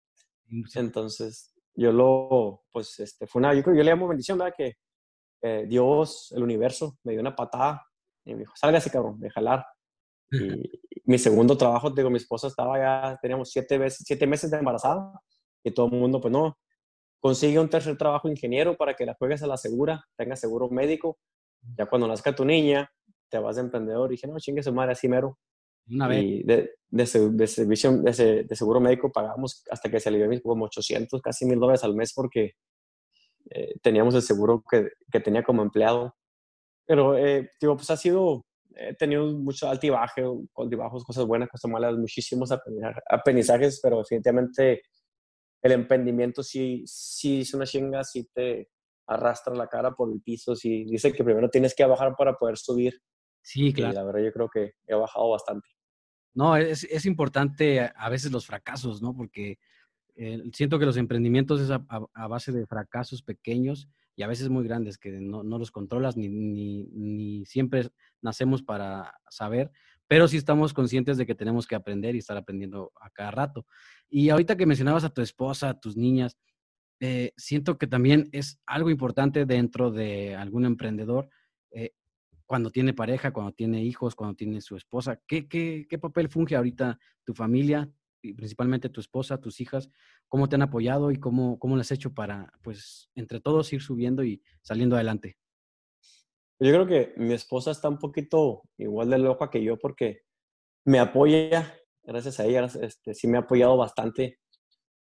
Entonces, 0.76 1.54
yo 1.74 1.92
lo, 1.92 2.64
pues, 2.72 3.00
este, 3.00 3.28
fue 3.28 3.40
una, 3.40 3.54
yo 3.54 3.64
creo, 3.64 3.76
yo 3.76 3.84
le 3.84 3.92
llamo 3.92 4.08
bendición, 4.08 4.38
¿verdad? 4.38 4.54
Que 4.56 4.74
eh, 5.42 5.66
Dios, 5.68 6.32
el 6.36 6.44
universo, 6.44 6.98
me 7.04 7.14
dio 7.14 7.22
una 7.22 7.36
patada 7.36 7.86
y 8.26 8.34
me 8.34 8.40
dijo, 8.40 8.54
sálgase, 8.56 8.90
cabrón, 8.90 9.20
de 9.20 9.30
jalar. 9.30 9.66
Y, 10.32 10.70
mi 11.06 11.18
segundo 11.18 11.58
trabajo, 11.58 11.90
digo, 11.90 12.10
mi 12.10 12.18
esposa 12.18 12.48
estaba 12.48 12.78
ya, 12.78 13.18
teníamos 13.22 13.50
siete, 13.50 13.78
veces, 13.78 14.04
siete 14.06 14.28
meses 14.28 14.52
de 14.52 14.58
embarazada 14.58 15.14
y 15.64 15.72
todo 15.72 15.86
el 15.86 15.94
mundo, 15.94 16.20
pues 16.20 16.34
no, 16.34 16.58
consigue 17.22 17.60
un 17.60 17.70
tercer 17.70 17.98
trabajo 17.98 18.28
ingeniero 18.28 18.76
para 18.76 18.94
que 18.94 19.06
la 19.06 19.16
juegues 19.18 19.42
a 19.42 19.48
la 19.48 19.56
segura, 19.56 20.04
tengas 20.18 20.42
seguro 20.42 20.70
médico. 20.70 21.18
Ya 21.78 21.86
cuando 21.86 22.08
nazca 22.08 22.36
tu 22.36 22.44
niña, 22.44 22.92
te 23.30 23.40
vas 23.40 23.56
de 23.56 23.64
emprendedor. 23.64 24.12
Y 24.12 24.16
dije, 24.16 24.28
no, 24.28 24.38
chingue 24.40 24.64
su 24.64 24.74
madre, 24.74 24.94
así 24.94 25.08
mero. 25.08 25.38
Una 25.90 26.08
vez. 26.08 26.24
Y 26.24 26.44
de, 26.44 26.56
de, 26.90 27.04
de, 27.32 27.48
servicio, 27.48 27.92
de, 27.98 28.44
de, 28.44 28.56
seguro 28.56 28.80
médico 28.80 29.12
pagamos 29.12 29.64
hasta 29.70 29.90
que 29.90 30.00
se 30.00 30.10
alivió 30.10 30.42
como 30.42 30.66
800, 30.66 31.22
casi 31.22 31.46
mil 31.46 31.60
dólares 31.60 31.84
al 31.84 31.96
mes 31.96 32.14
porque 32.14 32.54
eh, 33.50 33.76
teníamos 33.82 34.16
el 34.16 34.22
seguro 34.22 34.64
que, 34.70 34.90
que, 35.12 35.20
tenía 35.20 35.44
como 35.44 35.62
empleado. 35.62 36.16
Pero, 36.86 37.18
eh, 37.18 37.52
digo, 37.60 37.76
pues 37.76 37.90
ha 37.90 37.98
sido 37.98 38.46
he 38.80 38.94
tenido 38.94 39.26
mucho 39.34 39.68
altibaje, 39.68 40.24
altibajos, 40.56 41.04
cosas 41.04 41.26
buenas, 41.26 41.50
cosas 41.50 41.72
malas, 41.72 41.98
muchísimos 41.98 42.52
aprendizajes, 43.10 43.80
pero 43.82 43.98
definitivamente 43.98 44.84
el 45.64 45.72
emprendimiento 45.72 46.44
sí, 46.44 46.84
sí 46.86 47.42
es 47.42 47.54
una 47.56 47.66
chinga, 47.66 48.04
sí 48.04 48.30
te, 48.32 48.70
arrastra 49.08 49.56
la 49.56 49.68
cara 49.68 49.92
por 49.92 50.12
el 50.12 50.22
piso, 50.22 50.56
si 50.56 50.84
dice 50.86 51.14
que 51.14 51.24
primero 51.24 51.50
tienes 51.50 51.74
que 51.74 51.86
bajar 51.86 52.16
para 52.16 52.34
poder 52.34 52.58
subir. 52.58 53.02
Sí, 53.42 53.74
claro. 53.74 53.94
Y 53.94 53.96
la 53.96 54.04
verdad 54.04 54.22
yo 54.22 54.34
creo 54.34 54.50
que 54.50 54.74
he 54.86 54.96
bajado 54.96 55.30
bastante. 55.30 55.70
No, 56.38 56.56
es, 56.56 56.84
es 56.84 57.08
importante 57.08 57.92
a 57.96 58.10
veces 58.10 58.32
los 58.32 58.46
fracasos, 58.46 59.02
¿no? 59.02 59.16
Porque 59.16 59.58
eh, 60.16 60.44
siento 60.54 60.78
que 60.78 60.86
los 60.86 60.96
emprendimientos 60.96 61.60
es 61.60 61.72
a, 61.72 62.28
base 62.28 62.52
de 62.52 62.68
fracasos 62.68 63.24
pequeños 63.24 63.90
y 64.16 64.22
a 64.22 64.28
veces 64.28 64.48
muy 64.48 64.64
grandes 64.64 65.00
que 65.00 65.14
no, 65.14 65.42
no 65.42 65.58
los 65.58 65.72
controlas 65.72 66.16
ni, 66.16 66.30
ni, 66.30 66.84
ni, 66.94 67.44
siempre 67.48 67.90
nacemos 68.22 68.62
para 68.62 69.16
saber, 69.32 69.72
pero 70.06 70.28
sí 70.28 70.38
estamos 70.38 70.76
conscientes 70.76 71.18
de 71.18 71.26
que 71.26 71.34
tenemos 71.34 71.66
que 71.66 71.74
aprender 71.74 72.14
y 72.14 72.20
estar 72.20 72.38
aprendiendo 72.38 72.92
a 73.02 73.10
cada 73.10 73.32
rato. 73.32 73.66
Y 74.08 74.30
ahorita 74.30 74.58
que 74.58 74.68
mencionabas 74.68 75.06
a 75.06 75.10
tu 75.10 75.24
esposa, 75.24 75.70
a 75.70 75.80
tus 75.80 75.98
niñas, 75.98 76.38
eh, 77.00 77.32
siento 77.36 77.80
que 77.80 77.88
también 77.88 78.30
es 78.32 78.60
algo 78.68 78.92
importante 78.92 79.48
dentro 79.48 79.90
de 79.90 80.36
algún 80.36 80.66
emprendedor, 80.66 81.32
eh, 81.72 81.94
cuando 82.48 82.72
tiene 82.72 82.94
pareja, 82.94 83.32
cuando 83.32 83.52
tiene 83.52 83.84
hijos, 83.84 84.16
cuando 84.16 84.36
tiene 84.36 84.62
su 84.62 84.76
esposa. 84.76 85.22
¿Qué, 85.28 85.48
qué, 85.48 85.86
qué 85.88 86.00
papel 86.00 86.30
funge 86.30 86.56
ahorita 86.56 86.98
tu 87.24 87.34
familia, 87.36 87.92
y 88.22 88.34
principalmente 88.34 88.90
tu 88.90 89.02
esposa, 89.02 89.40
tus 89.40 89.60
hijas? 89.62 89.90
¿Cómo 90.28 90.50
te 90.50 90.56
han 90.56 90.62
apoyado 90.62 91.12
y 91.12 91.20
cómo, 91.20 91.60
cómo 91.60 91.76
lo 91.76 91.82
has 91.82 91.92
hecho 91.92 92.14
para, 92.14 92.52
pues, 92.62 93.10
entre 93.16 93.40
todos 93.40 93.72
ir 93.74 93.82
subiendo 93.82 94.24
y 94.24 94.42
saliendo 94.62 94.96
adelante? 94.96 95.38
Yo 96.60 96.72
creo 96.72 96.88
que 96.88 97.14
mi 97.18 97.34
esposa 97.34 97.72
está 97.72 97.88
un 97.88 98.00
poquito 98.00 98.64
igual 98.78 99.10
de 99.10 99.20
loca 99.20 99.50
que 99.50 99.64
yo 99.64 99.78
porque 99.78 100.24
me 100.86 101.00
apoya, 101.00 101.78
gracias 102.04 102.40
a 102.40 102.46
ella, 102.46 102.66
este, 102.82 103.14
sí 103.14 103.28
me 103.28 103.38
ha 103.38 103.42
apoyado 103.42 103.78
bastante. 103.78 104.40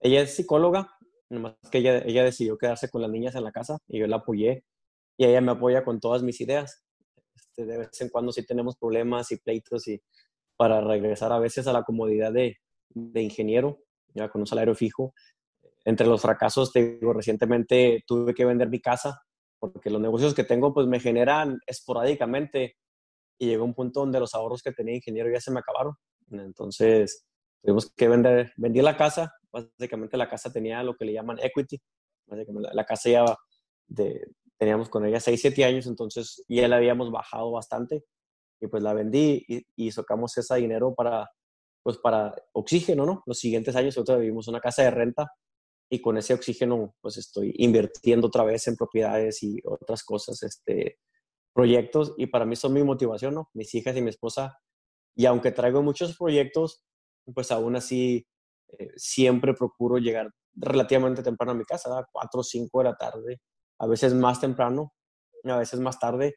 Ella 0.01 0.21
es 0.21 0.35
psicóloga 0.35 0.93
nomás 1.29 1.57
que 1.73 1.79
ella, 1.79 1.99
ella 1.99 2.23
decidió 2.23 2.57
quedarse 2.57 2.89
con 2.89 3.03
las 3.03 3.11
niñas 3.11 3.35
en 3.35 3.43
la 3.43 3.53
casa 3.53 3.79
y 3.89 3.99
yo 3.99 4.07
la 4.07 4.17
apoyé 4.17 4.65
y 5.17 5.25
ella 5.25 5.41
me 5.41 5.53
apoya 5.53 5.85
con 5.85 5.99
todas 5.99 6.23
mis 6.23 6.41
ideas. 6.41 6.86
Este, 7.57 7.65
de 7.65 7.79
vez 7.79 8.01
en 8.01 8.09
cuando 8.09 8.33
sí 8.33 8.45
tenemos 8.45 8.77
problemas 8.77 9.33
y 9.33 9.39
pleitos 9.39 9.89
y 9.89 10.01
para 10.57 10.81
regresar 10.81 11.33
a 11.33 11.39
veces 11.39 11.67
a 11.67 11.73
la 11.73 11.83
comodidad 11.83 12.33
de, 12.33 12.59
de 12.91 13.23
ingeniero, 13.23 13.79
ya 14.15 14.29
con 14.29 14.43
un 14.43 14.47
salario 14.47 14.75
fijo. 14.75 15.15
Entre 15.85 16.07
los 16.07 16.23
fracasos, 16.23 16.73
te 16.73 16.99
digo, 16.99 17.13
recientemente 17.13 18.03
tuve 18.07 18.35
que 18.35 18.45
vender 18.45 18.69
mi 18.69 18.81
casa 18.81 19.23
porque 19.59 19.91
los 19.91 20.01
negocios 20.01 20.35
que 20.35 20.45
tengo 20.45 20.75
pues 20.75 20.87
me 20.87 21.01
generan 21.01 21.59
esporádicamente 21.67 22.77
y 23.39 23.47
llegó 23.47 23.65
un 23.65 23.75
punto 23.75 24.01
donde 24.01 24.21
los 24.21 24.35
ahorros 24.35 24.63
que 24.63 24.73
tenía 24.73 24.97
ingeniero 24.97 25.31
ya 25.31 25.41
se 25.41 25.51
me 25.51 25.61
acabaron. 25.61 25.95
Entonces 26.31 27.27
tuvimos 27.63 27.93
que 27.95 28.09
vender, 28.09 28.53
vendí 28.57 28.83
la 28.83 28.97
casa 28.97 29.33
básicamente 29.51 30.17
la 30.17 30.29
casa 30.29 30.53
tenía 30.53 30.83
lo 30.83 30.95
que 30.97 31.05
le 31.05 31.13
llaman 31.13 31.39
equity. 31.43 31.81
la, 32.27 32.85
casa 32.85 33.11
ya 33.11 33.25
de, 33.87 34.27
teníamos 34.59 34.89
con 34.89 35.05
ella 35.07 35.21
6, 35.21 35.41
7 35.41 35.65
años, 35.65 35.87
entonces 35.87 36.45
ya 36.49 36.69
la 36.69 36.77
habíamos 36.77 37.11
bajado 37.11 37.51
bastante 37.53 38.05
y 38.61 38.67
pues 38.69 38.83
la 38.83 38.95
vendí 38.95 39.45
y, 39.49 39.67
y 39.77 39.93
sacamos 39.93 40.37
ese 40.39 40.57
dinero 40.57 40.95
para, 40.95 41.29
pues 41.83 41.99
para 41.99 42.35
oxígeno, 42.53 43.07
¿no? 43.07 43.23
Los 43.27 43.39
siguientes 43.39 43.77
años 43.77 43.97
nosotros 43.97 44.21
vivimos 44.21 44.49
una 44.49 44.61
casa 44.61 44.83
de 44.83 44.91
renta 44.91 45.31
y 45.91 46.01
con 46.01 46.17
ese 46.17 46.35
oxígeno 46.35 46.95
pues 47.01 47.17
estoy 47.17 47.55
invirtiendo 47.59 48.27
otra 48.27 48.45
vez 48.45 48.67
en 48.67 48.77
propiedades 48.77 49.43
y 49.43 49.61
otras 49.65 50.03
cosas, 50.03 50.43
este, 50.43 50.99
proyectos 51.55 52.15
y 52.17 52.27
para 52.27 52.45
mí 52.45 52.57
son 52.57 52.73
mi 52.73 52.83
motivación, 52.83 53.35
¿no? 53.35 53.51
Mis 53.55 53.75
hijas 53.75 53.97
y 53.97 54.03
mi 54.03 54.11
esposa. 54.11 54.59
Y 55.15 55.27
aunque 55.27 55.53
traigo 55.53 55.83
muchos 55.83 56.17
proyectos, 56.17 56.85
pues 57.35 57.51
aún 57.51 57.77
así 57.77 58.27
eh, 58.79 58.91
siempre 58.97 59.55
procuro 59.55 59.99
llegar 59.99 60.31
relativamente 60.55 61.23
temprano 61.23 61.53
a 61.53 61.55
mi 61.55 61.65
casa, 61.65 61.99
a 61.99 62.07
4 62.11 62.41
o 62.41 62.43
5 62.43 62.79
de 62.79 62.85
la 62.85 62.95
tarde, 62.97 63.41
a 63.79 63.87
veces 63.87 64.15
más 64.15 64.41
temprano, 64.41 64.93
a 65.45 65.59
veces 65.59 65.81
más 65.81 65.99
tarde, 65.99 66.35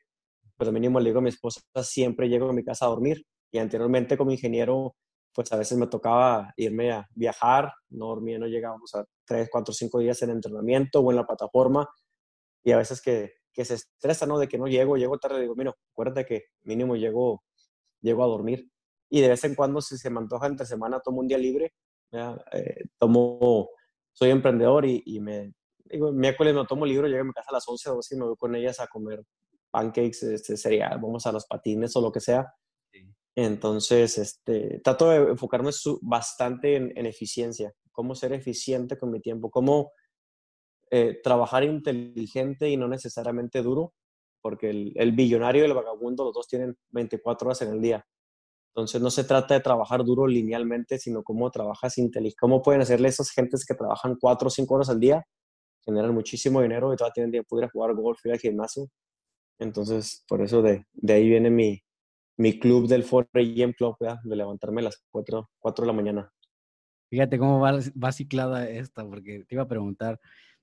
pero 0.57 0.71
mínimo 0.71 0.99
le 0.99 1.09
digo 1.09 1.19
a 1.19 1.21
mi 1.21 1.29
esposa, 1.29 1.61
siempre 1.83 2.29
llego 2.29 2.49
a 2.49 2.53
mi 2.53 2.63
casa 2.63 2.85
a 2.85 2.89
dormir. 2.89 3.25
Y 3.51 3.57
anteriormente 3.57 4.17
como 4.17 4.31
ingeniero, 4.31 4.95
pues 5.33 5.51
a 5.51 5.57
veces 5.57 5.77
me 5.77 5.87
tocaba 5.87 6.53
irme 6.57 6.91
a 6.91 7.07
viajar, 7.15 7.71
no 7.89 8.07
dormía, 8.07 8.37
no 8.37 8.47
llegábamos 8.47 8.93
a 8.95 9.05
3, 9.25 9.49
4, 9.51 9.73
5 9.73 9.99
días 9.99 10.21
en 10.21 10.31
entrenamiento 10.31 10.99
o 10.99 11.11
en 11.11 11.15
la 11.15 11.25
plataforma, 11.25 11.87
y 12.63 12.71
a 12.71 12.77
veces 12.77 13.01
que, 13.01 13.33
que 13.53 13.65
se 13.65 13.75
estresa, 13.75 14.25
¿no? 14.25 14.37
De 14.37 14.47
que 14.47 14.57
no 14.57 14.67
llego, 14.67 14.97
llego 14.97 15.17
tarde, 15.17 15.41
digo, 15.41 15.55
mira, 15.55 15.73
acuérdate 15.93 16.25
que 16.25 16.43
mínimo 16.63 16.95
llego, 16.95 17.43
llego 18.01 18.23
a 18.23 18.27
dormir. 18.27 18.69
Y 19.09 19.21
de 19.21 19.29
vez 19.29 19.43
en 19.45 19.55
cuando, 19.55 19.81
si 19.81 19.97
se 19.97 20.09
me 20.09 20.19
antoja 20.19 20.47
entre 20.47 20.65
semana, 20.65 20.99
tomo 20.99 21.21
un 21.21 21.27
día 21.27 21.37
libre 21.37 21.73
eh, 22.11 22.85
tomo, 22.97 23.69
soy 24.13 24.31
emprendedor 24.31 24.85
y, 24.85 25.03
y 25.05 25.19
me, 25.19 25.53
digo, 25.89 26.11
miércoles 26.11 26.53
no 26.53 26.65
tomo 26.65 26.85
libro, 26.85 27.07
llego 27.07 27.21
a 27.21 27.25
mi 27.25 27.33
casa 27.33 27.49
a 27.49 27.53
las 27.53 27.67
11 27.67 27.89
o 27.89 27.95
12 27.95 28.15
y 28.15 28.17
me 28.17 28.25
voy 28.25 28.35
con 28.37 28.55
ellas 28.55 28.79
a 28.79 28.87
comer 28.87 29.23
pancakes, 29.71 30.23
este, 30.23 30.57
cereal, 30.57 30.99
vamos 31.01 31.25
a 31.25 31.31
los 31.31 31.45
patines 31.45 31.95
o 31.95 32.01
lo 32.01 32.11
que 32.11 32.19
sea. 32.19 32.53
Entonces, 33.35 34.17
este, 34.17 34.81
trato 34.83 35.09
de 35.09 35.17
enfocarme 35.31 35.71
bastante 36.01 36.75
en, 36.75 36.91
en, 36.97 37.05
eficiencia, 37.05 37.71
cómo 37.91 38.15
ser 38.15 38.33
eficiente 38.33 38.97
con 38.97 39.11
mi 39.11 39.21
tiempo, 39.21 39.49
cómo 39.49 39.91
eh, 40.91 41.19
trabajar 41.23 41.63
inteligente 41.63 42.69
y 42.69 42.75
no 42.75 42.87
necesariamente 42.87 43.61
duro, 43.61 43.93
porque 44.41 44.71
el, 44.71 44.93
el 44.95 45.11
billonario 45.13 45.61
y 45.63 45.67
el 45.67 45.73
vagabundo, 45.73 46.25
los 46.25 46.33
dos 46.33 46.47
tienen 46.47 46.75
24 46.89 47.47
horas 47.47 47.61
en 47.61 47.69
el 47.69 47.81
día. 47.81 48.05
Entonces 48.73 49.01
no 49.01 49.09
se 49.09 49.23
trata 49.23 49.53
de 49.53 49.59
trabajar 49.59 50.03
duro 50.03 50.27
linealmente, 50.27 50.97
sino 50.99 51.23
cómo 51.23 51.49
trabajas 51.51 51.97
inteligente, 51.97 52.37
cómo 52.39 52.61
pueden 52.61 52.81
hacerle 52.81 53.09
esas 53.09 53.29
gentes 53.31 53.65
que 53.65 53.75
trabajan 53.75 54.15
cuatro 54.19 54.47
o 54.47 54.51
cinco 54.51 54.75
horas 54.75 54.89
al 54.89 54.99
día, 54.99 55.23
generan 55.89 56.13
muchísimo 56.13 56.61
dinero 56.61 56.93
y 56.93 56.95
todavía 56.95 57.13
tienen 57.13 57.31
tiempo 57.31 57.55
de 57.55 57.63
ir 57.63 57.65
a 57.65 57.71
jugar 57.71 57.93
golf, 57.95 58.25
ir 58.25 58.31
al 58.31 58.39
gimnasio. 58.39 58.87
Entonces, 59.59 60.23
por 60.27 60.41
eso 60.41 60.61
de, 60.61 60.85
de 60.93 61.13
ahí 61.13 61.27
viene 61.27 61.49
mi, 61.49 61.83
mi 62.37 62.57
club 62.57 62.87
del 62.87 63.05
4AM 63.05 63.75
Club, 63.75 63.97
de 64.23 64.35
levantarme 64.35 64.81
a 64.81 64.85
las 64.85 65.03
4, 65.11 65.49
4 65.59 65.83
de 65.83 65.87
la 65.87 65.93
mañana. 65.93 66.33
Fíjate 67.09 67.37
cómo 67.37 67.59
va, 67.59 67.79
va 68.01 68.11
ciclada 68.11 68.69
esta, 68.69 69.05
porque 69.05 69.43
te 69.45 69.55
iba 69.55 69.63
a 69.63 69.67
preguntar, 69.67 70.19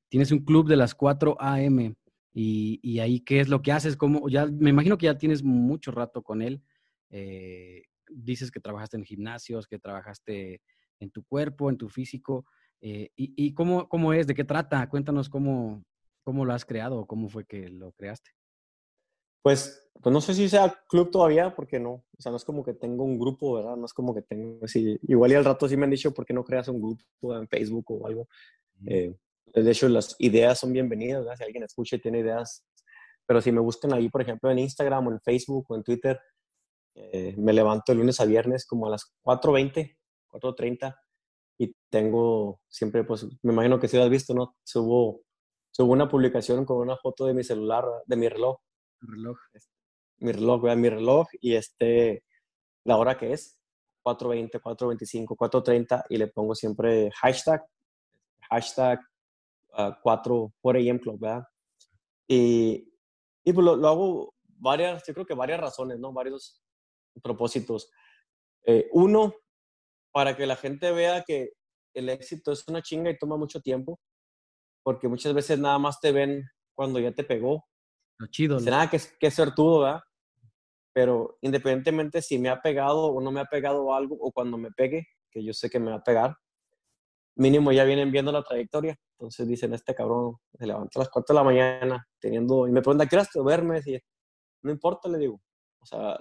tienes 0.09 0.33
un 0.33 0.45
club 0.45 0.69
de 0.69 0.77
las 0.77 0.95
4 0.95 1.37
AM 1.39 1.95
y, 2.33 2.81
y 2.83 3.01
ahí 3.01 3.21
qué 3.21 3.41
es 3.41 3.49
lo 3.49 3.61
que 3.63 3.73
haces, 3.73 3.97
¿Cómo, 3.97 4.29
ya, 4.29 4.47
me 4.47 4.71
imagino 4.71 4.97
que 4.97 5.07
ya 5.07 5.19
tienes 5.19 5.43
mucho 5.43 5.91
rato 5.91 6.23
con 6.23 6.41
él. 6.41 6.63
Eh, 7.11 7.83
dices 8.09 8.51
que 8.51 8.61
trabajaste 8.61 8.97
en 8.97 9.05
gimnasios, 9.05 9.67
que 9.67 9.79
trabajaste 9.79 10.63
en 11.01 11.11
tu 11.11 11.25
cuerpo, 11.25 11.69
en 11.69 11.77
tu 11.77 11.89
físico. 11.89 12.47
Eh, 12.81 13.11
y, 13.17 13.55
cómo, 13.55 13.89
cómo, 13.89 14.13
es? 14.13 14.27
¿De 14.27 14.35
qué 14.35 14.45
trata? 14.45 14.89
Cuéntanos 14.89 15.29
cómo, 15.29 15.83
cómo 16.23 16.45
lo 16.45 16.53
has 16.53 16.65
creado 16.65 17.01
o 17.01 17.07
cómo 17.07 17.29
fue 17.29 17.45
que 17.45 17.69
lo 17.69 17.93
creaste. 17.93 18.31
Pues, 19.43 19.91
pues 20.03 20.13
no 20.13 20.21
sé 20.21 20.35
si 20.35 20.49
sea 20.49 20.75
club 20.89 21.11
todavía, 21.11 21.55
porque 21.55 21.79
no. 21.79 21.91
O 21.91 22.05
sea, 22.19 22.31
no 22.31 22.37
es 22.37 22.45
como 22.45 22.65
que 22.65 22.75
tengo 22.75 23.05
un 23.05 23.19
grupo, 23.19 23.55
¿verdad? 23.55 23.77
No 23.77 23.87
es 23.87 23.93
como 23.93 24.15
que 24.15 24.23
tengo 24.23 24.65
así. 24.65 24.99
Igual 25.03 25.33
y 25.33 25.35
al 25.37 25.45
rato 25.45 25.69
sí 25.69 25.77
me 25.77 25.85
han 25.85 25.91
dicho, 25.91 26.13
¿por 26.13 26.27
qué 26.27 26.35
no 26.35 26.45
creas 26.45 26.69
un 26.69 26.81
grupo 26.81 27.37
en 27.37 27.49
Facebook 27.49 27.85
o 27.91 28.07
algo? 28.07 28.29
Eh, 28.87 29.15
de 29.55 29.71
hecho, 29.71 29.89
las 29.89 30.17
ideas 30.19 30.59
son 30.59 30.73
bienvenidas, 30.73 31.21
¿verdad? 31.21 31.37
Si 31.37 31.45
alguien 31.45 31.63
escucha 31.63 31.97
y 31.97 32.01
tiene 32.01 32.21
ideas. 32.21 32.65
Pero 33.25 33.41
si 33.41 33.53
me 33.53 33.61
buscan 33.61 33.93
ahí, 33.95 34.09
por 34.09 34.21
ejemplo, 34.23 34.51
en 34.51 34.59
Instagram 34.59 35.07
o 35.07 35.13
en 35.13 35.21
Facebook 35.21 35.67
o 35.69 35.77
en 35.77 35.83
Twitter, 35.83 36.21
eh, 36.95 37.35
me 37.37 37.53
levanto 37.53 37.93
de 37.93 37.99
lunes 37.99 38.21
a 38.21 38.25
viernes 38.25 38.67
como 38.67 38.87
a 38.87 38.91
las 38.91 39.15
4.20, 39.23 39.97
4.30 40.29 40.97
y 41.59 41.75
tengo 41.91 42.61
siempre, 42.69 43.05
pues 43.05 43.27
me 43.43 43.53
imagino 43.53 43.79
que 43.79 43.89
si 43.89 43.97
lo 43.97 44.05
has 44.05 44.11
visto, 44.11 44.35
¿no? 44.35 44.57
Subo, 44.65 45.23
subo 45.71 45.93
una 45.93 46.09
publicación 46.09 46.65
con 46.65 46.79
una 46.79 46.97
foto 46.97 47.27
de 47.27 47.35
mi 47.35 47.45
celular, 47.45 47.85
de 48.07 48.17
mi 48.17 48.29
reloj. 48.29 48.59
reloj. 49.01 49.39
Mi 50.19 50.33
reloj, 50.33 50.63
vea 50.63 50.77
mi 50.77 50.89
reloj 50.89 51.27
y 51.41 51.55
este, 51.55 52.25
la 52.85 52.97
hora 52.97 53.19
que 53.19 53.33
es, 53.33 53.59
4.20, 54.05 54.61
4.25, 54.61 55.37
4.30 55.37 56.05
y 56.09 56.17
le 56.17 56.29
pongo 56.29 56.55
siempre 56.55 57.11
hashtag, 57.13 57.65
hashtag 58.49 59.01
4, 60.03 60.53
4 60.61 60.81
AM 60.81 60.99
Club, 60.99 61.21
¿verdad? 61.21 61.45
Y, 62.29 62.93
y 63.45 63.53
pues 63.53 63.65
lo, 63.65 63.77
lo, 63.77 63.89
hago 63.89 64.35
varias, 64.47 65.05
yo 65.07 65.13
creo 65.15 65.27
que 65.27 65.35
varias 65.35 65.61
razones, 65.61 65.99
¿no? 65.99 66.13
Varios, 66.13 66.63
propósitos. 67.23 67.91
Eh, 68.65 68.89
uno, 68.93 69.35
para 70.17 70.35
que 70.35 70.47
la 70.47 70.57
gente 70.57 70.93
vea 70.93 71.25
que 71.27 71.51
el 71.93 72.09
éxito 72.09 72.51
es 72.51 72.67
una 72.69 72.81
chinga 72.81 73.11
y 73.11 73.19
toma 73.19 73.37
mucho 73.37 73.61
tiempo, 73.61 74.01
porque 74.83 75.09
muchas 75.09 75.35
veces 75.35 75.59
nada 75.59 75.79
más 75.79 76.01
te 76.01 76.11
ven 76.11 76.43
cuando 76.75 76.99
ya 76.99 77.13
te 77.13 77.23
pegó. 77.23 77.67
Lo 78.17 78.27
chido. 78.29 78.59
Nada 78.61 78.89
que, 78.89 78.99
que 79.21 79.31
todo 79.55 79.83
¿verdad? 79.83 80.01
Pero 80.95 81.37
independientemente 81.43 82.23
si 82.23 82.39
me 82.39 82.49
ha 82.49 82.63
pegado 82.63 83.09
o 83.09 83.21
no 83.21 83.31
me 83.31 83.41
ha 83.41 83.45
pegado 83.45 83.93
algo, 83.93 84.17
o 84.19 84.33
cuando 84.33 84.57
me 84.57 84.71
pegue, 84.71 85.07
que 85.31 85.45
yo 85.45 85.53
sé 85.53 85.69
que 85.69 85.79
me 85.79 85.91
va 85.91 85.99
a 85.99 86.03
pegar, 86.03 86.35
mínimo 87.35 87.71
ya 87.71 87.85
vienen 87.85 88.11
viendo 88.11 88.33
la 88.33 88.43
trayectoria. 88.43 88.97
Entonces 89.19 89.47
dicen, 89.47 89.75
este 89.75 89.95
cabrón 89.95 90.37
se 90.59 90.67
levanta 90.67 90.99
a 90.99 91.01
las 91.01 91.11
4 91.11 91.35
de 91.35 91.39
la 91.39 91.45
mañana, 91.45 92.09
teniendo, 92.19 92.67
y 92.67 92.73
me 92.73 92.81
pregunta, 92.81 93.05
¿qué 93.05 93.19
te 93.19 93.43
verme? 93.43 93.83
Y, 93.85 93.99
no 94.63 94.71
importa, 94.71 95.11
le 95.11 95.19
digo. 95.19 95.43
O 95.79 95.85
sea, 95.85 96.19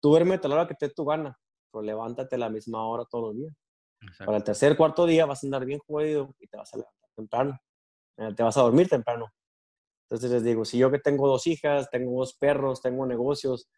Tú 0.00 0.10
duerme 0.10 0.40
a 0.42 0.48
la 0.48 0.54
hora 0.54 0.66
que 0.66 0.74
te 0.74 0.88
dé 0.88 0.94
tu 0.94 1.04
gana, 1.04 1.38
pero 1.70 1.82
levántate 1.82 2.36
a 2.36 2.38
la 2.38 2.48
misma 2.48 2.86
hora 2.86 3.04
todos 3.04 3.28
los 3.28 3.36
días. 3.36 3.54
Para 4.18 4.38
el 4.38 4.44
tercer, 4.44 4.76
cuarto 4.76 5.06
día 5.06 5.26
vas 5.26 5.42
a 5.42 5.46
andar 5.46 5.64
bien 5.64 5.78
jodido 5.86 6.34
y 6.38 6.46
te 6.46 6.56
vas 6.56 6.72
a 6.72 6.78
levantar 6.78 7.10
temprano. 7.14 7.58
Eh, 8.16 8.34
te 8.34 8.42
vas 8.42 8.56
a 8.56 8.62
dormir 8.62 8.88
temprano. 8.88 9.26
Entonces 10.04 10.30
les 10.30 10.42
digo, 10.42 10.64
si 10.64 10.78
yo 10.78 10.90
que 10.90 10.98
tengo 10.98 11.28
dos 11.28 11.46
hijas, 11.46 11.88
tengo 11.90 12.18
dos 12.18 12.34
perros, 12.34 12.80
tengo 12.80 13.06
negocios, 13.06 13.68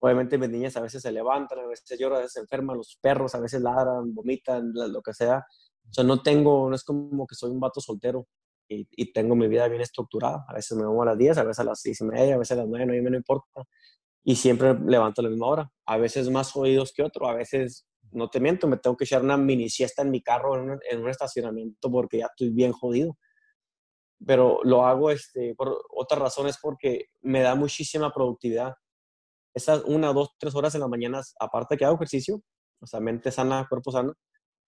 obviamente 0.00 0.38
mis 0.38 0.48
niñas 0.48 0.76
a 0.76 0.80
veces 0.80 1.02
se 1.02 1.12
levantan, 1.12 1.58
a 1.58 1.66
veces 1.66 1.98
lloran, 1.98 2.18
a 2.18 2.20
veces 2.20 2.32
se 2.32 2.40
enferman, 2.40 2.76
los 2.76 2.98
perros 3.00 3.34
a 3.34 3.40
veces 3.40 3.60
ladran, 3.60 4.14
vomitan, 4.14 4.72
lo 4.72 5.02
que 5.02 5.12
sea. 5.12 5.44
O 5.88 5.92
sea, 5.92 6.04
no 6.04 6.22
tengo, 6.22 6.68
no 6.68 6.74
es 6.74 6.84
como 6.84 7.26
que 7.26 7.34
soy 7.34 7.50
un 7.50 7.60
vato 7.60 7.80
soltero 7.80 8.26
y, 8.68 8.86
y 8.90 9.12
tengo 9.12 9.36
mi 9.36 9.48
vida 9.48 9.68
bien 9.68 9.82
estructurada. 9.82 10.44
A 10.48 10.54
veces 10.54 10.78
me 10.78 10.86
voy 10.86 11.02
a 11.02 11.10
las 11.10 11.18
10, 11.18 11.38
a 11.38 11.44
veces 11.44 11.60
a 11.60 11.64
las 11.64 11.80
6 11.80 12.00
y 12.00 12.04
media, 12.04 12.34
a 12.36 12.38
veces 12.38 12.52
a 12.52 12.60
las 12.62 12.68
9, 12.68 12.86
no, 12.86 12.92
a 12.92 12.96
mí 12.96 13.02
me 13.02 13.10
no 13.10 13.16
importa. 13.16 13.62
Y 14.24 14.36
siempre 14.36 14.74
levanto 14.86 15.20
a 15.20 15.24
la 15.24 15.30
misma 15.30 15.46
hora. 15.46 15.72
A 15.86 15.96
veces 15.96 16.30
más 16.30 16.54
oídos 16.56 16.92
que 16.94 17.02
otro, 17.02 17.28
a 17.28 17.34
veces, 17.34 17.86
no 18.12 18.28
te 18.30 18.40
miento, 18.40 18.68
me 18.68 18.76
tengo 18.76 18.96
que 18.96 19.04
echar 19.04 19.22
una 19.22 19.36
mini 19.36 19.68
siesta 19.68 20.02
en 20.02 20.10
mi 20.10 20.22
carro 20.22 20.56
en 20.56 20.70
un, 20.70 20.80
en 20.90 21.00
un 21.00 21.08
estacionamiento 21.08 21.90
porque 21.90 22.18
ya 22.18 22.26
estoy 22.26 22.50
bien 22.50 22.72
jodido 22.72 23.16
pero 24.26 24.60
lo 24.64 24.86
hago 24.86 25.10
este, 25.10 25.54
por 25.54 25.82
otras 25.90 26.20
razones 26.20 26.58
porque 26.60 27.06
me 27.22 27.40
da 27.40 27.54
muchísima 27.54 28.12
productividad. 28.12 28.74
Esas 29.54 29.82
una, 29.84 30.12
dos, 30.12 30.30
tres 30.38 30.54
horas 30.54 30.74
en 30.74 30.80
las 30.80 30.90
mañanas, 30.90 31.34
aparte 31.38 31.76
que 31.76 31.84
hago 31.84 31.96
ejercicio, 31.96 32.42
o 32.80 32.86
sea, 32.86 33.00
mente 33.00 33.30
sana, 33.30 33.66
cuerpo 33.68 33.92
sano, 33.92 34.14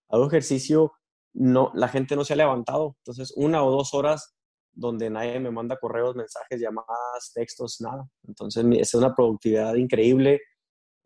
hago 0.09 0.27
ejercicio, 0.27 0.93
no, 1.33 1.71
la 1.75 1.89
gente 1.89 2.17
no 2.17 2.25
se 2.25 2.35
ha 2.35 2.37
levantado. 2.37 2.97
Entonces, 2.99 3.33
una 3.37 3.65
o 3.65 3.71
dos 3.71 3.95
horas 3.95 4.35
donde 4.75 5.11
nadie 5.11 5.39
me 5.41 5.51
manda 5.51 5.79
correos, 5.79 6.17
mensajes, 6.17 6.61
llamadas, 6.61 7.33
textos, 7.33 7.81
nada. 7.81 8.09
Entonces, 8.27 8.65
es 8.79 8.95
una 8.95 9.15
productividad 9.15 9.75
increíble, 9.75 10.41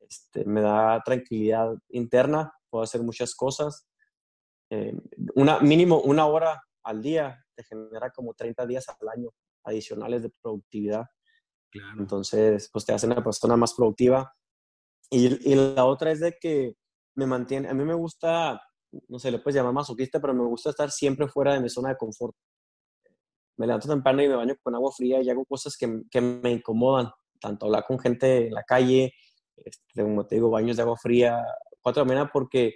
este, 0.01 0.45
me 0.45 0.63
da 0.63 1.03
tranquilidad 1.05 1.75
interna, 1.91 2.53
puedo 2.71 2.83
hacer 2.83 3.03
muchas 3.03 3.35
cosas. 3.35 3.87
Eh, 4.71 4.95
una, 5.35 5.61
mínimo 5.61 6.01
una 6.01 6.27
hora 6.27 6.63
al 6.83 7.03
día 7.03 7.45
te 7.55 7.65
genera 7.65 8.11
como 8.11 8.35
30 8.35 8.67
días 8.67 8.87
al 8.89 9.09
año 9.09 9.31
adicionales 9.65 10.23
de 10.23 10.33
productividad. 10.43 11.05
Entonces, 11.99 12.71
pues 12.73 12.87
te 12.87 12.95
hace 12.95 13.07
una 13.07 13.23
persona 13.23 13.57
más 13.57 13.75
productiva. 13.75 14.33
Y, 15.11 15.53
y, 15.53 15.55
la 15.55 15.85
otra 15.85 16.11
es 16.11 16.21
de 16.21 16.37
que 16.41 16.75
me 17.15 17.27
mantiene, 17.27 17.69
a 17.69 17.75
mí 17.75 17.85
me 17.85 17.95
gusta, 17.95 18.61
no 19.09 19.19
sé, 19.19 19.31
le 19.31 19.39
puedes 19.39 19.57
llamar 19.57 19.73
masoquista, 19.73 20.21
pero 20.21 20.35
me 20.35 20.45
gusta 20.45 20.71
estar 20.71 20.91
siempre 20.91 21.29
fuera 21.29 21.53
de 21.53 21.61
mi 21.61 21.69
zona 21.69 21.91
de 21.91 21.97
confort. 21.97 22.35
Me 23.59 23.67
levanto 23.67 23.89
temprano 23.89 24.23
y 24.23 24.29
me 24.29 24.37
baño 24.37 24.55
con 24.63 24.75
agua 24.75 24.91
fría 24.97 25.21
y 25.21 25.29
hago 25.29 25.45
cosas 25.45 25.77
que, 25.77 26.03
que 26.11 26.21
me 26.21 26.51
incomodan, 26.51 27.11
tanto 27.41 27.67
hablar 27.67 27.85
con 27.87 27.99
gente 27.99 28.47
en 28.47 28.55
la 28.55 28.63
calle, 28.63 29.13
este, 29.57 30.03
como 30.03 30.27
te 30.27 30.37
digo, 30.37 30.51
baños 30.51 30.77
de 30.77 30.83
agua 30.83 30.97
fría, 30.97 31.45
cuatro 31.81 32.05
de 32.05 32.27
porque 32.33 32.75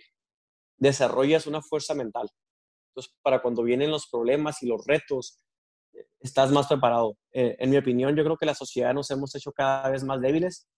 desarrollas 0.76 1.46
una 1.46 1.62
fuerza 1.62 1.94
mental. 1.94 2.28
Entonces, 2.90 3.14
para 3.22 3.40
cuando 3.40 3.62
vienen 3.62 3.90
los 3.90 4.08
problemas 4.08 4.62
y 4.62 4.66
los 4.66 4.84
retos, 4.86 5.42
estás 6.20 6.50
más 6.50 6.66
preparado. 6.66 7.16
Eh, 7.32 7.56
en 7.58 7.70
mi 7.70 7.76
opinión, 7.76 8.14
yo 8.16 8.24
creo 8.24 8.36
que 8.36 8.46
la 8.46 8.54
sociedad 8.54 8.92
nos 8.92 9.10
hemos 9.10 9.34
hecho 9.34 9.52
cada 9.52 9.88
vez 9.90 10.04
más 10.04 10.20
débiles, 10.20 10.68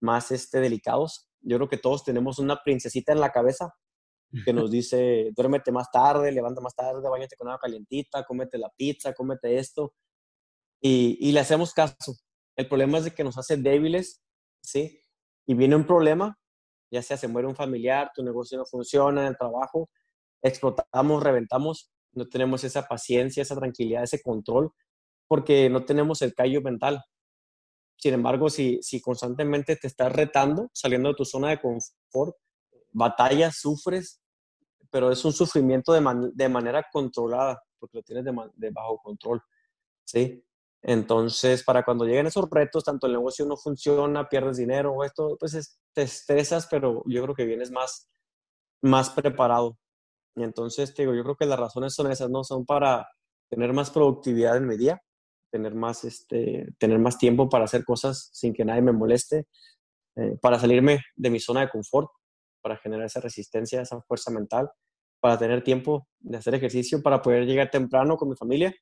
más 0.00 0.30
este, 0.30 0.60
delicados. 0.60 1.28
Yo 1.40 1.56
creo 1.56 1.68
que 1.68 1.78
todos 1.78 2.04
tenemos 2.04 2.38
una 2.38 2.62
princesita 2.62 3.12
en 3.12 3.20
la 3.20 3.32
cabeza 3.32 3.74
que 4.44 4.52
nos 4.52 4.70
dice, 4.70 5.32
duérmete 5.34 5.72
más 5.72 5.90
tarde, 5.90 6.30
levanta 6.30 6.60
más 6.60 6.74
tarde, 6.74 7.08
bañate 7.08 7.36
con 7.36 7.48
agua 7.48 7.58
calientita, 7.58 8.24
cómete 8.24 8.58
la 8.58 8.70
pizza, 8.70 9.12
cómete 9.12 9.58
esto. 9.58 9.94
Y, 10.80 11.18
y 11.20 11.32
le 11.32 11.40
hacemos 11.40 11.74
caso. 11.74 12.14
El 12.56 12.68
problema 12.68 12.98
es 12.98 13.04
de 13.04 13.14
que 13.14 13.24
nos 13.24 13.38
hace 13.38 13.56
débiles, 13.56 14.22
¿sí? 14.62 15.02
Y 15.46 15.54
viene 15.54 15.76
un 15.76 15.86
problema, 15.86 16.38
ya 16.92 17.02
sea 17.02 17.16
se 17.16 17.28
muere 17.28 17.48
un 17.48 17.56
familiar, 17.56 18.10
tu 18.14 18.22
negocio 18.22 18.58
no 18.58 18.66
funciona, 18.66 19.26
el 19.26 19.36
trabajo, 19.36 19.90
explotamos, 20.42 21.22
reventamos, 21.22 21.92
no 22.12 22.28
tenemos 22.28 22.64
esa 22.64 22.86
paciencia, 22.86 23.42
esa 23.42 23.56
tranquilidad, 23.56 24.02
ese 24.02 24.22
control, 24.22 24.72
porque 25.28 25.68
no 25.70 25.84
tenemos 25.84 26.22
el 26.22 26.34
callo 26.34 26.60
mental. 26.60 27.02
Sin 27.96 28.14
embargo, 28.14 28.48
si, 28.48 28.78
si 28.82 29.00
constantemente 29.00 29.76
te 29.76 29.86
estás 29.86 30.12
retando, 30.12 30.70
saliendo 30.72 31.10
de 31.10 31.14
tu 31.14 31.24
zona 31.24 31.50
de 31.50 31.60
confort, 31.60 32.36
batallas, 32.92 33.56
sufres, 33.56 34.20
pero 34.90 35.10
es 35.10 35.24
un 35.24 35.32
sufrimiento 35.32 35.92
de, 35.92 36.30
de 36.34 36.48
manera 36.48 36.86
controlada, 36.92 37.62
porque 37.78 37.98
lo 37.98 38.02
tienes 38.02 38.24
de, 38.24 38.70
bajo 38.70 38.98
control, 39.02 39.42
¿sí? 40.04 40.44
Entonces, 40.82 41.62
para 41.62 41.84
cuando 41.84 42.06
lleguen 42.06 42.26
esos 42.26 42.48
retos, 42.50 42.84
tanto 42.84 43.06
el 43.06 43.12
negocio 43.12 43.44
no 43.44 43.56
funciona, 43.56 44.28
pierdes 44.28 44.56
dinero 44.56 44.92
o 44.92 45.04
esto, 45.04 45.36
pues 45.38 45.78
te 45.92 46.02
estresas, 46.02 46.66
pero 46.68 47.02
yo 47.06 47.22
creo 47.22 47.34
que 47.34 47.44
vienes 47.44 47.70
más, 47.70 48.10
más 48.82 49.10
preparado. 49.10 49.78
Y 50.36 50.42
entonces, 50.42 50.94
te 50.94 51.02
digo, 51.02 51.14
yo 51.14 51.22
creo 51.22 51.36
que 51.36 51.46
las 51.46 51.58
razones 51.58 51.94
son 51.94 52.10
esas, 52.10 52.30
¿no? 52.30 52.44
Son 52.44 52.64
para 52.64 53.08
tener 53.50 53.72
más 53.72 53.90
productividad 53.90 54.56
en 54.56 54.66
mi 54.66 54.76
día, 54.76 55.02
tener 55.50 55.74
más, 55.74 56.04
este, 56.04 56.68
tener 56.78 56.98
más 56.98 57.18
tiempo 57.18 57.48
para 57.48 57.64
hacer 57.64 57.84
cosas 57.84 58.30
sin 58.32 58.54
que 58.54 58.64
nadie 58.64 58.82
me 58.82 58.92
moleste, 58.92 59.46
eh, 60.16 60.38
para 60.40 60.58
salirme 60.58 61.00
de 61.16 61.30
mi 61.30 61.40
zona 61.40 61.62
de 61.62 61.70
confort, 61.70 62.08
para 62.60 62.76
generar 62.76 63.06
esa 63.06 63.20
resistencia, 63.20 63.80
esa 63.80 64.00
fuerza 64.02 64.30
mental, 64.30 64.70
para 65.20 65.38
tener 65.38 65.62
tiempo 65.62 66.08
de 66.18 66.38
hacer 66.38 66.54
ejercicio, 66.54 67.02
para 67.02 67.20
poder 67.22 67.46
llegar 67.46 67.70
temprano 67.70 68.16
con 68.16 68.28
mi 68.28 68.36
familia, 68.36 68.74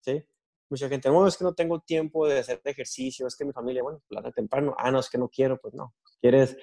¿sí? 0.00 0.22
Mucha 0.70 0.88
gente, 0.88 1.08
no, 1.10 1.26
es 1.26 1.36
que 1.36 1.44
no 1.44 1.54
tengo 1.54 1.80
tiempo 1.80 2.26
de 2.26 2.38
hacer 2.38 2.60
ejercicio, 2.64 3.26
es 3.26 3.36
que 3.36 3.44
mi 3.44 3.52
familia, 3.52 3.82
bueno, 3.82 4.00
plana 4.08 4.30
temprano, 4.32 4.74
ah, 4.78 4.90
no, 4.90 4.98
es 4.98 5.10
que 5.10 5.18
no 5.18 5.28
quiero, 5.28 5.58
pues 5.60 5.74
no, 5.74 5.94
quieres 6.20 6.56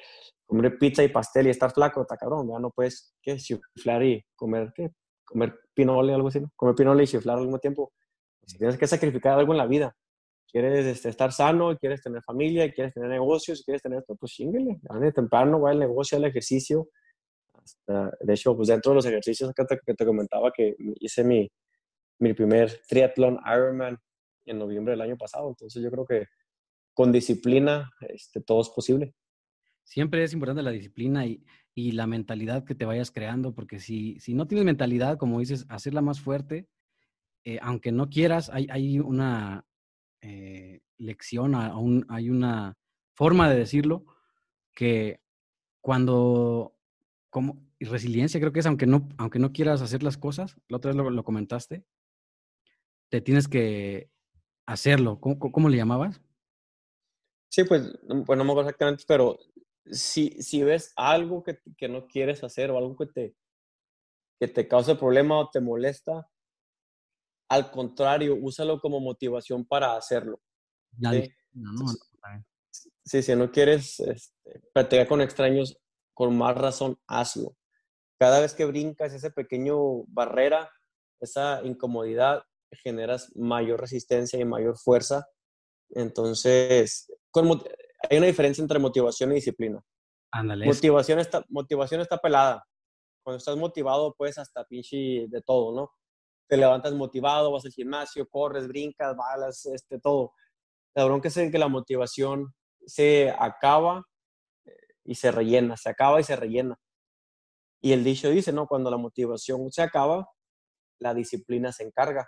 comer 0.45 0.77
pizza 0.77 1.03
y 1.03 1.07
pastel 1.07 1.47
y 1.47 1.49
estar 1.49 1.71
flaco, 1.71 2.01
está 2.01 2.17
cabrón, 2.17 2.49
ya 2.49 2.59
no 2.59 2.71
puedes, 2.71 3.15
¿qué? 3.21 3.37
Chiflar 3.37 4.03
y 4.03 4.25
comer, 4.35 4.73
¿qué? 4.75 4.91
Comer 5.23 5.57
pinole, 5.73 6.13
algo 6.13 6.27
así, 6.27 6.41
¿no? 6.41 6.51
Comer 6.55 6.75
pinole 6.75 7.03
y 7.03 7.07
chiflar 7.07 7.37
al 7.37 7.43
mismo 7.43 7.59
tiempo. 7.59 7.93
Si 8.45 8.57
tienes 8.57 8.77
que 8.77 8.87
sacrificar 8.87 9.37
algo 9.37 9.53
en 9.53 9.57
la 9.57 9.67
vida, 9.67 9.95
quieres 10.51 10.85
este, 10.85 11.09
estar 11.09 11.31
sano, 11.31 11.77
quieres 11.77 12.01
tener 12.01 12.21
familia, 12.21 12.71
quieres 12.71 12.93
tener 12.93 13.09
negocios, 13.09 13.63
quieres 13.63 13.81
tener 13.81 13.99
esto, 13.99 14.15
pues 14.15 14.31
chingale, 14.33 14.79
de 14.81 15.11
temprano, 15.11 15.59
va 15.61 15.71
al 15.71 15.79
negocio, 15.79 16.17
al 16.17 16.25
ejercicio. 16.25 16.89
Hasta, 17.53 18.11
de 18.19 18.33
hecho, 18.33 18.55
pues 18.55 18.67
dentro 18.67 18.91
de 18.91 18.95
los 18.95 19.05
ejercicios 19.05 19.51
que 19.55 19.65
te, 19.65 19.79
que 19.85 19.93
te 19.93 20.05
comentaba 20.05 20.51
que 20.51 20.75
hice 20.99 21.23
mi, 21.23 21.49
mi 22.19 22.33
primer 22.33 22.81
triatlón 22.87 23.39
Ironman 23.45 23.97
en 24.45 24.57
noviembre 24.59 24.91
del 24.91 25.01
año 25.01 25.17
pasado, 25.17 25.49
entonces 25.49 25.81
yo 25.81 25.91
creo 25.91 26.05
que 26.05 26.25
con 26.93 27.11
disciplina 27.11 27.89
este, 28.09 28.41
todo 28.41 28.61
es 28.61 28.69
posible 28.69 29.13
siempre 29.83 30.23
es 30.23 30.33
importante 30.33 30.63
la 30.63 30.71
disciplina 30.71 31.25
y, 31.25 31.43
y, 31.75 31.91
la 31.91 32.07
mentalidad 32.07 32.63
que 32.63 32.75
te 32.75 32.85
vayas 32.85 33.11
creando, 33.11 33.53
porque 33.53 33.79
si, 33.79 34.19
si 34.19 34.33
no 34.33 34.47
tienes 34.47 34.65
mentalidad, 34.65 35.17
como 35.17 35.39
dices, 35.39 35.65
hacerla 35.69 36.01
más 36.01 36.19
fuerte, 36.21 36.67
eh, 37.43 37.59
aunque 37.61 37.91
no 37.91 38.09
quieras, 38.09 38.49
hay, 38.51 38.67
hay 38.69 38.99
una 38.99 39.65
eh, 40.21 40.81
lección, 40.97 41.55
aún 41.55 42.05
hay 42.09 42.29
una 42.29 42.77
forma 43.13 43.49
de 43.49 43.57
decirlo, 43.57 44.05
que 44.73 45.21
cuando, 45.81 46.75
como 47.29 47.61
resiliencia 47.79 48.39
creo 48.39 48.53
que 48.53 48.59
es, 48.59 48.65
aunque 48.65 48.85
no, 48.85 49.09
aunque 49.17 49.39
no 49.39 49.51
quieras 49.51 49.81
hacer 49.81 50.03
las 50.03 50.17
cosas, 50.17 50.55
la 50.67 50.77
otra 50.77 50.89
vez 50.89 50.95
lo, 50.95 51.09
lo 51.09 51.23
comentaste, 51.23 51.83
te 53.09 53.21
tienes 53.21 53.47
que 53.47 54.09
hacerlo. 54.65 55.19
¿Cómo, 55.19 55.39
¿Cómo, 55.39 55.69
le 55.69 55.77
llamabas? 55.77 56.21
Sí, 57.49 57.63
pues, 57.63 57.91
pues 58.25 58.37
no 58.37 58.43
me 58.45 58.51
acuerdo 58.51 58.69
exactamente, 58.69 59.03
pero 59.07 59.37
si, 59.85 60.41
si 60.41 60.63
ves 60.63 60.93
algo 60.95 61.43
que, 61.43 61.59
que, 61.77 61.89
no 61.89 62.07
quieres 62.07 62.43
hacer 62.43 62.71
o 62.71 62.77
algo 62.77 62.95
que 62.95 63.07
te, 63.07 63.35
que 64.39 64.47
te 64.47 64.67
cause 64.67 64.95
problema 64.95 65.39
o 65.39 65.49
te 65.49 65.59
molesta, 65.59 66.29
al 67.51 67.69
contrario, 67.69 68.37
úsalo 68.41 68.79
como 68.79 69.01
motivación 69.01 69.65
para 69.65 69.97
hacerlo. 69.97 70.39
¿sí? 70.97 71.29
No, 71.51 71.73
no, 71.73 71.85
sí, 73.03 73.21
si 73.21 73.35
no 73.35 73.51
quieres 73.51 73.99
este, 73.99 74.61
platicar 74.73 75.05
con 75.05 75.19
extraños, 75.19 75.77
con 76.13 76.37
más 76.37 76.55
razón, 76.55 76.97
hazlo. 77.07 77.57
Cada 78.17 78.39
vez 78.39 78.53
que 78.53 78.63
brincas 78.63 79.11
esa 79.11 79.31
pequeño 79.31 80.05
barrera, 80.05 80.71
esa 81.19 81.61
incomodidad, 81.65 82.41
generas 82.83 83.35
mayor 83.35 83.81
resistencia 83.81 84.39
y 84.39 84.45
mayor 84.45 84.77
fuerza. 84.77 85.27
Entonces, 85.89 87.11
con, 87.31 87.61
hay 88.09 88.17
una 88.17 88.27
diferencia 88.27 88.61
entre 88.61 88.79
motivación 88.79 89.33
y 89.33 89.35
disciplina. 89.35 89.83
Motivación 90.67 91.19
está, 91.19 91.43
motivación 91.49 91.99
está 91.99 92.17
pelada. 92.17 92.65
Cuando 93.25 93.39
estás 93.39 93.57
motivado, 93.57 94.15
puedes 94.17 94.37
hasta 94.37 94.63
pinche 94.63 95.25
de 95.27 95.41
todo, 95.45 95.75
¿no? 95.75 95.91
Te 96.51 96.57
levantas 96.57 96.93
motivado, 96.93 97.49
vas 97.53 97.63
al 97.63 97.71
gimnasio, 97.71 98.27
corres, 98.27 98.67
brincas, 98.67 99.15
balas, 99.15 99.65
este, 99.67 100.01
todo. 100.01 100.33
La 100.93 101.05
bronca 101.05 101.29
es 101.29 101.35
que 101.35 101.57
la 101.57 101.69
motivación 101.69 102.53
se 102.85 103.33
acaba 103.39 104.03
eh, 104.65 104.71
y 105.05 105.15
se 105.15 105.31
rellena, 105.31 105.77
se 105.77 105.89
acaba 105.89 106.19
y 106.19 106.25
se 106.25 106.35
rellena. 106.35 106.77
Y 107.81 107.93
el 107.93 108.03
dicho 108.03 108.29
dice, 108.29 108.51
¿no? 108.51 108.67
Cuando 108.67 108.91
la 108.91 108.97
motivación 108.97 109.71
se 109.71 109.81
acaba, 109.81 110.27
la 110.99 111.13
disciplina 111.13 111.71
se 111.71 111.85
encarga. 111.85 112.27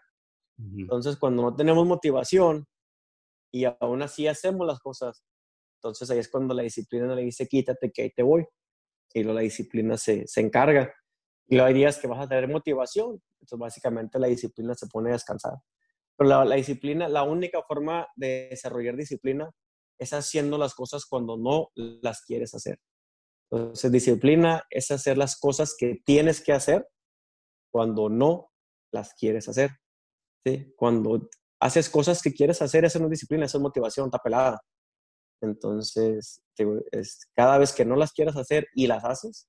Entonces, 0.58 1.18
cuando 1.18 1.42
no 1.42 1.54
tenemos 1.54 1.86
motivación 1.86 2.66
y 3.52 3.66
aún 3.66 4.04
así 4.04 4.30
hacemos 4.30 4.66
las 4.66 4.80
cosas, 4.80 5.22
entonces 5.80 6.10
ahí 6.10 6.20
es 6.20 6.30
cuando 6.30 6.54
la 6.54 6.64
disciplina 6.64 7.14
le 7.14 7.24
dice, 7.24 7.46
quítate 7.46 7.92
que 7.92 8.04
ahí 8.04 8.12
te 8.12 8.24
voy. 8.24 8.48
Y 9.14 9.24
luego 9.24 9.36
la 9.36 9.42
disciplina 9.42 9.98
se, 9.98 10.26
se 10.28 10.40
encarga. 10.40 10.94
Y 11.48 11.56
luego 11.56 11.68
hay 11.68 11.74
días 11.74 11.98
que 12.00 12.08
vas 12.08 12.24
a 12.24 12.28
tener 12.28 12.48
motivación. 12.48 13.22
Entonces 13.42 13.60
básicamente 13.60 14.20
la 14.20 14.28
disciplina 14.28 14.74
se 14.76 14.88
pone 14.88 15.10
a 15.10 15.14
descansar. 15.14 15.54
Pero 16.18 16.30
la, 16.30 16.46
la, 16.46 16.56
disciplina, 16.56 17.08
la 17.10 17.24
única 17.24 17.62
forma 17.64 18.08
de 18.16 18.48
desarrollar 18.50 18.96
disciplina 18.96 19.52
es 20.00 20.14
haciendo 20.14 20.58
las 20.58 20.74
cosas 20.74 21.06
cuando 21.06 21.38
no 21.38 21.70
las 21.76 22.22
quieres 22.22 22.54
hacer. 22.54 22.80
Entonces, 23.52 23.92
disciplina 23.92 24.64
es 24.70 24.90
hacer 24.90 25.18
las 25.18 25.40
cosas 25.40 25.76
que 25.78 26.02
tienes 26.04 26.42
que 26.42 26.54
hacer 26.54 26.88
cuando 27.72 28.10
no 28.10 28.52
las 28.92 29.14
quieres 29.14 29.48
hacer. 29.48 29.72
¿sí? 30.44 30.74
Cuando 30.76 31.30
haces 31.60 31.90
cosas 31.90 32.22
que 32.22 32.34
quieres 32.34 32.62
hacer, 32.62 32.86
eso 32.86 33.00
no 33.00 33.06
es 33.06 33.12
disciplina, 33.12 33.46
eso 33.46 33.60
es 33.60 33.62
motivación, 33.62 34.08
está 34.08 34.18
pelada. 34.18 34.60
Entonces, 35.42 36.42
es, 36.92 37.30
cada 37.36 37.58
vez 37.60 37.74
que 37.74 37.86
no 37.86 37.96
las 37.96 38.12
quieras 38.12 38.38
hacer 38.38 38.68
y 38.74 38.88
las 38.88 39.04
haces, 39.06 39.48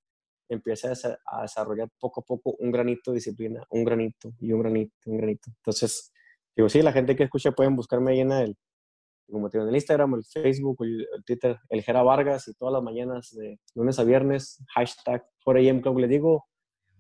empieza 0.49 0.93
a, 1.27 1.43
desarrollar 1.43 1.89
poco 1.99 2.21
a 2.21 2.25
poco 2.25 2.55
un 2.59 2.71
granito 2.71 3.11
de 3.11 3.17
disciplina, 3.17 3.65
un 3.71 3.85
granito 3.85 4.33
y 4.41 4.53
un 4.53 4.61
granito, 4.61 4.95
un 5.07 5.19
granito. 5.19 5.51
Entonces, 5.57 6.13
digo, 6.55 6.69
sí, 6.69 6.83
la 6.83 6.93
gente 6.93 7.17
que 7.17 7.25
escucha 7.25 7.53
pueden 7.53 7.77
buscarme 7.77 8.13
ahí 8.13 8.21
en 8.21 8.33
el, 8.33 8.57
como 9.31 9.49
te 9.49 9.59
en 9.59 9.69
el 9.69 9.75
Instagram, 9.75 10.15
el 10.15 10.25
Facebook, 10.25 10.79
el, 10.81 11.07
Twitter, 11.25 11.59
el 11.71 11.83
Jera 11.83 12.03
Vargas 12.03 12.49
y 12.49 12.55
todas 12.55 12.73
las 12.75 12.83
mañanas 12.83 13.31
de 13.35 13.59
lunes 13.75 13.99
a 13.99 14.05
viernes, 14.05 14.63
hashtag 14.75 15.25
4am 15.47 15.83
Club. 15.83 15.99
Le 15.99 16.09
digo 16.09 16.45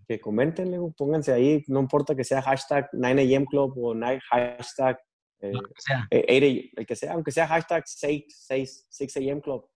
que 0.06 0.20
comenten, 0.20 0.74
pónganse 0.96 1.32
ahí, 1.32 1.64
no 1.68 1.80
importa 1.80 2.14
que 2.14 2.24
sea 2.24 2.42
hashtag 2.42 2.88
9am 2.92 3.46
Club 3.46 3.74
o 3.76 3.94
hashtag 4.30 4.98
eh, 5.40 5.52
eh, 6.10 6.70
el 6.76 6.86
que 6.86 6.96
sea, 6.96 7.12
aunque 7.12 7.30
sea 7.30 7.46
hashtag 7.46 7.82
6, 7.86 8.24
6, 8.28 8.86
6am 8.90 9.42
Club, 9.42 9.68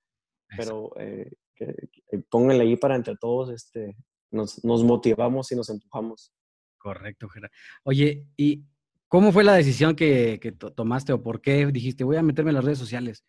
pero 0.57 0.93
eh, 0.99 1.31
que, 1.59 2.19
pónganle 2.31 2.65
ahí 2.65 2.77
para 2.77 2.97
entre 2.97 3.17
todos, 3.17 3.51
este, 3.51 3.97
nos, 4.31 4.65
nos 4.65 4.85
motivamos 4.85 5.51
y 5.53 5.57
nos 5.57 5.69
empujamos. 5.69 6.33
Correcto, 6.79 7.29
Jera. 7.29 7.51
Oye, 7.85 8.27
¿y 8.37 8.65
cómo 9.09 9.33
fue 9.33 9.45
la 9.45 9.55
decisión 9.55 9.97
que, 9.97 10.39
que, 10.41 10.53
tomaste 10.53 11.13
o 11.13 11.23
por 11.23 11.41
qué 11.41 11.67
dijiste 11.67 12.05
voy 12.05 12.17
a 12.17 12.23
meterme 12.23 12.51
en 12.51 12.57
las 12.57 12.65
redes 12.65 12.79
sociales? 12.79 13.25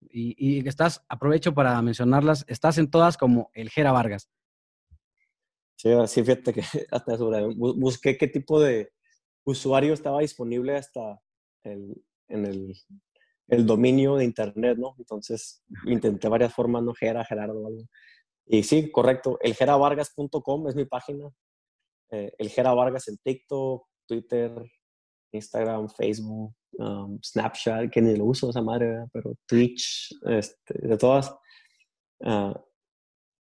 Y, 0.00 0.34
y 0.38 0.66
estás, 0.66 1.04
aprovecho 1.08 1.54
para 1.54 1.80
mencionarlas, 1.82 2.44
estás 2.48 2.78
en 2.78 2.90
todas 2.90 3.16
como 3.16 3.50
el 3.54 3.70
Jera 3.70 3.92
Vargas. 3.92 4.28
Sí, 5.76 5.90
sí, 6.06 6.22
fíjate 6.22 6.52
que 6.52 6.62
hasta 6.92 7.18
sobre, 7.18 7.44
busqué 7.54 8.16
qué 8.16 8.28
tipo 8.28 8.60
de 8.60 8.92
usuario 9.44 9.92
estaba 9.92 10.20
disponible 10.20 10.76
hasta 10.76 11.20
el, 11.64 12.04
en 12.28 12.46
el, 12.46 12.74
el, 13.52 13.66
dominio 13.66 14.16
de 14.16 14.24
internet, 14.24 14.78
¿no? 14.78 14.94
Entonces 14.98 15.62
intenté 15.86 16.28
varias 16.28 16.52
formas, 16.52 16.82
¿no? 16.82 16.94
Gera, 16.94 17.24
Gerardo 17.24 17.60
o 17.60 17.66
algo. 17.66 17.82
Y 18.46 18.62
sí, 18.62 18.90
correcto, 18.90 19.38
elgeravargas.com 19.40 20.68
es 20.68 20.74
mi 20.74 20.84
página. 20.84 21.30
Eh, 22.10 22.32
el 22.38 22.48
Gera 22.50 22.74
Vargas 22.74 23.08
en 23.08 23.18
TikTok, 23.18 23.86
Twitter, 24.06 24.52
Instagram, 25.32 25.88
Facebook, 25.88 26.54
um, 26.78 27.18
Snapchat, 27.22 27.90
que 27.90 28.02
ni 28.02 28.16
lo 28.16 28.26
uso 28.26 28.50
esa 28.50 28.60
madre, 28.60 29.06
pero 29.12 29.34
Twitch, 29.46 30.14
este, 30.26 30.86
de 30.86 30.96
todas. 30.98 31.34
Uh, 32.20 32.54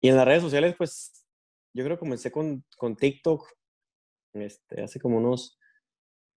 y 0.02 0.10
en 0.10 0.16
las 0.16 0.26
redes 0.26 0.44
sociales, 0.44 0.76
pues 0.78 1.26
yo 1.74 1.84
creo 1.84 1.98
que 1.98 2.02
comencé 2.02 2.32
con, 2.32 2.64
con 2.78 2.96
TikTok 2.96 3.48
este, 4.34 4.82
hace 4.82 5.00
como 5.00 5.18
unos 5.18 5.60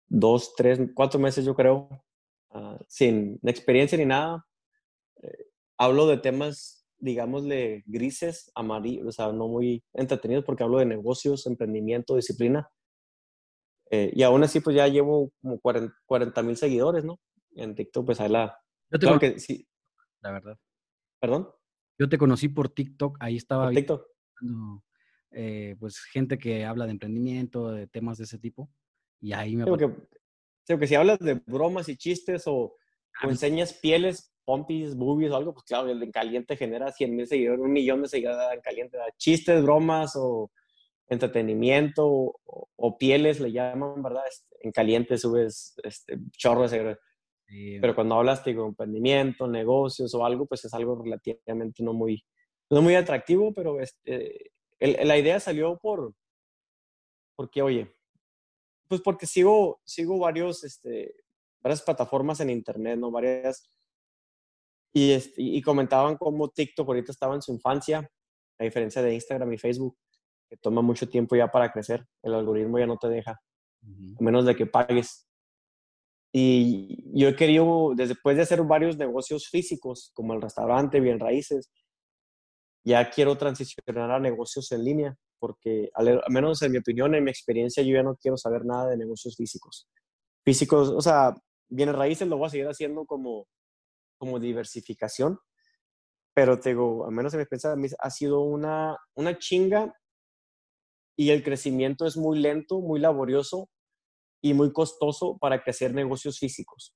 dos, 0.09 0.55
tres, 0.57 0.81
cuatro 0.95 1.19
meses, 1.21 1.45
yo 1.45 1.55
creo, 1.55 1.89
uh, 2.51 2.79
sin 2.89 3.39
experiencia 3.43 3.99
ni 3.99 4.07
nada. 4.07 4.47
Eh, 5.23 5.47
hablo 5.79 6.07
de 6.07 6.19
temas, 6.19 6.87
digámosle, 6.99 7.83
grises, 7.87 8.51
amarillos, 8.55 9.07
o 9.07 9.13
sea, 9.13 9.33
no 9.33 9.49
muy 9.49 9.83
entretenidos 9.93 10.45
porque 10.45 10.63
hablo 10.63 10.79
de 10.79 10.87
negocios, 10.87 11.47
emprendimiento, 11.47 12.17
disciplina. 12.17 12.71
Eh, 13.91 14.13
y 14.15 14.23
aún 14.23 14.43
así, 14.45 14.61
pues 14.61 14.77
ya 14.77 14.87
llevo 14.87 15.33
como 15.41 15.61
40 15.61 16.43
mil 16.43 16.57
seguidores, 16.57 17.05
¿no? 17.05 17.19
En 17.57 17.75
TikTok, 17.75 18.07
pues 18.07 18.21
ahí 18.21 18.29
la... 18.29 18.57
Yo 18.91 18.99
te 18.99 19.07
claro 19.07 19.19
que 19.19 19.39
sí. 19.41 19.67
La 20.21 20.31
verdad. 20.31 20.57
¿Perdón? 21.21 21.49
Yo 21.99 22.09
te 22.09 22.19
conocí 22.19 22.49
por 22.49 22.69
TikTok, 22.69 23.17
ahí 23.21 23.37
estaba... 23.37 23.65
¿Por 23.65 23.75
TikTok? 23.75 24.07
Eh, 25.33 25.77
pues 25.79 25.99
gente 26.01 26.39
que 26.39 26.65
habla 26.65 26.87
de 26.87 26.93
emprendimiento, 26.93 27.73
de 27.73 27.87
temas 27.89 28.19
de 28.19 28.25
ese 28.25 28.39
tipo. 28.39 28.71
Y 29.21 29.33
ahí 29.33 29.57
me... 29.57 29.65
Creo 29.65 29.77
que, 29.77 30.09
si 30.65 30.95
hablas 30.95 31.19
de 31.19 31.35
bromas 31.47 31.89
y 31.89 31.97
chistes 31.97 32.45
o, 32.47 32.77
enseñas 33.23 33.75
pieles, 33.75 34.33
pompis, 34.45 34.97
boobies 34.97 35.33
o 35.33 35.37
algo, 35.37 35.53
pues 35.53 35.65
claro, 35.65 35.89
el 35.91 36.03
en 36.03 36.11
caliente 36.11 36.57
genera 36.57 36.91
100 36.93 37.17
mil 37.17 37.27
seguidores, 37.27 37.61
un 37.61 37.73
millón 37.73 38.03
de 38.03 38.09
seguidores 38.09 38.39
en 38.53 38.61
caliente. 38.61 38.99
Chistes, 39.19 39.63
bromas 39.63 40.15
o 40.17 40.51
entretenimiento 41.09 42.07
o, 42.07 42.99
pieles 42.99 43.41
le 43.41 43.53
llaman, 43.53 44.03
¿verdad? 44.03 44.23
Este, 44.29 44.57
en 44.61 44.73
caliente 44.73 45.19
subes 45.19 45.75
este, 45.83 46.19
chorros 46.33 46.71
de 46.71 46.97
Pero 47.81 47.95
cuando 47.95 48.15
hablas 48.15 48.45
de 48.45 48.53
emprendimiento, 48.53 49.47
negocios 49.49 50.15
o 50.15 50.25
algo, 50.25 50.47
pues 50.47 50.65
es 50.65 50.73
algo 50.73 51.03
relativamente 51.03 51.83
no 51.83 51.93
muy, 51.93 52.25
no 52.71 52.81
muy 52.81 52.95
atractivo, 52.95 53.53
pero 53.53 53.81
este, 53.81 54.53
la 54.79 55.19
idea 55.19 55.41
salió 55.41 55.79
por, 55.79 56.15
porque, 57.37 57.63
oye, 57.63 57.93
pues 58.91 59.03
porque 59.03 59.25
sigo, 59.25 59.81
sigo 59.85 60.19
varios, 60.19 60.65
este, 60.65 61.15
varias 61.63 61.81
plataformas 61.81 62.41
en 62.41 62.51
internet, 62.51 62.99
¿no? 62.99 63.13
Varias. 63.13 63.71
Y, 64.93 65.13
este, 65.13 65.35
y 65.41 65.63
comentaban 65.63 66.17
cómo 66.17 66.49
TikTok 66.49 66.89
ahorita 66.89 67.13
estaba 67.13 67.37
en 67.37 67.41
su 67.41 67.53
infancia, 67.53 68.11
a 68.59 68.65
diferencia 68.65 69.01
de 69.01 69.15
Instagram 69.15 69.53
y 69.53 69.59
Facebook, 69.59 69.97
que 70.49 70.57
toma 70.57 70.83
mucho 70.83 71.09
tiempo 71.09 71.37
ya 71.37 71.47
para 71.47 71.71
crecer. 71.71 72.05
El 72.21 72.35
algoritmo 72.35 72.81
ya 72.81 72.87
no 72.89 72.97
te 72.97 73.09
deja, 73.09 73.31
a 73.31 74.23
menos 74.23 74.45
de 74.45 74.57
que 74.57 74.67
pagues. 74.67 75.29
Y 76.33 77.17
yo 77.17 77.29
he 77.29 77.37
querido, 77.37 77.93
después 77.95 78.37
de 78.37 78.43
hacer 78.43 78.61
varios 78.65 78.97
negocios 78.97 79.49
físicos, 79.49 80.11
como 80.15 80.35
el 80.35 80.43
restaurante, 80.43 80.99
bien 80.99 81.21
raíces, 81.21 81.71
ya 82.85 83.09
quiero 83.09 83.39
transicionar 83.39 84.11
a 84.11 84.19
negocios 84.19 84.73
en 84.73 84.83
línea 84.83 85.17
porque 85.41 85.91
al, 85.95 86.23
menos 86.29 86.63
en 86.63 86.73
mi 86.73 86.79
opinión, 86.79 87.15
en 87.15 87.25
mi 87.25 87.31
experiencia, 87.31 87.83
yo 87.83 87.95
ya 87.95 88.03
no 88.03 88.17
quiero 88.17 88.37
saber 88.37 88.65
nada 88.65 88.91
de 88.91 88.99
negocios 88.99 89.37
físicos. 89.37 89.89
Físicos, 90.45 90.91
o 90.91 91.01
sea, 91.01 91.35
bienes 91.69 91.97
raíces 91.97 92.29
lo 92.29 92.37
voy 92.37 92.47
a 92.47 92.51
seguir 92.51 92.69
haciendo 92.69 93.05
como, 93.07 93.47
como 94.19 94.39
diversificación, 94.39 95.39
pero 96.35 96.61
te 96.61 96.71
digo, 96.71 97.07
al 97.07 97.13
menos 97.13 97.33
en 97.35 97.39
mi 97.39 97.43
experiencia, 97.43 97.97
ha 97.99 98.11
sido 98.11 98.41
una, 98.43 98.97
una 99.15 99.39
chinga 99.39 99.93
y 101.17 101.31
el 101.31 101.43
crecimiento 101.43 102.07
es 102.07 102.17
muy 102.17 102.39
lento, 102.39 102.81
muy 102.81 103.01
laborioso 103.01 103.69
y 104.43 104.55
muy 104.55 104.73
costoso 104.73 105.37
para 105.39 105.63
crecer 105.63 105.95
negocios 105.95 106.39
físicos. 106.39 106.95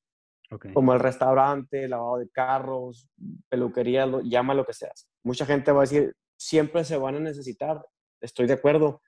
Como 0.72 0.92
el 0.92 1.00
restaurante, 1.00 1.88
lavado 1.88 2.18
de 2.18 2.28
carros, 2.30 3.08
peluquería, 3.48 4.06
llama 4.22 4.54
lo 4.54 4.64
que 4.64 4.72
seas. 4.72 5.08
Mucha 5.24 5.46
gente 5.46 5.72
va 5.72 5.80
a 5.80 5.88
decir, 5.88 6.14
siempre 6.38 6.84
se 6.84 6.96
van 6.96 7.16
a 7.16 7.20
necesitar 7.20 7.84
estoy 8.24 8.46
de 8.46 8.54
acuerdo, 8.54 9.02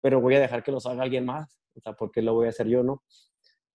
pero 0.00 0.20
voy 0.20 0.34
a 0.36 0.40
dejar 0.40 0.62
que 0.62 0.72
los 0.72 0.86
haga 0.86 1.02
alguien 1.02 1.24
más, 1.24 1.58
o 1.74 1.80
sea, 1.80 1.94
porque 1.94 2.22
lo 2.22 2.34
voy 2.34 2.46
a 2.46 2.50
hacer 2.50 2.68
yo, 2.68 2.82
¿no? 2.82 3.02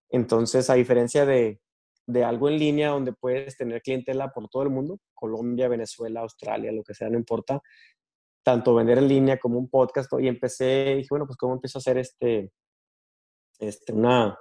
Entonces, 0.10 0.70
a 0.70 0.76
diferencia 0.76 1.26
de, 1.26 1.62
de 2.06 2.24
algo 2.24 2.50
en 2.50 2.58
línea 2.58 2.90
donde 2.90 3.14
puedes 3.14 3.58
tener 3.58 3.82
clientela 3.82 4.32
por 4.32 4.50
todo 4.50 4.64
el 4.64 4.70
mundo, 4.70 5.00
Colombia, 5.14 5.68
Venezuela, 5.68 6.22
Australia, 6.22 6.72
lo 6.72 6.84
que 6.84 6.94
sea, 6.94 7.10
no 7.10 7.18
importa, 7.18 7.62
tanto 8.44 8.74
vender 8.76 8.98
en 8.98 9.08
línea 9.08 9.38
como 9.38 9.60
un 9.60 9.70
podcast, 9.70 10.12
y 10.20 10.28
empecé, 10.28 10.96
dije, 10.96 11.08
bueno, 11.10 11.26
pues 11.26 11.38
cómo 11.38 11.54
empiezo 11.54 11.78
a 11.78 11.82
hacer 11.82 11.98
este, 11.98 12.52
este, 13.60 13.94
una, 13.94 14.38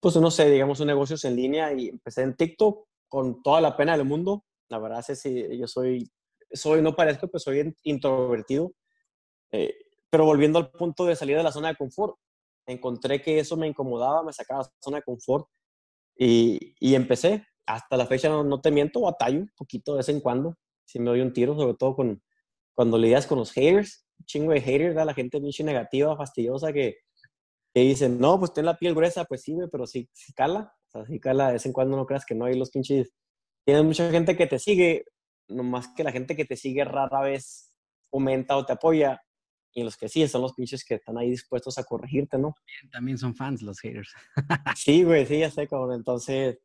pues 0.00 0.16
no 0.16 0.30
sé, 0.30 0.50
digamos, 0.50 0.80
un 0.80 0.88
negocios 0.88 1.24
en 1.24 1.36
línea 1.36 1.72
y 1.72 1.88
empecé 1.88 2.22
en 2.22 2.34
TikTok 2.36 2.86
con 3.08 3.42
toda 3.42 3.60
la 3.60 3.76
pena 3.76 3.96
del 3.96 4.06
mundo. 4.06 4.44
La 4.68 4.78
verdad 4.78 5.04
es 5.06 5.22
que 5.22 5.56
yo 5.56 5.68
soy, 5.68 6.10
soy, 6.52 6.82
no 6.82 6.96
parezco, 6.96 7.28
pues 7.28 7.44
soy 7.44 7.74
introvertido. 7.84 8.72
Eh, 9.52 9.74
pero 10.10 10.24
volviendo 10.24 10.58
al 10.58 10.70
punto 10.70 11.06
de 11.06 11.16
salir 11.16 11.36
de 11.36 11.42
la 11.42 11.52
zona 11.52 11.68
de 11.68 11.76
confort, 11.76 12.16
encontré 12.66 13.22
que 13.22 13.38
eso 13.38 13.56
me 13.56 13.66
incomodaba, 13.66 14.22
me 14.22 14.32
sacaba 14.32 14.62
de 14.62 14.68
la 14.68 14.82
zona 14.82 14.96
de 14.98 15.02
confort 15.02 15.48
y, 16.16 16.74
y 16.80 16.94
empecé. 16.94 17.46
Hasta 17.66 17.96
la 17.96 18.06
fecha, 18.06 18.28
no, 18.28 18.60
te 18.60 18.70
miento, 18.70 19.02
batallo 19.02 19.38
un 19.38 19.50
poquito 19.56 19.92
de 19.92 19.98
vez 19.98 20.08
en 20.08 20.20
cuando. 20.20 20.56
Si 20.84 20.98
me 20.98 21.10
doy 21.10 21.20
un 21.20 21.32
tiro, 21.32 21.54
sobre 21.54 21.74
todo 21.74 21.94
con, 21.94 22.22
cuando 22.74 22.98
lidias 22.98 23.26
con 23.26 23.38
los 23.38 23.52
haters, 23.52 24.04
un 24.18 24.26
chingo 24.26 24.52
de 24.52 24.60
haters, 24.60 24.94
la 24.94 25.14
gente 25.14 25.40
mucho 25.40 25.64
negativa, 25.64 26.16
fastidiosa, 26.16 26.72
que, 26.72 26.96
que 27.72 27.80
dicen, 27.80 28.18
no, 28.18 28.38
pues 28.38 28.52
ten 28.52 28.66
la 28.66 28.76
piel 28.76 28.94
gruesa, 28.94 29.24
pues 29.24 29.42
sí, 29.42 29.56
pero 29.70 29.86
sí, 29.86 30.08
sí 30.12 30.32
cala. 30.32 30.74
O 30.88 30.90
sea, 30.90 31.06
sí 31.06 31.20
cala, 31.20 31.46
de 31.48 31.52
vez 31.54 31.66
en 31.66 31.72
cuando 31.72 31.96
no 31.96 32.04
creas 32.04 32.26
que 32.26 32.34
no 32.34 32.46
hay 32.46 32.54
los 32.58 32.70
pinches. 32.70 33.12
Tienes 33.64 33.84
mucha 33.84 34.10
gente 34.10 34.36
que 34.36 34.46
te 34.46 34.58
sigue, 34.58 35.04
nomás 35.48 35.88
que 35.96 36.04
la 36.04 36.12
gente 36.12 36.36
que 36.36 36.44
te 36.44 36.56
sigue 36.56 36.84
rara 36.84 37.20
vez 37.22 37.72
comenta 38.10 38.56
o 38.56 38.66
te 38.66 38.72
apoya 38.72 39.22
y 39.74 39.82
los 39.82 39.96
que 39.96 40.08
sí 40.08 40.26
son 40.28 40.42
los 40.42 40.54
pinches 40.54 40.84
que 40.84 40.94
están 40.94 41.16
ahí 41.18 41.30
dispuestos 41.30 41.78
a 41.78 41.84
corregirte, 41.84 42.38
¿no? 42.38 42.54
También 42.90 43.18
son 43.18 43.34
fans 43.34 43.62
los 43.62 43.80
haters. 43.80 44.12
sí, 44.76 45.02
güey, 45.02 45.26
sí, 45.26 45.38
ya 45.38 45.50
sé, 45.50 45.66
cabrón. 45.66 45.94
Entonces, 45.94 46.58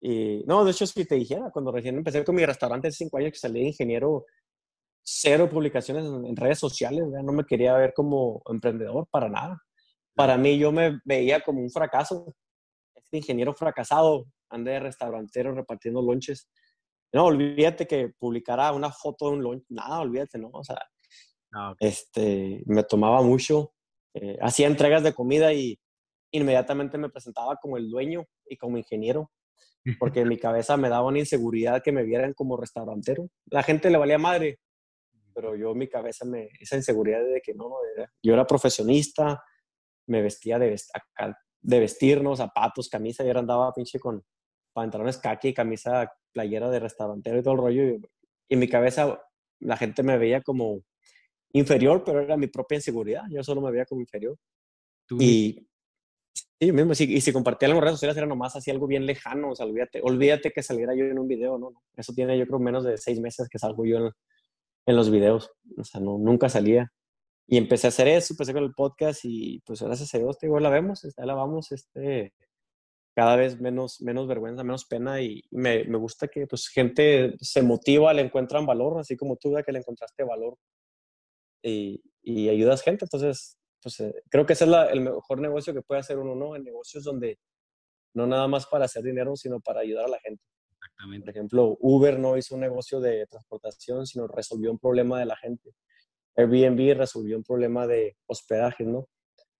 y, 0.00 0.42
no, 0.46 0.64
de 0.64 0.70
hecho, 0.70 0.86
si 0.86 1.04
te 1.04 1.16
dijera, 1.16 1.50
cuando 1.50 1.72
recién 1.72 1.96
empecé 1.96 2.24
con 2.24 2.34
mi 2.34 2.44
restaurante 2.44 2.88
hace 2.88 2.98
cinco 2.98 3.18
años 3.18 3.32
que 3.32 3.38
salí 3.38 3.60
de 3.60 3.66
ingeniero, 3.68 4.24
cero 5.02 5.48
publicaciones 5.48 6.04
en, 6.04 6.36
redes 6.36 6.58
sociales, 6.58 7.04
no 7.06 7.32
me 7.32 7.44
quería 7.44 7.74
ver 7.74 7.92
como 7.94 8.42
emprendedor 8.46 9.06
para 9.10 9.28
nada. 9.28 9.62
Para 10.14 10.38
mí, 10.38 10.58
yo 10.58 10.72
me 10.72 11.00
veía 11.04 11.40
como 11.40 11.60
un 11.60 11.70
fracaso. 11.70 12.34
este 12.94 13.18
ingeniero 13.18 13.54
fracasado, 13.54 14.26
ande 14.50 14.72
de 14.72 14.80
restaurantero 14.80 15.54
repartiendo 15.54 16.02
lonches. 16.02 16.48
No, 17.12 17.26
olvídate 17.26 17.86
que 17.86 18.10
publicara 18.18 18.72
una 18.72 18.90
foto 18.90 19.30
de 19.30 19.36
un 19.36 19.42
lunch, 19.42 19.64
nada, 19.68 20.00
olvídate, 20.00 20.38
¿no? 20.38 20.50
O 20.52 20.64
sea, 20.64 20.78
ah, 21.54 21.74
este, 21.80 22.62
me 22.66 22.82
tomaba 22.84 23.22
mucho, 23.22 23.72
eh, 24.14 24.38
hacía 24.40 24.66
entregas 24.66 25.02
de 25.02 25.14
comida 25.14 25.52
y 25.52 25.78
inmediatamente 26.30 26.98
me 26.98 27.08
presentaba 27.08 27.56
como 27.56 27.76
el 27.76 27.88
dueño 27.88 28.24
y 28.46 28.56
como 28.56 28.78
ingeniero, 28.78 29.30
porque 29.98 30.20
en 30.20 30.28
mi 30.28 30.38
cabeza 30.38 30.76
me 30.76 30.88
daba 30.88 31.08
una 31.08 31.18
inseguridad 31.18 31.82
que 31.82 31.92
me 31.92 32.02
vieran 32.02 32.32
como 32.34 32.56
restaurantero. 32.56 33.28
La 33.46 33.62
gente 33.62 33.90
le 33.90 33.98
valía 33.98 34.18
madre, 34.18 34.58
pero 35.34 35.54
yo 35.56 35.72
en 35.72 35.78
mi 35.78 35.88
cabeza 35.88 36.24
me, 36.24 36.48
esa 36.60 36.76
inseguridad 36.76 37.22
de 37.24 37.40
que 37.40 37.54
no, 37.54 37.70
yo 38.22 38.34
era 38.34 38.46
profesionista, 38.46 39.42
me 40.06 40.22
vestía 40.22 40.58
de, 40.58 40.80
de 41.60 41.80
vestirnos, 41.80 42.38
zapatos, 42.38 42.88
camisa, 42.88 43.24
y 43.24 43.28
ahora 43.28 43.40
andaba 43.40 43.72
pinche 43.72 43.98
con 43.98 44.24
pantalones 44.72 45.18
kaki, 45.18 45.54
camisa, 45.54 46.12
playera 46.32 46.70
de 46.70 46.80
restaurantero 46.80 47.38
y 47.38 47.42
todo 47.42 47.54
el 47.54 47.60
rollo. 47.60 47.82
Y, 47.84 48.00
en 48.48 48.58
mi 48.58 48.68
cabeza 48.68 49.20
la 49.58 49.76
gente 49.76 50.02
me 50.02 50.18
veía 50.18 50.42
como 50.42 50.82
inferior, 51.58 52.02
pero 52.04 52.20
era 52.20 52.36
mi 52.36 52.46
propia 52.46 52.76
inseguridad. 52.76 53.24
Yo 53.30 53.42
solo 53.42 53.60
me 53.60 53.70
veía 53.70 53.86
como 53.86 54.00
inferior. 54.00 54.36
Y, 55.10 55.66
sí, 56.60 56.72
mismo, 56.72 56.92
y 56.92 57.20
si 57.20 57.32
compartía 57.32 57.68
en 57.68 57.74
las 57.74 57.82
redes 57.82 57.94
sociales 57.94 58.16
era 58.16 58.26
nomás 58.26 58.56
así 58.56 58.70
algo 58.70 58.86
bien 58.86 59.06
lejano. 59.06 59.50
O 59.50 59.54
sea, 59.54 59.66
olvídate, 59.66 60.00
olvídate 60.02 60.50
que 60.50 60.62
saliera 60.62 60.94
yo 60.94 61.04
en 61.04 61.18
un 61.18 61.28
video, 61.28 61.58
¿no? 61.58 61.72
Eso 61.96 62.12
tiene 62.12 62.38
yo 62.38 62.46
creo 62.46 62.58
menos 62.58 62.84
de 62.84 62.96
seis 62.96 63.20
meses 63.20 63.48
que 63.48 63.58
salgo 63.58 63.84
yo 63.84 63.98
en, 63.98 64.10
en 64.86 64.96
los 64.96 65.10
videos. 65.10 65.50
O 65.78 65.84
sea, 65.84 66.00
no, 66.00 66.18
nunca 66.18 66.48
salía. 66.48 66.92
Y 67.48 67.58
empecé 67.58 67.86
a 67.86 67.88
hacer 67.88 68.08
eso, 68.08 68.34
empecé 68.34 68.52
con 68.52 68.64
el 68.64 68.74
podcast 68.74 69.20
y 69.24 69.60
pues 69.60 69.80
gracias 69.80 70.12
a 70.14 70.18
Dios, 70.18 70.36
igual 70.42 70.64
la 70.64 70.70
vemos, 70.70 71.06
la 71.16 71.34
vamos, 71.34 71.70
este, 71.70 72.34
cada 73.14 73.36
vez 73.36 73.60
menos, 73.60 74.00
menos 74.00 74.26
vergüenza, 74.26 74.64
menos 74.64 74.84
pena 74.84 75.22
y 75.22 75.44
me, 75.52 75.84
me, 75.84 75.96
gusta 75.96 76.26
que 76.26 76.48
pues 76.48 76.66
gente 76.66 77.36
se 77.40 77.62
motiva, 77.62 78.12
le 78.12 78.22
encuentran 78.22 78.66
valor, 78.66 78.98
así 78.98 79.16
como 79.16 79.36
tú, 79.36 79.54
que 79.64 79.70
le 79.70 79.78
encontraste 79.78 80.24
valor 80.24 80.58
y, 81.62 82.02
y 82.22 82.48
ayudas 82.48 82.82
gente. 82.82 83.04
Entonces, 83.04 83.58
pues 83.82 84.00
eh, 84.00 84.14
creo 84.28 84.46
que 84.46 84.54
ese 84.54 84.64
es 84.64 84.70
la, 84.70 84.86
el 84.86 85.00
mejor 85.00 85.40
negocio 85.40 85.72
que 85.74 85.82
puede 85.82 86.00
hacer 86.00 86.18
uno, 86.18 86.34
¿no? 86.34 86.56
En 86.56 86.64
negocios 86.64 87.04
donde 87.04 87.38
no 88.14 88.26
nada 88.26 88.48
más 88.48 88.66
para 88.66 88.86
hacer 88.86 89.02
dinero, 89.02 89.36
sino 89.36 89.60
para 89.60 89.80
ayudar 89.80 90.06
a 90.06 90.08
la 90.08 90.20
gente. 90.20 90.42
Por 91.20 91.30
ejemplo, 91.30 91.76
Uber 91.80 92.18
no 92.18 92.36
hizo 92.36 92.54
un 92.54 92.62
negocio 92.62 93.00
de 93.00 93.26
transportación, 93.26 94.06
sino 94.06 94.26
resolvió 94.26 94.70
un 94.70 94.78
problema 94.78 95.18
de 95.18 95.26
la 95.26 95.36
gente. 95.36 95.74
Airbnb 96.36 96.96
resolvió 96.96 97.36
un 97.36 97.44
problema 97.44 97.86
de 97.86 98.16
hospedaje, 98.26 98.84
¿no? 98.84 99.08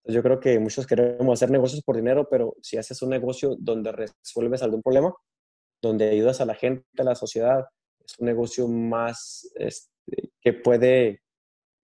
yo 0.07 0.23
creo 0.23 0.39
que 0.39 0.57
muchos 0.59 0.87
queremos 0.87 1.37
hacer 1.37 1.51
negocios 1.51 1.83
por 1.83 1.95
dinero, 1.95 2.27
pero 2.29 2.55
si 2.61 2.77
haces 2.77 3.01
un 3.01 3.09
negocio 3.09 3.55
donde 3.59 3.91
resuelves 3.91 4.63
algún 4.63 4.81
problema, 4.81 5.13
donde 5.81 6.09
ayudas 6.09 6.39
a 6.39 6.45
la 6.45 6.55
gente, 6.55 6.85
a 6.97 7.03
la 7.03 7.15
sociedad, 7.15 7.65
es 7.99 8.17
un 8.19 8.27
negocio 8.27 8.67
más 8.67 9.51
este, 9.55 10.31
que 10.39 10.53
puede 10.53 11.21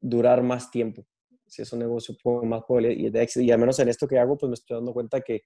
durar 0.03 0.43
más 0.43 0.69
tiempo. 0.69 1.05
Si 1.47 1.61
es 1.61 1.71
un 1.73 1.79
negocio 1.79 2.15
más 2.43 2.63
y 2.81 3.09
de 3.09 3.21
éxito. 3.21 3.43
Y 3.43 3.51
al 3.51 3.59
menos 3.59 3.79
en 3.79 3.89
esto 3.89 4.07
que 4.07 4.19
hago, 4.19 4.37
pues 4.37 4.49
me 4.49 4.53
estoy 4.53 4.75
dando 4.75 4.93
cuenta 4.93 5.21
que, 5.21 5.43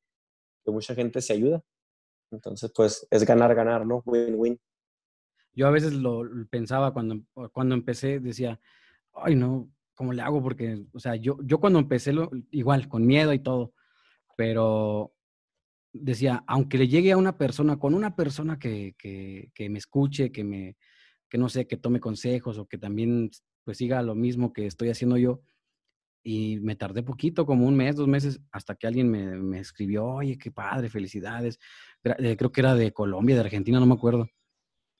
que 0.64 0.72
mucha 0.72 0.96
gente 0.96 1.22
se 1.22 1.34
ayuda. 1.34 1.64
Entonces, 2.32 2.72
pues 2.76 3.08
es 3.10 3.26
ganar, 3.26 3.54
ganar, 3.56 3.86
¿no? 3.86 4.02
Win-win. 4.06 4.60
Yo 5.54 5.68
a 5.68 5.72
veces 5.72 5.94
lo 5.94 6.24
pensaba 6.50 6.94
cuando, 6.94 7.24
cuando 7.52 7.76
empecé, 7.76 8.20
decía, 8.20 8.60
ay, 9.14 9.36
no, 9.36 9.72
¿cómo 9.96 10.14
le 10.14 10.22
hago? 10.22 10.42
Porque, 10.42 10.86
o 10.94 11.00
sea, 11.00 11.16
yo, 11.16 11.38
yo 11.44 11.60
cuando 11.60 11.80
empecé, 11.80 12.14
lo, 12.14 12.30
igual, 12.52 12.88
con 12.88 13.06
miedo 13.06 13.34
y 13.34 13.40
todo, 13.40 13.74
pero 14.36 15.14
decía, 15.92 16.44
aunque 16.48 16.78
le 16.78 16.88
llegue 16.88 17.12
a 17.12 17.18
una 17.18 17.38
persona, 17.38 17.80
con 17.80 17.96
una 17.96 18.16
persona 18.16 18.60
que, 18.60 18.96
que, 18.98 19.52
que 19.54 19.70
me 19.70 19.80
escuche, 19.80 20.32
que 20.32 20.44
me, 20.44 20.78
que 21.30 21.38
no 21.38 21.50
sé, 21.50 21.68
que 21.68 21.78
tome 21.78 22.00
consejos 22.00 22.58
o 22.58 22.68
que 22.68 22.78
también 22.78 23.32
pues 23.68 23.80
siga 23.80 24.02
lo 24.02 24.16
mismo 24.16 24.54
que 24.54 24.66
estoy 24.66 24.88
haciendo 24.88 25.18
yo, 25.18 25.42
y 26.24 26.58
me 26.62 26.78
tardé 26.78 27.04
poquito, 27.04 27.46
como 27.46 27.68
un 27.68 27.76
mes, 27.76 27.98
dos 27.98 28.08
meses, 28.08 28.40
hasta 28.50 28.76
que 28.76 28.88
alguien 28.88 29.12
me, 29.12 29.60
escribió, 29.60 30.06
oye, 30.06 30.38
qué 30.38 30.52
padre, 30.52 30.88
felicidades. 30.88 31.60
Eh, 32.06 32.38
creo 32.38 32.50
que 32.50 32.62
era 32.62 32.76
de 32.76 32.94
Colombia, 32.94 33.36
de 33.36 33.42
Argentina, 33.42 33.78
no 33.82 33.86
me 33.86 33.96
acuerdo. 33.96 34.30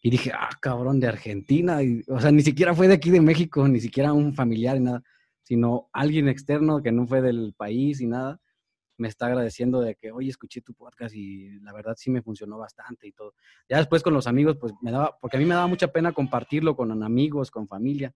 Y 0.02 0.10
dije, 0.10 0.34
ah, 0.34 0.50
cabrón, 0.60 1.00
de 1.00 1.08
Argentina. 1.08 1.80
o 2.10 2.20
sea, 2.20 2.30
ni 2.30 2.42
siquiera 2.42 2.74
fue 2.74 2.90
de 2.90 2.96
aquí 2.96 3.10
de 3.10 3.22
México, 3.22 3.66
ni 3.70 3.80
siquiera 3.80 4.12
un 4.12 4.34
familiar 4.34 4.76
y 4.76 4.82
nada, 4.82 5.02
sino 5.44 5.90
alguien 5.94 6.28
externo 6.28 6.84
que 6.84 6.92
no 6.92 7.08
fue 7.08 7.22
del 7.22 7.54
país 7.56 8.02
y 8.02 8.08
nada, 8.08 8.42
me 8.98 9.08
está 9.08 9.28
agradeciendo 9.28 9.80
de 9.80 9.96
que, 9.96 10.12
oye, 10.12 10.30
escuché 10.30 10.60
tu 10.60 10.74
podcast 10.74 11.16
y 11.16 11.58
la 11.62 11.72
verdad 11.72 11.96
sí 11.98 12.12
me 12.12 12.22
funcionó 12.22 12.58
bastante 12.58 13.08
y 13.08 13.14
todo. 13.14 13.34
Ya 13.70 13.78
después 13.78 14.04
con 14.04 14.14
los 14.14 14.28
amigos, 14.28 14.58
pues 14.60 14.74
me 14.82 14.92
daba, 14.92 15.18
porque 15.22 15.38
a 15.38 15.40
mí 15.40 15.46
me 15.46 15.56
daba 15.56 15.68
mucha 15.68 15.88
pena 15.88 16.12
compartirlo 16.12 16.76
con 16.76 17.02
amigos, 17.02 17.50
con 17.50 17.66
familia. 17.66 18.14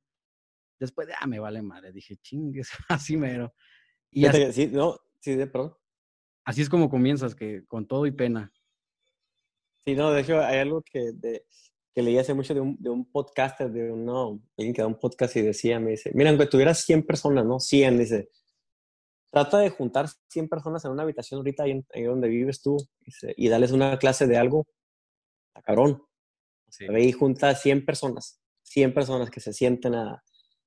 Después 0.81 1.07
de, 1.07 1.13
ah, 1.19 1.27
me 1.27 1.37
vale 1.37 1.61
madre, 1.61 1.91
dije, 1.91 2.17
chingues, 2.17 2.71
así 2.89 3.15
mero. 3.15 3.53
Y 4.09 4.25
así, 4.25 4.51
sí, 4.51 4.67
no, 4.67 4.97
sí, 5.19 5.35
de 5.35 5.45
pronto. 5.45 5.79
Así 6.43 6.63
es 6.63 6.69
como 6.69 6.89
comienzas, 6.89 7.35
que 7.35 7.65
con 7.67 7.87
todo 7.87 8.07
y 8.07 8.11
pena. 8.11 8.51
Sí, 9.85 9.93
no, 9.93 10.11
de 10.11 10.21
hecho 10.21 10.41
hay 10.41 10.57
algo 10.57 10.81
que, 10.81 11.11
de, 11.13 11.45
que 11.93 12.01
leí 12.01 12.17
hace 12.17 12.33
mucho 12.33 12.55
de 12.55 12.61
un, 12.61 12.77
de 12.79 12.89
un 12.89 13.05
podcaster, 13.11 13.71
de 13.71 13.91
uno, 13.91 14.41
alguien 14.57 14.73
que 14.73 14.81
da 14.81 14.87
un 14.87 14.99
podcast 14.99 15.35
y 15.35 15.43
decía, 15.43 15.79
me 15.79 15.91
dice, 15.91 16.09
mira, 16.15 16.31
aunque 16.31 16.47
tuvieras 16.47 16.79
100 16.79 17.05
personas, 17.05 17.45
¿no? 17.45 17.59
100, 17.59 17.99
dice, 17.99 18.29
trata 19.31 19.59
de 19.59 19.69
juntar 19.69 20.07
100 20.29 20.49
personas 20.49 20.83
en 20.83 20.91
una 20.91 21.03
habitación 21.03 21.37
ahorita 21.37 21.63
ahí, 21.63 22.03
donde 22.03 22.27
vives 22.27 22.63
tú 22.63 22.77
y 23.37 23.49
darles 23.49 23.71
una 23.71 23.99
clase 23.99 24.25
de 24.25 24.37
algo, 24.37 24.65
a 25.53 25.61
cabrón. 25.61 26.03
Sí. 26.69 26.87
Ve 26.87 27.03
y 27.03 27.11
junta 27.11 27.53
100 27.53 27.85
personas, 27.85 28.41
100 28.63 28.95
personas 28.95 29.29
que 29.29 29.41
se 29.41 29.53
sienten 29.53 29.93
a, 29.93 30.23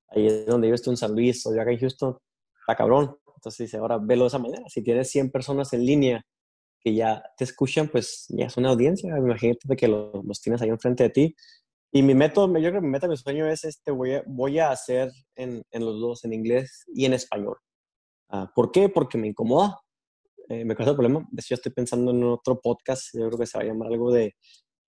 ahí 0.09 0.27
es 0.27 0.47
donde 0.47 0.69
yo 0.69 0.75
estoy 0.75 0.93
en 0.93 0.97
San 0.97 1.13
Luis 1.13 1.47
o 1.47 1.55
yo 1.55 1.61
acá 1.61 1.73
en 1.73 1.79
Houston, 1.79 2.17
está 2.61 2.77
cabrón. 2.77 3.17
Entonces 3.37 3.67
dice, 3.67 3.77
ahora 3.77 3.99
velo 3.99 4.25
de 4.25 4.29
esa 4.29 4.39
manera. 4.39 4.65
Si 4.69 4.83
tienes 4.83 5.11
100 5.11 5.31
personas 5.31 5.73
en 5.73 5.85
línea 5.85 6.23
que 6.81 6.95
ya 6.95 7.23
te 7.37 7.45
escuchan, 7.45 7.89
pues 7.89 8.27
ya 8.29 8.47
es 8.47 8.57
una 8.57 8.71
audiencia. 8.71 9.17
Imagínate 9.17 9.77
que 9.77 9.89
los, 9.89 10.41
tienes 10.41 10.63
ahí 10.63 10.69
enfrente 10.69 11.05
de 11.05 11.11
ti. 11.11 11.37
Y 11.93 12.03
mi 12.03 12.15
método, 12.15 12.47
yo 12.59 12.71
creo 12.71 12.81
que 12.81 12.87
mi 12.87 12.89
meta, 12.89 13.07
mi 13.07 13.17
sueño 13.17 13.47
es 13.47 13.65
este, 13.65 13.91
voy 13.91 14.15
a, 14.15 14.25
voy 14.27 14.59
a 14.59 14.71
hacer 14.71 15.13
en, 15.37 15.63
en 15.71 15.85
los 15.85 16.01
dos, 16.01 16.25
en 16.25 16.33
inglés 16.33 16.85
y 16.93 17.05
en 17.05 17.13
español. 17.13 17.57
Uh, 18.31 18.47
¿Por 18.55 18.73
qué? 18.73 18.89
Porque 18.89 19.19
me 19.19 19.29
incomoda. 19.29 19.79
Eh, 20.49 20.65
me 20.65 20.75
causa 20.75 20.91
el 20.91 20.97
problema. 20.97 21.27
De 21.31 21.41
hecho, 21.41 21.55
estoy 21.55 21.73
pensando 21.73 22.11
en 22.11 22.23
otro 22.25 22.61
podcast, 22.61 23.09
yo 23.15 23.27
creo 23.29 23.39
que 23.39 23.47
se 23.47 23.59
va 23.59 23.65
a 23.65 23.67
llamar 23.67 23.89
algo 23.89 24.13
de 24.13 24.35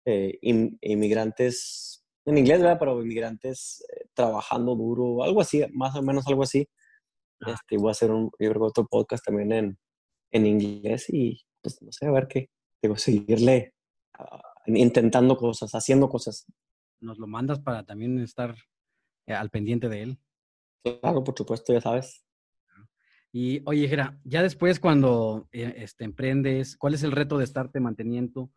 eh, 0.05 0.39
inmigrantes 0.41 1.96
en 2.27 2.39
inglés, 2.39 2.61
¿verdad? 2.61 2.79
Pero 2.79 3.01
inmigrantes 3.01 3.85
eh, 3.89 4.07
trabajando 4.15 4.75
duro, 4.75 5.23
algo 5.23 5.41
así, 5.41 5.65
más 5.73 5.95
o 5.97 6.03
menos 6.03 6.27
algo 6.27 6.43
así. 6.43 6.69
Este, 7.41 7.77
voy 7.77 7.89
a 7.89 7.93
hacer 7.93 8.11
un, 8.11 8.31
yo 8.39 8.51
creo 8.51 8.63
otro 8.65 8.87
podcast 8.87 9.25
también 9.25 9.53
en, 9.53 9.79
en 10.33 10.47
inglés 10.47 11.07
y 11.09 11.41
pues 11.63 11.81
no 11.83 11.93
sé, 11.93 12.07
a 12.07 12.11
ver 12.11 12.29
qué, 12.29 12.49
digo, 12.83 12.97
seguirle 12.97 13.75
uh, 14.19 14.73
intentando 14.75 15.37
cosas, 15.37 15.73
haciendo 15.73 16.09
cosas. 16.09 16.47
Nos 17.01 17.19
lo 17.19 17.27
mandas 17.27 17.61
para 17.61 17.85
también 17.85 18.19
estar 18.21 18.57
eh, 19.27 19.35
al 19.35 19.51
pendiente 19.51 19.89
de 19.89 20.03
él. 20.03 20.19
Claro, 21.01 21.25
por 21.25 21.37
supuesto, 21.37 21.73
ya 21.73 21.81
sabes. 21.81 22.25
Y 23.33 23.61
oye, 23.67 23.87
Jera, 23.87 24.19
ya 24.25 24.43
después 24.43 24.81
cuando 24.81 25.49
eh, 25.53 25.75
este, 25.79 26.05
emprendes, 26.05 26.77
¿cuál 26.77 26.95
es 26.95 27.03
el 27.03 27.13
reto 27.13 27.37
de 27.37 27.45
estarte 27.45 27.81
manteniendo? 27.81 28.51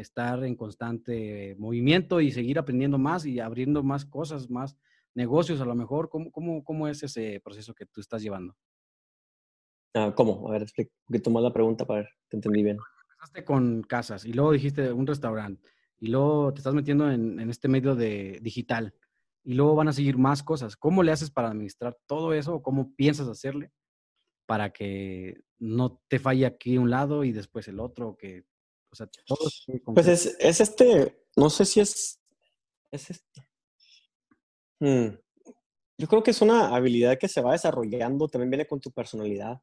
Estar 0.00 0.42
en 0.44 0.56
constante 0.56 1.54
movimiento 1.58 2.20
y 2.20 2.32
seguir 2.32 2.58
aprendiendo 2.58 2.98
más 2.98 3.26
y 3.26 3.40
abriendo 3.40 3.82
más 3.82 4.04
cosas, 4.04 4.50
más 4.50 4.76
negocios 5.14 5.60
a 5.60 5.64
lo 5.64 5.74
mejor. 5.74 6.08
¿Cómo, 6.08 6.30
cómo, 6.30 6.64
cómo 6.64 6.88
es 6.88 7.02
ese 7.02 7.40
proceso 7.44 7.74
que 7.74 7.86
tú 7.86 8.00
estás 8.00 8.22
llevando? 8.22 8.56
Ah, 9.94 10.12
¿Cómo? 10.16 10.48
A 10.48 10.52
ver, 10.52 10.62
explica 10.62 10.90
un 10.90 11.06
poquito 11.06 11.30
más 11.30 11.42
la 11.42 11.52
pregunta 11.52 11.84
para 11.84 12.00
ver 12.00 12.10
te 12.28 12.36
entendí 12.36 12.62
bien. 12.62 12.78
Empezaste 13.10 13.44
con 13.44 13.82
casas 13.82 14.24
y 14.24 14.32
luego 14.32 14.52
dijiste 14.52 14.90
un 14.92 15.06
restaurante 15.06 15.68
y 15.98 16.08
luego 16.08 16.52
te 16.54 16.60
estás 16.60 16.74
metiendo 16.74 17.10
en, 17.10 17.38
en 17.38 17.50
este 17.50 17.68
medio 17.68 17.94
de 17.94 18.38
digital 18.42 18.94
y 19.44 19.54
luego 19.54 19.74
van 19.74 19.88
a 19.88 19.92
seguir 19.92 20.16
más 20.16 20.42
cosas. 20.42 20.76
¿Cómo 20.76 21.02
le 21.02 21.12
haces 21.12 21.30
para 21.30 21.48
administrar 21.48 21.98
todo 22.06 22.32
eso 22.32 22.54
o 22.54 22.62
cómo 22.62 22.94
piensas 22.94 23.28
hacerle 23.28 23.72
para 24.46 24.70
que 24.70 25.42
no 25.58 26.00
te 26.08 26.18
falle 26.18 26.46
aquí 26.46 26.78
un 26.78 26.90
lado 26.90 27.24
y 27.24 27.32
después 27.32 27.68
el 27.68 27.80
otro, 27.80 28.16
que 28.16 28.44
o 28.92 28.96
sea, 28.96 29.08
Pues 29.94 30.06
es, 30.06 30.36
es, 30.38 30.60
este, 30.60 31.24
no 31.36 31.48
sé 31.48 31.64
si 31.64 31.80
es, 31.80 32.20
es 32.90 33.10
este. 33.10 33.48
Hmm. 34.80 35.16
Yo 35.98 36.08
creo 36.08 36.22
que 36.22 36.32
es 36.32 36.42
una 36.42 36.74
habilidad 36.74 37.18
que 37.18 37.28
se 37.28 37.40
va 37.40 37.52
desarrollando, 37.52 38.28
también 38.28 38.50
viene 38.50 38.66
con 38.66 38.80
tu 38.80 38.90
personalidad. 38.90 39.60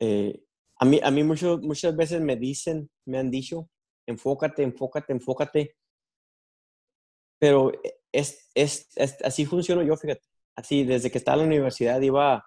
Eh, 0.00 0.42
a 0.76 0.84
mí, 0.84 1.00
a 1.02 1.10
mí 1.10 1.22
mucho, 1.22 1.58
muchas 1.58 1.96
veces 1.96 2.20
me 2.20 2.36
dicen, 2.36 2.90
me 3.06 3.18
han 3.18 3.30
dicho, 3.30 3.70
enfócate, 4.06 4.62
enfócate, 4.62 5.12
enfócate. 5.12 5.76
Pero 7.38 7.72
es, 8.12 8.50
es, 8.54 8.88
es, 8.94 9.16
así 9.24 9.46
funciono 9.46 9.82
yo, 9.82 9.96
fíjate. 9.96 10.22
Así, 10.54 10.84
desde 10.84 11.10
que 11.10 11.18
estaba 11.18 11.36
en 11.36 11.48
la 11.48 11.54
universidad 11.54 12.00
iba, 12.00 12.44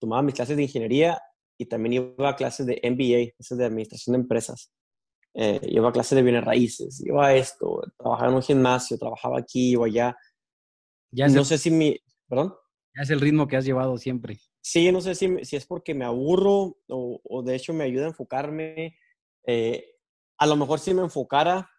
tomaba 0.00 0.22
mis 0.22 0.34
clases 0.34 0.56
de 0.56 0.62
ingeniería 0.62 1.20
y 1.58 1.66
también 1.66 1.92
iba 1.92 2.28
a 2.30 2.36
clases 2.36 2.66
de 2.66 2.80
MBA, 2.82 3.34
es 3.38 3.56
de 3.56 3.64
Administración 3.64 4.14
de 4.14 4.20
Empresas. 4.20 4.72
Eh, 5.38 5.60
iba 5.68 5.90
a 5.90 5.92
clases 5.92 6.16
de 6.16 6.22
bienes 6.22 6.44
raíces, 6.44 7.04
iba 7.04 7.26
a 7.26 7.34
esto, 7.34 7.82
trabajaba 7.98 8.30
en 8.30 8.36
un 8.36 8.42
gimnasio, 8.42 8.96
trabajaba 8.96 9.38
aquí 9.38 9.76
o 9.76 9.84
allá. 9.84 10.16
Ya 11.10 11.28
no 11.28 11.44
sé 11.44 11.58
si 11.58 11.70
mi, 11.70 11.94
perdón. 12.26 12.54
Ya 12.96 13.02
es 13.02 13.10
el 13.10 13.20
ritmo 13.20 13.46
que 13.46 13.58
has 13.58 13.66
llevado 13.66 13.98
siempre. 13.98 14.38
Sí, 14.62 14.90
no 14.90 15.02
sé 15.02 15.14
si, 15.14 15.44
si 15.44 15.56
es 15.56 15.66
porque 15.66 15.92
me 15.92 16.06
aburro 16.06 16.78
o, 16.88 17.20
o, 17.22 17.42
de 17.42 17.54
hecho 17.54 17.74
me 17.74 17.84
ayuda 17.84 18.06
a 18.06 18.08
enfocarme. 18.08 18.96
Eh, 19.46 19.84
a 20.38 20.46
lo 20.46 20.56
mejor 20.56 20.80
si 20.80 20.94
me 20.94 21.02
enfocara, 21.02 21.70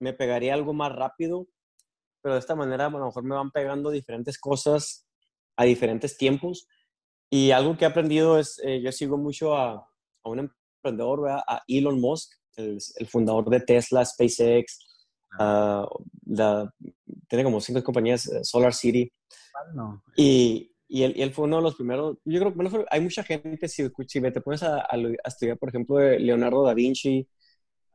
me 0.00 0.12
pegaría 0.12 0.52
algo 0.52 0.74
más 0.74 0.92
rápido, 0.92 1.46
pero 2.20 2.34
de 2.34 2.40
esta 2.40 2.56
manera 2.56 2.86
a 2.86 2.90
lo 2.90 3.06
mejor 3.06 3.22
me 3.22 3.36
van 3.36 3.52
pegando 3.52 3.92
diferentes 3.92 4.38
cosas 4.38 5.06
a 5.56 5.62
diferentes 5.62 6.16
tiempos. 6.16 6.66
Y 7.30 7.52
algo 7.52 7.76
que 7.76 7.84
he 7.84 7.88
aprendido 7.88 8.40
es, 8.40 8.60
eh, 8.64 8.82
yo 8.82 8.90
sigo 8.90 9.18
mucho 9.18 9.56
a, 9.56 9.74
a 10.24 10.28
un 10.28 10.50
emprendedor, 10.82 11.28
a 11.30 11.62
Elon 11.68 12.00
Musk, 12.00 12.32
el, 12.56 12.78
el, 12.96 13.06
fundador 13.06 13.48
de 13.50 13.60
Tesla, 13.60 14.04
SpaceX, 14.04 14.78
uh, 15.38 15.86
la, 16.26 16.72
tiene 17.28 17.44
como 17.44 17.60
cinco 17.60 17.82
compañías, 17.82 18.26
eh, 18.26 18.44
Solar 18.44 18.74
City. 18.74 19.10
No. 19.74 20.02
Y, 20.16 20.72
y 20.88 21.02
él, 21.02 21.14
y 21.16 21.22
él, 21.22 21.32
fue 21.32 21.44
uno 21.44 21.56
de 21.56 21.62
los 21.62 21.74
primeros, 21.76 22.18
yo 22.24 22.40
creo 22.40 22.54
que 22.54 22.84
hay 22.90 23.00
mucha 23.00 23.22
gente, 23.22 23.68
si, 23.68 23.88
si 24.06 24.20
te 24.20 24.40
pones 24.40 24.62
a, 24.62 24.80
a, 24.80 24.96
estudiar, 25.24 25.58
por 25.58 25.68
ejemplo, 25.68 25.98
Leonardo 25.98 26.64
da 26.64 26.74
Vinci, 26.74 27.26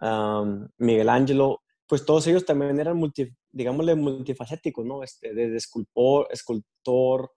um, 0.01 0.67
Miguel 0.77 1.09
Ángelo, 1.09 1.61
pues 1.87 2.05
todos 2.05 2.27
ellos 2.27 2.45
también 2.45 2.79
eran, 2.79 2.97
multi, 2.97 3.27
digámosle, 3.51 3.95
multifacéticos, 3.95 4.85
¿no? 4.85 5.03
Este, 5.03 5.33
desde 5.33 5.57
escultor, 5.57 6.27
escultor 6.31 7.31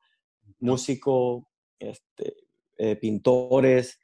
músico, 0.60 1.48
este, 1.78 2.36
eh, 2.78 2.96
pintores. 2.96 3.98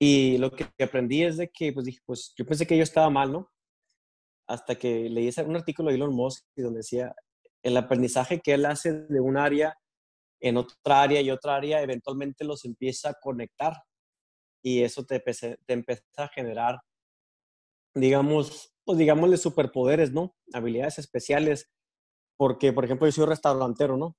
Y 0.00 0.38
lo 0.38 0.52
que 0.52 0.68
aprendí 0.82 1.24
es 1.24 1.36
de 1.36 1.48
que, 1.48 1.72
pues 1.72 1.86
dije, 1.86 2.00
pues 2.06 2.32
yo 2.36 2.46
pensé 2.46 2.66
que 2.66 2.76
yo 2.76 2.82
estaba 2.82 3.10
mal, 3.10 3.32
¿no? 3.32 3.50
Hasta 4.46 4.76
que 4.76 5.10
leí 5.10 5.30
un 5.44 5.56
artículo 5.56 5.90
de 5.90 5.96
Elon 5.96 6.14
Musk 6.14 6.44
donde 6.56 6.78
decía, 6.78 7.14
el 7.62 7.76
aprendizaje 7.76 8.40
que 8.40 8.54
él 8.54 8.64
hace 8.64 8.92
de 8.92 9.20
un 9.20 9.36
área 9.36 9.76
en 10.40 10.56
otra 10.56 11.02
área 11.02 11.20
y 11.20 11.30
otra 11.30 11.56
área, 11.56 11.82
eventualmente 11.82 12.44
los 12.44 12.64
empieza 12.64 13.10
a 13.10 13.14
conectar. 13.14 13.74
Y 14.62 14.82
eso 14.82 15.04
te, 15.04 15.20
te 15.20 15.72
empieza 15.72 16.02
a 16.16 16.28
generar, 16.28 16.80
digamos, 17.94 18.72
pues 18.84 18.98
digámosle 18.98 19.36
superpoderes, 19.36 20.12
¿no? 20.12 20.34
Habilidades 20.52 20.98
especiales. 20.98 21.70
Porque, 22.36 22.72
por 22.72 22.84
ejemplo, 22.84 23.06
yo 23.08 23.12
soy 23.12 23.26
restaurantero, 23.26 23.96
¿no? 23.96 24.16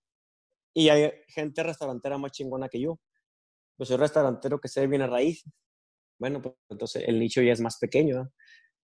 Y 0.76 0.90
hay 0.90 1.12
gente 1.28 1.64
restaurantera 1.64 2.18
más 2.18 2.32
chingona 2.32 2.68
que 2.68 2.82
yo. 2.82 3.00
Yo 3.78 3.86
soy 3.86 3.98
restaurantero 3.98 4.60
que 4.60 4.68
se 4.68 4.86
bien 4.88 5.02
a 5.02 5.08
raíces. 5.08 5.52
Bueno, 6.20 6.42
pues 6.42 6.56
entonces 6.70 7.04
el 7.08 7.20
nicho 7.20 7.42
ya 7.42 7.54
es 7.54 7.62
más 7.62 7.78
pequeño. 7.78 8.16
¿no? 8.16 8.32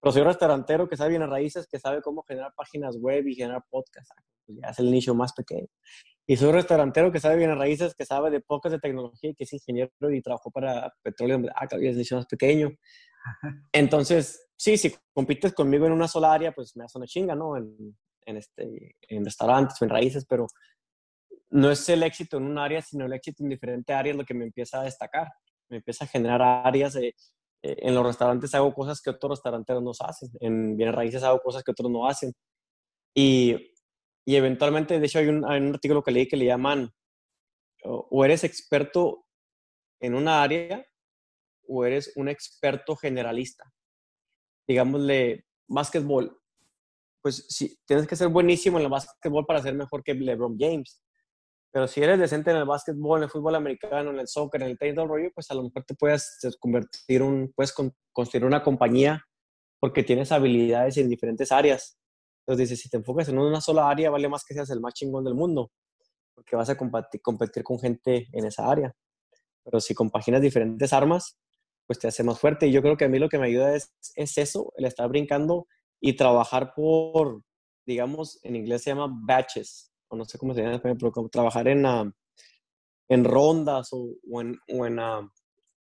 Pero 0.02 0.14
soy 0.14 0.24
restaurantero 0.24 0.88
que 0.88 0.98
sabe 0.98 1.12
bien 1.12 1.22
a 1.24 1.28
raíces, 1.28 1.68
que 1.68 1.80
sabe 1.80 2.02
cómo 2.02 2.24
generar 2.24 2.54
páginas 2.56 2.98
web 2.98 3.28
y 3.28 3.36
generar 3.36 3.64
podcasts. 3.70 4.12
Ah, 4.18 4.24
pues 4.46 4.58
ya 4.62 4.70
es 4.70 4.80
el 4.80 4.92
nicho 4.92 5.14
más 5.14 5.34
pequeño. 5.34 5.68
Y 6.28 6.38
soy 6.38 6.52
restaurantero 6.52 7.12
que 7.12 7.20
sabe 7.20 7.38
bien 7.38 7.52
a 7.52 7.56
raíces, 7.56 7.94
que 7.94 8.06
sabe 8.06 8.32
de 8.32 8.40
pocas 8.40 8.72
de 8.72 8.80
tecnología 8.80 9.30
y 9.30 9.36
que 9.36 9.44
es 9.44 9.54
ingeniero 9.54 9.92
y 10.12 10.22
trabajó 10.22 10.50
para 10.50 10.92
petróleo. 11.04 11.42
Ah, 11.56 11.66
es 11.66 11.82
el 11.82 11.98
nicho 11.98 12.16
más 12.16 12.26
pequeño. 12.26 12.72
Entonces, 13.72 14.48
sí, 14.56 14.78
si 14.78 14.96
compites 15.14 15.54
conmigo 15.54 15.86
en 15.86 15.92
una 15.92 16.08
sola 16.08 16.34
área, 16.34 16.52
pues 16.52 16.76
me 16.76 16.86
hace 16.86 16.98
una 16.98 17.08
chinga, 17.08 17.36
¿no? 17.36 17.58
En, 17.58 17.98
en, 18.26 18.38
este, 18.38 18.96
en 19.02 19.26
restaurantes 19.26 19.82
o 19.82 19.86
en 19.86 19.90
raíces, 19.90 20.26
pero 20.28 20.48
no 21.50 21.72
es 21.72 21.88
el 21.90 22.04
éxito 22.04 22.38
en 22.38 22.44
un 22.44 22.58
área, 22.58 22.82
sino 22.82 23.06
el 23.06 23.14
éxito 23.14 23.44
en 23.44 23.50
diferentes 23.50 23.96
áreas 23.96 24.16
lo 24.16 24.26
que 24.26 24.34
me 24.34 24.46
empieza 24.46 24.82
a 24.82 24.84
destacar. 24.84 25.30
Me 25.76 25.80
empieza 25.80 26.05
a 26.05 26.07
generar 26.07 26.41
áreas. 26.41 26.95
Eh, 26.95 27.13
en 27.61 27.93
los 27.93 28.05
restaurantes 28.05 28.55
hago 28.55 28.73
cosas 28.73 29.01
que 29.01 29.09
otros 29.09 29.32
restauranteros 29.32 29.84
no 29.84 29.91
hacen. 29.99 30.30
En 30.39 30.78
bienes 30.78 30.95
raíces 30.95 31.21
hago 31.21 31.41
cosas 31.41 31.63
que 31.63 31.71
otros 31.71 31.91
no 31.91 32.07
hacen. 32.07 32.32
Y, 33.13 33.73
y 34.26 34.36
eventualmente, 34.38 34.99
de 34.99 35.05
hecho, 35.05 35.19
hay 35.19 35.28
un, 35.28 35.43
artículo 35.43 36.01
que 36.01 36.11
leí 36.11 36.28
que 36.30 36.38
le 36.38 36.45
llaman 36.45 36.89
o 37.84 38.23
eres 38.23 38.45
experto 38.45 39.26
en 39.99 40.15
una 40.15 40.41
área 40.41 40.86
o 41.67 41.86
eres 41.86 42.13
un 42.15 42.30
experto 42.30 42.95
generalista. 42.95 43.69
Digámosle, 44.65 45.45
básquetbol. 45.67 46.39
Pues 47.21 47.45
sí, 47.49 47.78
tienes 47.86 48.07
que 48.07 48.15
ser 48.15 48.30
buenísimo 48.30 48.78
en 48.78 48.86
el 48.86 48.89
básquetbol 48.89 49.45
para 49.45 49.61
ser 49.61 49.76
mejor 49.76 50.03
que 50.03 50.13
LeBron 50.13 50.57
James. 50.57 51.01
Pero 51.76 51.89
si 51.89 52.01
eres 52.01 52.17
decente 52.17 52.51
en 52.51 52.55
el 52.55 52.63
básquetbol, 52.63 53.19
en 53.19 53.23
el 53.26 53.30
fútbol 53.30 53.53
americano, 53.53 54.09
en 54.09 54.19
el 54.19 54.30
soccer, 54.30 54.61
en 54.61 54.69
el 54.69 54.78
tenis 54.78 54.95
del 54.95 55.09
rollo, 55.09 55.30
pues 55.36 55.51
a 55.51 55.55
lo 55.55 55.63
mejor 55.63 55.84
te 55.84 55.93
puedes 55.93 56.39
convertir 56.57 57.21
un, 57.21 57.51
puedes 57.53 57.73
construir 58.13 58.45
una 58.45 58.63
compañía 58.63 59.21
porque 59.82 60.01
tienes 60.01 60.32
habilidades 60.32 60.95
en 60.95 61.09
diferentes 61.09 61.51
áreas. 61.51 61.97
Entonces 62.39 62.69
dices, 62.69 62.82
si 62.82 62.89
te 62.89 62.95
enfocas 62.95 63.28
en 63.28 63.39
una 63.39 63.59
sola 63.59 63.89
área, 63.89 64.09
vale 64.09 64.30
más 64.30 64.45
que 64.45 64.53
seas 64.53 64.69
el 64.69 64.80
más 64.80 64.93
chingón 64.93 65.26
del 65.26 65.36
mundo, 65.36 65.69
porque 66.34 66.55
vas 66.55 66.69
a 66.69 66.78
competir, 66.78 67.21
con 67.21 67.78
gente 67.78 68.30
en 68.32 68.45
esa 68.45 68.71
área. 68.71 68.95
Pero 69.65 69.82
si 69.82 69.93
compaginas 69.93 70.41
diferentes 70.41 70.93
armas, 70.93 71.38
pues 71.88 71.99
te 71.99 72.07
hace 72.07 72.23
más 72.23 72.39
fuerte. 72.39 72.67
Y 72.67 72.71
yo 72.71 72.82
creo 72.82 72.95
que 72.95 73.03
a 73.03 73.09
mí 73.09 73.19
lo 73.19 73.28
que 73.28 73.38
me 73.38 73.47
ayuda 73.47 73.76
es 73.76 73.91
eso, 74.15 74.71
el 74.78 74.86
estar 74.86 75.09
brincando 75.09 75.67
y 75.99 76.13
trabajar 76.13 76.71
por, 76.73 77.41
digamos, 77.86 78.39
en 78.43 78.55
inglés 78.55 78.84
se 78.84 78.91
llama 78.91 79.09
batches, 79.11 79.91
no 80.16 80.26
sé 80.26 80.38
cómo 80.38 80.53
se 80.53 80.61
llama 80.61 80.82
pero 80.82 81.11
como 81.11 81.30
trabajar 81.30 81.68
en, 81.68 81.86
uh, 81.86 82.11
en 83.09 83.24
rondas 83.24 83.89
o, 83.91 84.16
o 84.32 84.41
en, 84.41 84.57
o 84.74 84.86
en 84.86 84.99
uh, 84.99 85.30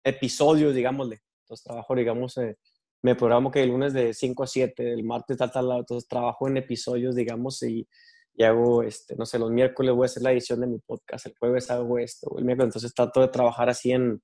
episodios, 0.05 0.74
digámosle. 0.74 1.20
Entonces 1.45 1.64
trabajo, 1.64 1.95
digamos, 1.95 2.37
eh, 2.39 2.57
me 3.03 3.14
programo 3.14 3.51
que 3.51 3.62
el 3.62 3.70
lunes 3.70 3.93
de 3.93 4.14
5 4.14 4.43
a 4.43 4.47
7, 4.47 4.93
el 4.93 5.05
martes 5.05 5.37
tal, 5.37 5.51
tal, 5.51 5.70
entonces 5.78 6.09
trabajo 6.09 6.49
en 6.49 6.59
episodios, 6.59 7.14
digamos, 7.14 7.62
y, 7.62 7.89
y, 8.35 8.45
hago, 8.45 8.83
este, 8.83 9.16
no 9.16 9.26
sé, 9.26 9.39
los 9.39 9.51
miércoles 9.51 9.95
voy 9.95 10.05
a 10.05 10.07
hacer 10.07 10.22
la 10.22 10.33
edición 10.33 10.61
de 10.61 10.66
mi 10.66 10.78
podcast, 10.78 11.26
el 11.26 11.35
jueves 11.39 11.70
hago 11.70 11.99
esto, 11.99 12.31
el 12.39 12.45
miércoles, 12.45 12.68
entonces 12.68 12.95
trato 12.95 13.20
de 13.20 13.28
trabajar 13.28 13.68
así 13.68 13.93
en, 13.93 14.22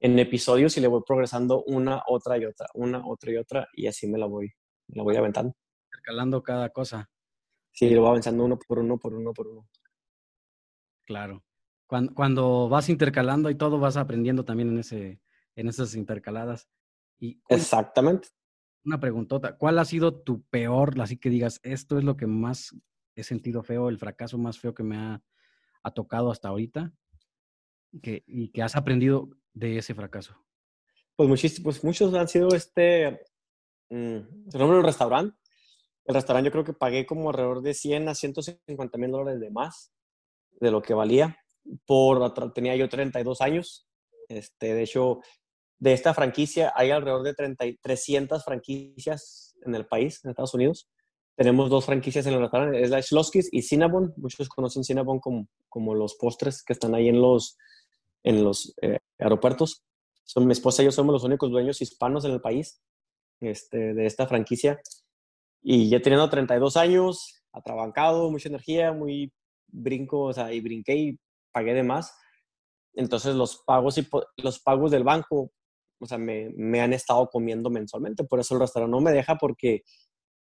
en 0.00 0.18
episodios 0.18 0.76
y 0.76 0.80
le 0.80 0.88
voy 0.88 1.02
progresando 1.06 1.62
una, 1.64 2.02
otra 2.08 2.38
y 2.38 2.44
otra, 2.46 2.66
una, 2.74 3.06
otra 3.06 3.32
y 3.32 3.36
otra, 3.36 3.68
y 3.74 3.86
así 3.86 4.06
me 4.06 4.18
la 4.18 4.26
voy, 4.26 4.50
me 4.88 4.96
la 4.96 5.02
voy 5.02 5.16
aventando. 5.16 5.54
Intercalando 5.92 6.42
cada 6.42 6.70
cosa. 6.70 7.08
Sí, 7.74 7.90
lo 7.90 8.02
va 8.02 8.10
avanzando 8.10 8.44
uno 8.44 8.56
por 8.56 8.78
uno, 8.78 8.98
por 8.98 9.14
uno, 9.14 9.32
por 9.32 9.48
uno. 9.48 9.68
Claro. 11.04 11.44
Cuando, 11.88 12.14
cuando 12.14 12.68
vas 12.68 12.88
intercalando 12.88 13.50
y 13.50 13.56
todo, 13.56 13.80
vas 13.80 13.96
aprendiendo 13.96 14.44
también 14.44 14.68
en, 14.68 14.78
ese, 14.78 15.20
en 15.56 15.68
esas 15.68 15.96
intercaladas. 15.96 16.68
Y 17.18 17.42
Exactamente. 17.48 18.28
Una 18.84 19.00
preguntota. 19.00 19.56
¿Cuál 19.56 19.80
ha 19.80 19.84
sido 19.84 20.14
tu 20.14 20.44
peor, 20.44 21.00
así 21.00 21.16
que 21.16 21.30
digas, 21.30 21.58
esto 21.64 21.98
es 21.98 22.04
lo 22.04 22.16
que 22.16 22.28
más 22.28 22.76
he 23.16 23.24
sentido 23.24 23.64
feo, 23.64 23.88
el 23.88 23.98
fracaso 23.98 24.38
más 24.38 24.58
feo 24.58 24.72
que 24.72 24.84
me 24.84 24.96
ha, 24.96 25.22
ha 25.82 25.90
tocado 25.90 26.30
hasta 26.30 26.48
ahorita? 26.48 26.92
Que, 28.00 28.22
y 28.26 28.50
que 28.50 28.62
has 28.62 28.76
aprendido 28.76 29.30
de 29.52 29.78
ese 29.78 29.94
fracaso. 29.94 30.36
Pues, 31.16 31.28
muchísimos, 31.28 31.64
pues 31.64 31.84
muchos 31.84 32.14
han 32.14 32.28
sido 32.28 32.48
este, 32.54 33.20
mmm, 33.90 34.18
el 34.52 34.82
restaurante 34.84 35.36
el 36.06 36.14
restaurante 36.14 36.48
yo 36.48 36.52
creo 36.52 36.64
que 36.64 36.72
pagué 36.72 37.06
como 37.06 37.30
alrededor 37.30 37.62
de 37.62 37.74
100 37.74 38.08
a 38.08 38.14
150 38.14 38.98
mil 38.98 39.10
dólares 39.10 39.40
de 39.40 39.50
más 39.50 39.92
de 40.60 40.70
lo 40.70 40.82
que 40.82 40.94
valía. 40.94 41.38
Por, 41.86 42.32
tenía 42.52 42.76
yo 42.76 42.88
32 42.88 43.40
años. 43.40 43.86
Este, 44.28 44.74
de 44.74 44.82
hecho, 44.82 45.20
de 45.78 45.92
esta 45.92 46.14
franquicia 46.14 46.72
hay 46.74 46.90
alrededor 46.90 47.22
de 47.22 47.34
30, 47.34 47.64
300 47.80 48.44
franquicias 48.44 49.54
en 49.62 49.74
el 49.74 49.86
país, 49.86 50.20
en 50.24 50.30
Estados 50.30 50.54
Unidos. 50.54 50.88
Tenemos 51.36 51.68
dos 51.68 51.86
franquicias 51.86 52.26
en 52.26 52.34
el 52.34 52.40
restaurante, 52.40 52.80
es 52.80 52.90
la 52.90 53.02
Schloskis 53.02 53.48
y 53.52 53.62
Cinnabon. 53.62 54.14
Muchos 54.16 54.48
conocen 54.48 54.84
Cinnabon 54.84 55.18
como, 55.18 55.48
como 55.68 55.94
los 55.94 56.14
postres 56.14 56.62
que 56.62 56.74
están 56.74 56.94
ahí 56.94 57.08
en 57.08 57.20
los, 57.20 57.58
en 58.22 58.44
los 58.44 58.74
eh, 58.82 58.98
aeropuertos. 59.18 59.84
Son, 60.22 60.46
mi 60.46 60.52
esposa 60.52 60.82
y 60.82 60.86
yo 60.86 60.92
somos 60.92 61.12
los 61.12 61.24
únicos 61.24 61.50
dueños 61.50 61.82
hispanos 61.82 62.24
en 62.24 62.32
el 62.32 62.40
país 62.40 62.80
este, 63.40 63.94
de 63.94 64.06
esta 64.06 64.26
franquicia. 64.26 64.80
Y 65.66 65.88
ya 65.88 66.00
teniendo 66.00 66.28
32 66.28 66.76
años, 66.76 67.42
atrabancado, 67.52 68.30
mucha 68.30 68.50
energía, 68.50 68.92
muy 68.92 69.32
brinco, 69.66 70.20
o 70.24 70.32
sea, 70.32 70.52
y 70.52 70.60
brinqué 70.60 70.94
y 70.94 71.18
pagué 71.52 71.72
de 71.72 71.82
más. 71.82 72.14
Entonces 72.92 73.34
los 73.34 73.62
pagos, 73.66 73.96
y 73.98 74.06
los 74.36 74.60
pagos 74.60 74.90
del 74.90 75.04
banco, 75.04 75.50
o 75.98 76.06
sea, 76.06 76.18
me, 76.18 76.50
me 76.54 76.82
han 76.82 76.92
estado 76.92 77.28
comiendo 77.30 77.70
mensualmente. 77.70 78.24
Por 78.24 78.40
eso 78.40 78.54
el 78.54 78.60
restaurante 78.60 78.92
no 78.92 79.00
me 79.00 79.10
deja 79.10 79.36
porque 79.36 79.82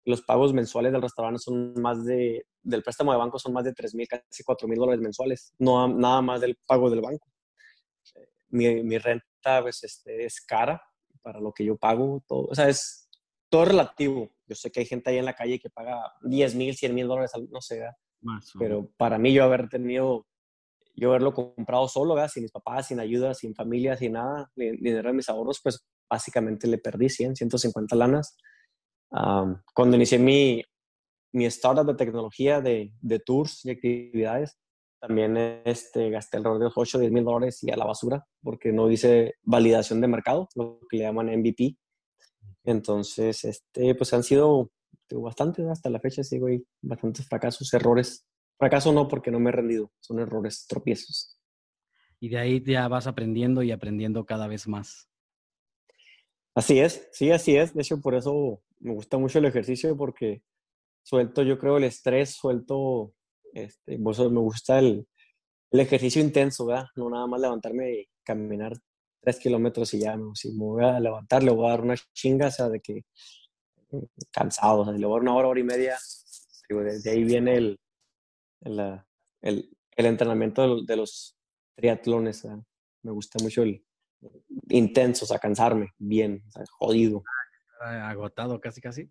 los 0.05 0.23
pagos 0.23 0.55
mensuales 0.55 0.93
del 0.93 1.03
restaurante 1.03 1.41
son 1.41 1.75
más 1.75 2.05
de, 2.05 2.47
del 2.63 2.83
préstamo 2.83 3.13
de 3.13 3.19
banco 3.19 3.39
son 3.39 3.53
más 3.53 3.65
de 3.65 3.75
3 3.75 3.95
mil, 3.95 4.09
casi 4.09 4.43
4 4.45 4.69
mil 4.69 4.79
dólares 4.79 5.01
mensuales, 5.01 5.53
no 5.59 5.89
nada 5.89 6.23
más 6.23 6.41
del 6.41 6.57
pago 6.67 6.89
del 6.89 7.01
banco. 7.01 7.29
Mi, 8.51 8.83
mi 8.83 8.97
renta 8.99 9.61
pues, 9.61 9.85
este, 9.85 10.25
es 10.25 10.41
cara 10.41 10.83
para 11.21 11.41
lo 11.41 11.53
que 11.53 11.65
yo 11.65 11.77
pago, 11.77 12.23
todo, 12.27 12.47
o 12.47 12.55
sea, 12.55 12.69
es 12.69 13.09
todo 13.51 13.67
relativo. 13.67 14.31
Yo 14.49 14.55
sé 14.55 14.71
que 14.71 14.81
hay 14.81 14.87
gente 14.87 15.11
ahí 15.11 15.19
en 15.19 15.25
la 15.25 15.35
calle 15.35 15.59
que 15.59 15.71
paga 15.71 16.01
10 16.23 16.55
mil, 16.55 16.75
100 16.75 16.95
mil 16.95 17.07
dólares, 17.07 17.33
no 17.51 17.61
sé, 17.61 17.83
Más, 18.23 18.53
pero 18.59 18.91
para 18.97 19.19
mí 19.19 19.33
yo 19.33 19.45
haber 19.45 19.69
tenido, 19.69 20.27
yo 20.95 21.11
haberlo 21.11 21.33
comprado 21.35 21.89
solo, 21.89 22.15
¿verdad? 22.15 22.31
sin 22.33 22.43
mis 22.43 22.53
papás, 22.53 22.87
sin 22.87 23.01
ayuda, 23.01 23.35
sin 23.35 23.55
familia, 23.55 23.97
sin 23.97 24.13
nada, 24.13 24.51
ni, 24.57 24.71
dinero 24.73 25.09
de 25.09 25.15
mis 25.15 25.29
ahorros, 25.29 25.61
pues 25.63 25.85
básicamente 26.09 26.67
le 26.67 26.79
perdí 26.79 27.09
100, 27.09 27.37
150 27.37 27.97
lanas. 27.97 28.37
cuando 29.75 29.97
inicié 29.97 30.19
mi, 30.19 30.65
mi 31.33 31.45
startup 31.47 31.87
de 31.87 31.95
tecnología 31.95 32.61
de, 32.61 32.93
de 33.01 33.19
tours 33.21 33.65
y 33.65 33.71
actividades, 33.71 34.59
también 35.01 35.37
este, 35.65 36.11
gasté 36.11 36.39
alrededor 36.39 36.61
de 36.61 36.73
8 36.75 36.99
o 36.99 37.01
10 37.01 37.13
mil 37.13 37.25
dólares 37.25 37.63
y 37.63 37.71
a 37.71 37.77
la 37.77 37.85
basura 37.85 38.27
porque 38.43 38.73
no 38.73 38.91
hice 38.91 39.35
validación 39.43 40.01
de 40.01 40.09
mercado, 40.09 40.49
lo 40.55 40.81
que 40.89 40.99
le 40.99 41.05
llaman 41.05 41.27
MVP. 41.27 41.77
Entonces, 42.69 43.47
este, 43.47 43.95
pues 43.95 44.13
han 44.13 44.23
sido 44.23 44.71
bastantes 45.11 45.67
hasta 45.69 45.89
la 45.89 46.01
fecha, 46.01 46.23
sigo 46.23 46.49
ahí, 46.49 46.63
bastantes 46.83 47.27
fracasos, 47.27 47.73
errores. 47.73 48.27
Fracaso 48.59 48.93
no 48.93 49.09
porque 49.09 49.31
no 49.31 49.41
me 49.41 49.49
he 49.49 49.53
rendido, 49.53 49.91
son 50.01 50.19
errores, 50.19 50.67
tropiezos. 50.69 51.41
Y 52.21 52.29
de 52.29 52.37
ahí 52.37 52.63
ya 52.63 52.87
vas 52.89 53.07
aprendiendo 53.07 53.63
y 53.63 53.71
aprendiendo 53.71 54.27
cada 54.27 54.49
vez 54.49 54.69
más. 54.69 55.09
Así 56.55 56.79
es, 56.79 57.09
sí, 57.11 57.31
así 57.31 57.57
es. 57.57 57.73
De 57.73 57.81
hecho, 57.81 58.03
por 58.03 58.15
eso 58.15 58.61
me 58.81 58.93
gusta 58.93 59.17
mucho 59.17 59.39
el 59.39 59.47
ejercicio 59.47 59.97
porque 59.97 60.43
suelto, 61.03 61.43
yo 61.45 61.59
creo, 61.59 61.79
el 61.79 61.85
estrés, 61.85 62.35
suelto, 62.35 63.15
este, 63.55 63.97
me 63.97 64.41
gusta 64.41 64.79
el, 64.79 65.09
el 65.71 65.81
ejercicio 65.81 66.21
intenso, 66.21 66.67
¿verdad? 66.67 66.89
No 66.97 67.09
nada 67.09 67.27
más 67.27 67.41
levantarme 67.41 67.93
y 67.93 68.09
caminar 68.23 68.75
tres 69.29 69.41
kilómetros 69.41 69.93
y 69.93 70.01
ya, 70.01 70.19
si 70.35 70.53
me 70.53 70.65
voy 70.65 70.85
a 70.85 70.99
levantar, 70.99 71.43
le 71.43 71.51
voy 71.51 71.67
a 71.67 71.71
dar 71.71 71.83
una 71.83 71.95
chinga, 72.15 72.47
o 72.47 72.51
sea, 72.51 72.71
de 72.71 72.81
que 72.81 73.05
mm, 73.91 73.99
cansado, 74.31 74.81
o 74.81 74.85
sea, 74.85 74.95
le 74.95 75.05
voy 75.05 75.17
a 75.17 75.17
dar 75.17 75.23
una 75.23 75.35
hora, 75.35 75.49
hora 75.49 75.61
y 75.61 75.65
media, 75.65 75.99
digo, 76.67 76.81
desde 76.83 77.11
ahí 77.11 77.25
viene 77.25 77.57
el, 77.57 77.81
el, 78.63 79.01
el, 79.43 79.77
el 79.97 80.07
entrenamiento 80.07 80.83
de 80.83 80.97
los 80.97 81.37
triatlones, 81.75 82.47
me 83.03 83.13
gusta 83.13 83.39
mucho 83.43 83.63
el 83.65 83.85
intenso, 84.71 85.27
o 85.27 85.29
sea, 85.29 85.39
cansarme 85.39 85.93
bien, 85.99 86.43
o 86.49 86.51
sea, 86.51 86.65
jodido. 86.79 87.23
Agotado 87.81 88.59
casi, 88.61 88.81
casi. 88.81 89.11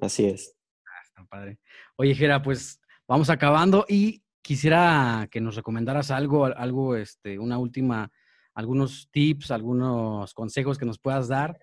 Así 0.00 0.24
es. 0.24 0.56
Ah, 0.86 1.02
está 1.04 1.24
padre. 1.24 1.58
Oye, 1.96 2.14
Jera, 2.14 2.40
pues 2.42 2.80
vamos 3.08 3.28
acabando 3.28 3.84
y 3.88 4.22
quisiera 4.40 5.28
que 5.32 5.40
nos 5.40 5.56
recomendaras 5.56 6.12
algo, 6.12 6.46
algo, 6.46 6.94
este, 6.94 7.40
una 7.40 7.58
última 7.58 8.10
algunos 8.58 9.08
tips, 9.12 9.52
algunos 9.52 10.34
consejos 10.34 10.78
que 10.78 10.84
nos 10.84 10.98
puedas 10.98 11.28
dar 11.28 11.60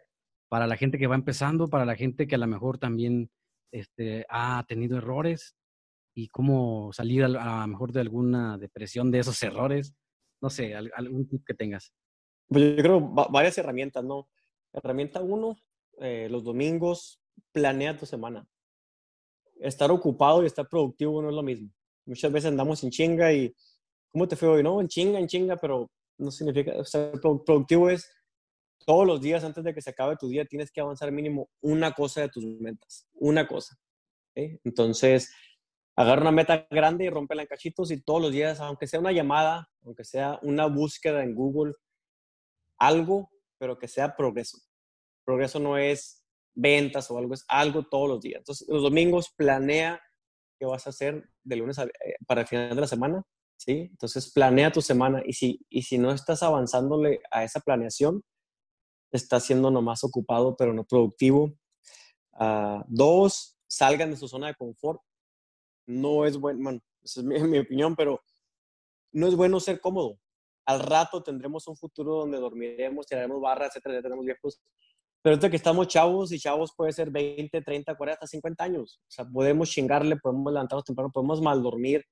para 0.47 0.65
la 0.65 0.77
gente 0.77 0.97
que 0.97 1.07
va 1.07 1.15
empezando, 1.15 1.67
para 1.67 1.83
la 1.83 1.97
gente 1.97 2.25
que 2.25 2.35
a 2.35 2.37
lo 2.37 2.47
mejor 2.47 2.77
también 2.77 3.29
este, 3.69 4.25
ha 4.29 4.63
tenido 4.65 4.97
errores 4.97 5.57
y 6.13 6.29
cómo 6.29 6.93
salir 6.93 7.25
a, 7.25 7.27
lo 7.27 7.67
mejor 7.67 7.91
de 7.91 7.99
alguna 7.99 8.57
depresión 8.57 9.11
de 9.11 9.19
esos 9.19 9.43
errores. 9.43 9.93
No 10.41 10.49
sé, 10.49 10.73
algún 10.73 11.27
tip 11.27 11.43
que 11.45 11.53
tengas. 11.53 11.91
Pues 12.47 12.77
yo 12.77 12.81
creo 12.81 13.01
varias 13.01 13.57
herramientas, 13.57 14.01
¿no? 14.01 14.29
Herramienta 14.71 15.19
uno, 15.19 15.57
eh, 15.99 16.29
los 16.31 16.45
domingos, 16.45 17.19
planea 17.51 17.97
tu 17.97 18.05
semana. 18.05 18.47
Estar 19.59 19.91
ocupado 19.91 20.43
y 20.43 20.45
estar 20.45 20.69
productivo 20.69 21.21
no 21.21 21.27
es 21.27 21.35
lo 21.35 21.43
mismo. 21.43 21.69
Muchas 22.05 22.31
veces 22.31 22.51
andamos 22.51 22.81
en 22.85 22.91
chinga 22.91 23.33
y, 23.33 23.53
¿cómo 24.13 24.29
te 24.29 24.37
fue 24.37 24.47
hoy? 24.47 24.63
No, 24.63 24.79
en 24.79 24.87
chinga, 24.87 25.19
en 25.19 25.27
chinga, 25.27 25.57
pero 25.57 25.91
no 26.17 26.31
significa, 26.31 26.83
ser 26.85 27.19
productivo 27.19 27.89
es 27.89 28.09
todos 28.85 29.05
los 29.05 29.21
días 29.21 29.43
antes 29.43 29.63
de 29.63 29.73
que 29.73 29.81
se 29.81 29.89
acabe 29.89 30.15
tu 30.17 30.27
día 30.27 30.45
tienes 30.45 30.71
que 30.71 30.81
avanzar 30.81 31.11
mínimo 31.11 31.49
una 31.61 31.93
cosa 31.93 32.21
de 32.21 32.29
tus 32.29 32.45
metas, 32.45 33.07
una 33.13 33.47
cosa. 33.47 33.75
Entonces, 34.35 35.33
agarra 35.95 36.21
una 36.21 36.31
meta 36.31 36.67
grande 36.69 37.05
y 37.05 37.09
rompela 37.09 37.41
en 37.41 37.47
cachitos 37.47 37.91
y 37.91 38.01
todos 38.01 38.21
los 38.21 38.31
días, 38.31 38.59
aunque 38.59 38.87
sea 38.87 38.99
una 38.99 39.11
llamada, 39.11 39.69
aunque 39.83 40.03
sea 40.03 40.39
una 40.41 40.67
búsqueda 40.67 41.23
en 41.23 41.33
Google, 41.33 41.73
algo, 42.77 43.31
pero 43.57 43.79
que 43.79 43.87
sea 43.87 44.15
progreso. 44.15 44.57
Progreso 45.25 45.59
no 45.59 45.77
es 45.77 46.23
ventas 46.53 47.09
o 47.09 47.17
algo, 47.17 47.33
es 47.33 47.45
algo 47.47 47.87
todos 47.87 48.09
los 48.09 48.21
días. 48.21 48.39
Entonces, 48.39 48.67
los 48.69 48.83
domingos 48.83 49.33
planea 49.35 50.01
qué 50.59 50.65
vas 50.65 50.85
a 50.85 50.89
hacer 50.91 51.29
de 51.43 51.55
lunes 51.55 51.77
eh, 51.77 51.89
para 52.27 52.41
el 52.41 52.47
final 52.47 52.75
de 52.75 52.81
la 52.81 52.87
semana 52.87 53.23
¿sí? 53.57 53.87
Entonces 53.91 54.31
planea 54.31 54.71
tu 54.71 54.81
semana 54.81 55.21
y 55.25 55.33
si, 55.33 55.65
y 55.69 55.83
si 55.83 55.97
no 55.97 56.11
estás 56.11 56.43
avanzándole 56.43 57.21
a 57.31 57.43
esa 57.43 57.59
planeación, 57.59 58.23
estás 59.11 59.43
siendo 59.43 59.71
nomás 59.71 60.03
ocupado 60.03 60.55
pero 60.55 60.73
no 60.73 60.83
productivo. 60.83 61.53
Uh, 62.33 62.83
dos, 62.87 63.57
salgan 63.67 64.11
de 64.11 64.17
su 64.17 64.27
zona 64.27 64.47
de 64.47 64.55
confort. 64.55 65.01
No 65.87 66.25
es 66.25 66.37
bueno, 66.37 66.59
bueno, 66.63 66.79
esa 67.03 67.21
es 67.21 67.25
mi, 67.25 67.59
opinión, 67.59 67.95
pero 67.95 68.21
no 69.11 69.27
es 69.27 69.35
bueno 69.35 69.59
ser 69.59 69.79
cómodo. 69.79 70.19
Al 70.65 70.79
rato 70.79 71.21
tendremos 71.21 71.67
un 71.67 71.77
futuro 71.77 72.15
donde 72.15 72.39
dormiremos, 72.39 73.05
tiraremos 73.05 73.39
barras, 73.39 73.69
etcétera, 73.69 73.95
ya 73.95 74.01
tenemos 74.01 74.25
viejos. 74.25 74.59
Pero 75.21 75.35
ahorita 75.35 75.49
que 75.49 75.55
estamos 75.55 75.87
chavos, 75.87 76.31
y 76.31 76.39
chavos 76.39 76.73
puede 76.75 76.91
ser 76.91 77.11
20, 77.11 77.61
30, 77.61 77.95
40, 77.95 78.13
hasta 78.13 78.27
50 78.27 78.63
años. 78.63 78.99
O 79.07 79.11
sea, 79.11 79.25
podemos 79.25 79.69
chingarle, 79.69 80.17
podemos 80.17 80.51
levantarnos 80.51 80.83
temprano, 80.83 81.11
podemos 81.11 81.41
mal 81.41 81.61
dormir, 81.61 82.03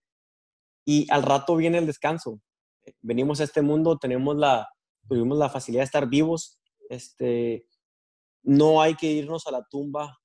y 0.86 1.10
al 1.12 1.24
rato 1.24 1.56
viene 1.56 1.78
el 1.78 1.86
descanso. 1.86 2.42
Venimos 3.02 3.40
a 3.40 3.46
este 3.46 3.62
mundo, 3.62 3.98
tenemos 3.98 4.36
la, 4.36 4.68
tuvimos 5.08 5.38
la 5.38 5.50
facilidad 5.50 5.82
de 5.82 5.86
estar 5.86 6.08
vivos, 6.08 6.60
este, 6.90 7.68
no 8.44 8.82
hay 8.82 8.96
que 8.96 9.08
irnos 9.08 9.48
a 9.48 9.52
la 9.52 9.64
tumba 9.70 10.20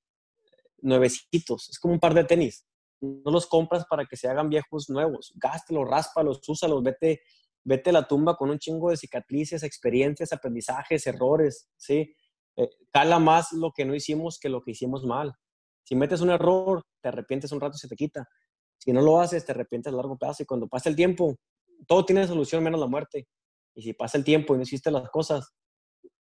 nuevecitos, 0.80 1.68
es 1.70 1.78
como 1.78 1.94
un 1.94 2.00
par 2.00 2.14
de 2.14 2.24
tenis, 2.24 2.66
no 3.00 3.30
los 3.30 3.46
compras 3.46 3.84
para 3.88 4.06
que 4.06 4.16
se 4.16 4.28
hagan 4.28 4.48
viejos 4.48 4.90
nuevos, 4.90 5.32
gástalos, 5.36 5.88
ráspalos, 5.88 6.40
úsalos, 6.48 6.82
vete, 6.82 7.20
vete 7.64 7.90
a 7.90 7.92
la 7.92 8.08
tumba 8.08 8.36
con 8.36 8.50
un 8.50 8.58
chingo 8.58 8.90
de 8.90 8.96
cicatrices, 8.96 9.62
experiencias, 9.62 10.32
aprendizajes, 10.32 11.06
errores, 11.06 11.68
¿sí? 11.76 12.14
Eh, 12.56 12.70
cala 12.92 13.20
más 13.20 13.52
lo 13.52 13.72
que 13.72 13.84
no 13.84 13.94
hicimos 13.94 14.38
que 14.38 14.48
lo 14.48 14.62
que 14.62 14.72
hicimos 14.72 15.04
mal. 15.04 15.32
Si 15.84 15.94
metes 15.94 16.20
un 16.20 16.30
error, 16.30 16.82
te 17.00 17.08
arrepientes 17.08 17.52
un 17.52 17.60
rato 17.60 17.76
y 17.76 17.78
se 17.78 17.88
te 17.88 17.96
quita. 17.96 18.28
Si 18.88 18.92
no 18.94 19.02
lo 19.02 19.20
haces, 19.20 19.44
te 19.44 19.52
arrepientes 19.52 19.92
a 19.92 19.96
largo 19.96 20.16
plazo 20.16 20.42
y 20.42 20.46
cuando 20.46 20.66
pasa 20.66 20.88
el 20.88 20.96
tiempo, 20.96 21.36
todo 21.86 22.06
tiene 22.06 22.26
solución 22.26 22.64
menos 22.64 22.80
la 22.80 22.86
muerte. 22.86 23.28
Y 23.74 23.82
si 23.82 23.92
pasa 23.92 24.16
el 24.16 24.24
tiempo 24.24 24.54
y 24.54 24.56
no 24.56 24.62
hiciste 24.62 24.90
las 24.90 25.10
cosas, 25.10 25.52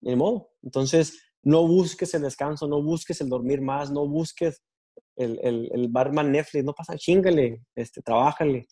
ni 0.02 0.16
modo. 0.16 0.50
Entonces, 0.64 1.22
no 1.44 1.68
busques 1.68 2.12
el 2.16 2.24
descanso, 2.24 2.68
no 2.68 2.82
busques 2.82 3.22
el 3.22 3.30
dormir 3.30 3.62
más, 3.62 3.92
no 3.92 4.08
busques 4.08 4.64
el, 5.16 5.40
el, 5.44 5.88
barman 5.90 6.32
Netflix, 6.32 6.66
no 6.66 6.74
pasa, 6.74 6.98
chingale, 6.98 7.62
este, 7.76 8.02
trabájale. 8.02 8.66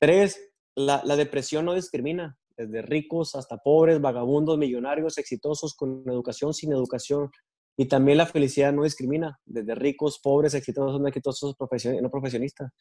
Tres, 0.00 0.50
la, 0.74 1.02
la 1.04 1.14
depresión 1.14 1.66
no 1.66 1.74
discrimina, 1.74 2.34
desde 2.56 2.80
ricos 2.80 3.34
hasta 3.34 3.58
pobres, 3.58 4.00
vagabundos, 4.00 4.56
millonarios, 4.56 5.18
exitosos, 5.18 5.74
con 5.74 6.02
educación, 6.06 6.54
sin 6.54 6.72
educación, 6.72 7.30
y 7.80 7.86
también 7.86 8.18
la 8.18 8.26
felicidad 8.26 8.72
no 8.72 8.82
discrimina, 8.82 9.38
desde 9.46 9.76
ricos, 9.76 10.18
pobres, 10.18 10.52
exitosos, 10.52 11.00
no 11.00 11.06
exitosos, 11.06 11.54
no 12.02 12.10
profesionistas. 12.10 12.72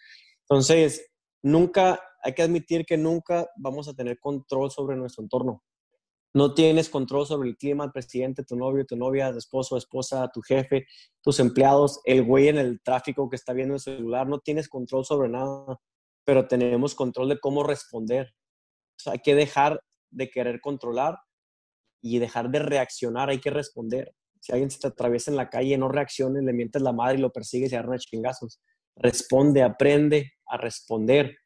Entonces, 0.42 1.12
nunca, 1.44 2.02
hay 2.24 2.34
que 2.34 2.42
admitir 2.42 2.84
que 2.84 2.98
nunca 2.98 3.48
vamos 3.58 3.88
a 3.88 3.94
tener 3.94 4.20
control 4.20 4.72
sobre 4.72 4.98
nuestro 4.98 5.22
entorno. 5.22 5.64
No 6.34 6.56
tienes 6.56 6.90
control 6.90 7.28
sobre 7.28 7.48
el 7.48 7.58
clima, 7.58 7.86
el 7.86 7.92
presidente, 7.92 8.44
tu 8.44 8.56
novio, 8.56 8.88
tu 8.88 8.98
novia, 8.98 9.32
tu 9.32 9.38
esposo, 9.38 9.78
esposa, 9.78 10.32
tu 10.34 10.42
jefe, 10.42 10.88
tus 11.22 11.40
empleados, 11.40 12.02
el 12.04 12.24
güey 12.24 12.48
en 12.48 12.58
el 12.58 12.82
tráfico 12.82 13.30
que 13.30 13.36
está 13.36 13.54
viendo 13.54 13.76
el 13.76 13.80
celular. 13.80 14.28
No 14.28 14.40
tienes 14.40 14.68
control 14.68 15.06
sobre 15.06 15.30
nada, 15.30 15.80
pero 16.26 16.48
tenemos 16.48 16.96
control 16.96 17.30
de 17.30 17.40
cómo 17.40 17.62
responder. 17.62 18.34
hay 19.06 19.20
que 19.20 19.36
dejar 19.36 19.80
de 20.10 20.32
querer 20.32 20.60
controlar 20.60 21.20
y 22.02 22.18
dejar 22.18 22.50
de 22.50 22.60
reaccionar, 22.60 23.30
hay 23.30 23.40
que 23.40 23.52
responder. 23.52 24.17
Si 24.42 24.52
alguien 24.52 24.72
se 24.72 24.80
te 24.80 24.88
atraviesa 24.88 25.32
en 25.32 25.38
la 25.38 25.50
calle, 25.50 25.78
no 25.78 25.90
reacciones, 25.90 26.44
le 26.44 26.54
mientes 26.54 26.82
la 26.82 26.92
madre 26.92 27.18
y 27.18 27.22
lo 27.22 27.32
persigues 27.32 27.72
y 27.72 27.76
agarran 27.76 28.00
chingazos. 28.00 28.60
Responde, 28.96 29.64
aprende 29.64 30.34
a 30.46 30.58
responder 30.58 31.38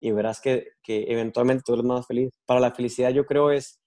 y 0.00 0.10
verás 0.10 0.40
que, 0.40 0.66
que 0.82 1.04
eventualmente 1.08 1.62
tú 1.64 1.74
eres 1.74 1.84
más 1.84 2.06
feliz. 2.06 2.30
Para 2.44 2.60
la 2.60 2.72
felicidad 2.72 3.10
yo 3.10 3.24
creo 3.24 3.50
es, 3.50 3.80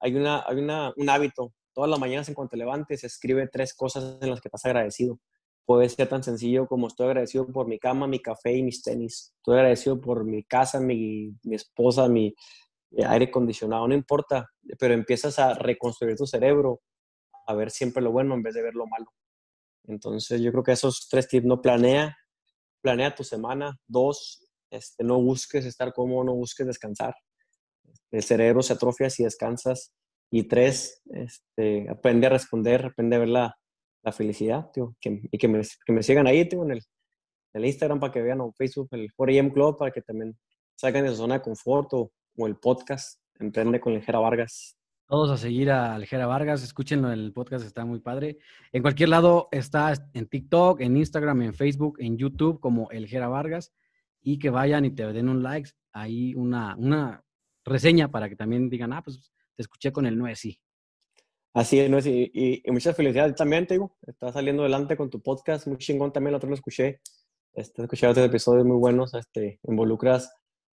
hay, 0.00 0.14
una, 0.14 0.44
hay 0.46 0.56
una, 0.56 0.92
un 0.96 1.10
hábito. 1.10 1.52
Todas 1.74 1.90
las 1.90 1.98
mañanas 1.98 2.28
en 2.28 2.34
cuanto 2.34 2.52
te 2.52 2.56
levantes, 2.56 3.04
escribe 3.04 3.48
tres 3.48 3.74
cosas 3.74 4.18
en 4.22 4.30
las 4.30 4.40
que 4.40 4.48
estás 4.48 4.64
agradecido. 4.64 5.18
Puede 5.66 5.88
ser 5.88 6.08
tan 6.08 6.22
sencillo 6.22 6.66
como 6.66 6.86
estoy 6.86 7.08
agradecido 7.08 7.46
por 7.46 7.66
mi 7.68 7.78
cama, 7.78 8.06
mi 8.06 8.20
café 8.20 8.52
y 8.52 8.62
mis 8.62 8.82
tenis. 8.82 9.34
Estoy 9.36 9.56
agradecido 9.56 10.00
por 10.00 10.24
mi 10.24 10.44
casa, 10.44 10.80
mi, 10.80 11.34
mi 11.42 11.56
esposa, 11.56 12.08
mi 12.08 12.34
aire 13.06 13.26
acondicionado. 13.26 13.86
No 13.86 13.94
importa, 13.94 14.48
pero 14.78 14.94
empiezas 14.94 15.38
a 15.38 15.54
reconstruir 15.54 16.16
tu 16.16 16.26
cerebro 16.26 16.80
a 17.48 17.54
ver 17.54 17.70
siempre 17.70 18.02
lo 18.02 18.12
bueno 18.12 18.34
en 18.34 18.42
vez 18.42 18.54
de 18.54 18.62
ver 18.62 18.74
lo 18.74 18.86
malo. 18.86 19.06
Entonces 19.84 20.40
yo 20.40 20.52
creo 20.52 20.62
que 20.62 20.72
esos 20.72 21.08
tres 21.10 21.26
tips, 21.28 21.46
no 21.46 21.62
planea, 21.62 22.16
planea 22.82 23.14
tu 23.14 23.24
semana. 23.24 23.78
Dos, 23.86 24.46
este, 24.70 25.02
no 25.02 25.20
busques 25.20 25.64
estar 25.64 25.92
cómodo, 25.94 26.24
no 26.24 26.34
busques 26.34 26.66
descansar. 26.66 27.14
El 28.10 28.22
cerebro 28.22 28.62
se 28.62 28.74
atrofia 28.74 29.08
si 29.08 29.24
descansas. 29.24 29.94
Y 30.30 30.46
tres, 30.46 31.02
este, 31.06 31.88
aprende 31.88 32.26
a 32.26 32.30
responder, 32.30 32.84
aprende 32.84 33.16
a 33.16 33.20
ver 33.20 33.28
la, 33.28 33.58
la 34.02 34.12
felicidad, 34.12 34.70
tío, 34.72 34.94
y 35.00 35.38
que 35.38 35.48
me, 35.48 35.62
que 35.86 35.92
me, 35.92 36.02
sigan 36.02 36.26
ahí, 36.26 36.46
tío, 36.46 36.62
en 36.64 36.72
el, 36.72 36.82
el 37.54 37.64
Instagram 37.64 37.98
para 37.98 38.12
que 38.12 38.20
vean, 38.20 38.42
o 38.42 38.52
Facebook, 38.52 38.88
el 38.90 39.10
4AM 39.14 39.54
Club, 39.54 39.78
para 39.78 39.90
que 39.90 40.02
también 40.02 40.38
salgan 40.76 41.04
de 41.04 41.10
su 41.12 41.16
zona 41.16 41.36
de 41.36 41.40
confort, 41.40 41.94
o, 41.94 42.12
o 42.36 42.46
el 42.46 42.58
podcast, 42.58 43.18
Emprende 43.40 43.80
con 43.80 43.94
el 43.94 44.02
Jera 44.02 44.18
Vargas. 44.18 44.77
Todos 45.08 45.30
a 45.30 45.38
seguir 45.38 45.70
a 45.70 45.94
Aljera 45.94 46.26
Vargas, 46.26 46.62
escúchenlo, 46.62 47.10
el 47.10 47.32
podcast 47.32 47.64
está 47.64 47.86
muy 47.86 47.98
padre. 47.98 48.36
En 48.72 48.82
cualquier 48.82 49.08
lado 49.08 49.48
está 49.52 49.94
en 50.12 50.26
TikTok, 50.26 50.82
en 50.82 50.98
Instagram, 50.98 51.40
en 51.40 51.54
Facebook, 51.54 51.96
en 51.98 52.18
YouTube 52.18 52.60
como 52.60 52.90
El 52.90 53.08
Jera 53.08 53.26
Vargas 53.26 53.72
y 54.20 54.38
que 54.38 54.50
vayan 54.50 54.84
y 54.84 54.90
te 54.90 55.10
den 55.10 55.30
un 55.30 55.42
like, 55.42 55.70
ahí 55.94 56.34
una, 56.34 56.76
una 56.76 57.24
reseña 57.64 58.10
para 58.10 58.28
que 58.28 58.36
también 58.36 58.68
digan, 58.68 58.92
ah, 58.92 59.02
pues 59.02 59.32
te 59.56 59.62
escuché 59.62 59.92
con 59.92 60.04
el 60.04 60.18
9 60.18 60.36
sí. 60.36 60.60
Así 61.54 61.80
es, 61.80 62.06
y, 62.06 62.30
y, 62.62 62.70
muchas 62.70 62.94
felicidades 62.94 63.34
también, 63.34 63.66
te 63.66 63.74
digo, 63.74 63.96
estás 64.06 64.34
saliendo 64.34 64.64
adelante 64.64 64.94
con 64.94 65.08
tu 65.08 65.22
podcast, 65.22 65.68
muy 65.68 65.78
chingón 65.78 66.12
también, 66.12 66.32
el 66.32 66.36
otro 66.36 66.50
lo 66.50 66.54
escuché, 66.54 67.00
este, 67.54 67.80
escuché 67.80 68.06
otros 68.08 68.26
episodios 68.26 68.66
muy 68.66 68.76
buenos, 68.76 69.14
este, 69.14 69.58
involucras 69.62 70.30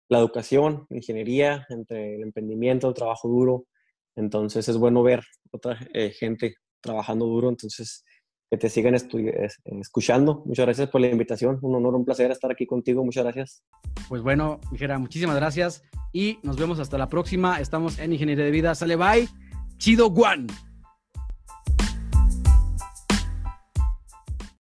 la 0.10 0.18
educación, 0.18 0.88
ingeniería, 0.90 1.68
entre 1.70 2.16
el 2.16 2.24
emprendimiento, 2.24 2.88
el 2.88 2.96
trabajo 2.96 3.28
duro, 3.28 3.68
entonces 4.16 4.68
es 4.70 4.78
bueno 4.78 5.04
ver 5.04 5.24
otra 5.52 5.78
eh, 5.94 6.12
gente 6.12 6.56
trabajando 6.82 7.26
duro, 7.26 7.50
entonces 7.50 8.04
que 8.50 8.58
te 8.58 8.70
sigan 8.70 8.94
escuchando. 8.94 10.44
Muchas 10.46 10.68
gracias 10.68 10.90
por 10.90 11.02
la 11.02 11.08
invitación, 11.08 11.58
un 11.64 11.74
honor, 11.76 11.96
un 11.96 12.06
placer 12.06 12.30
estar 12.30 12.52
aquí 12.52 12.68
contigo, 12.68 13.04
muchas 13.04 13.24
gracias. 13.24 13.64
Pues 14.08 14.22
bueno, 14.22 14.60
Mijera, 14.72 15.00
muchísimas 15.00 15.36
gracias 15.36 15.82
y 16.12 16.38
nos 16.44 16.58
vemos 16.58 16.80
hasta 16.80 16.98
la 17.00 17.10
próxima. 17.10 17.60
Estamos 17.60 17.98
en 17.98 18.14
Ingeniería 18.14 18.46
de 18.46 18.52
Vida. 18.52 18.76
Sale, 18.76 18.96
bye. 18.96 19.28
Chido 19.78 20.08
One. 20.08 20.48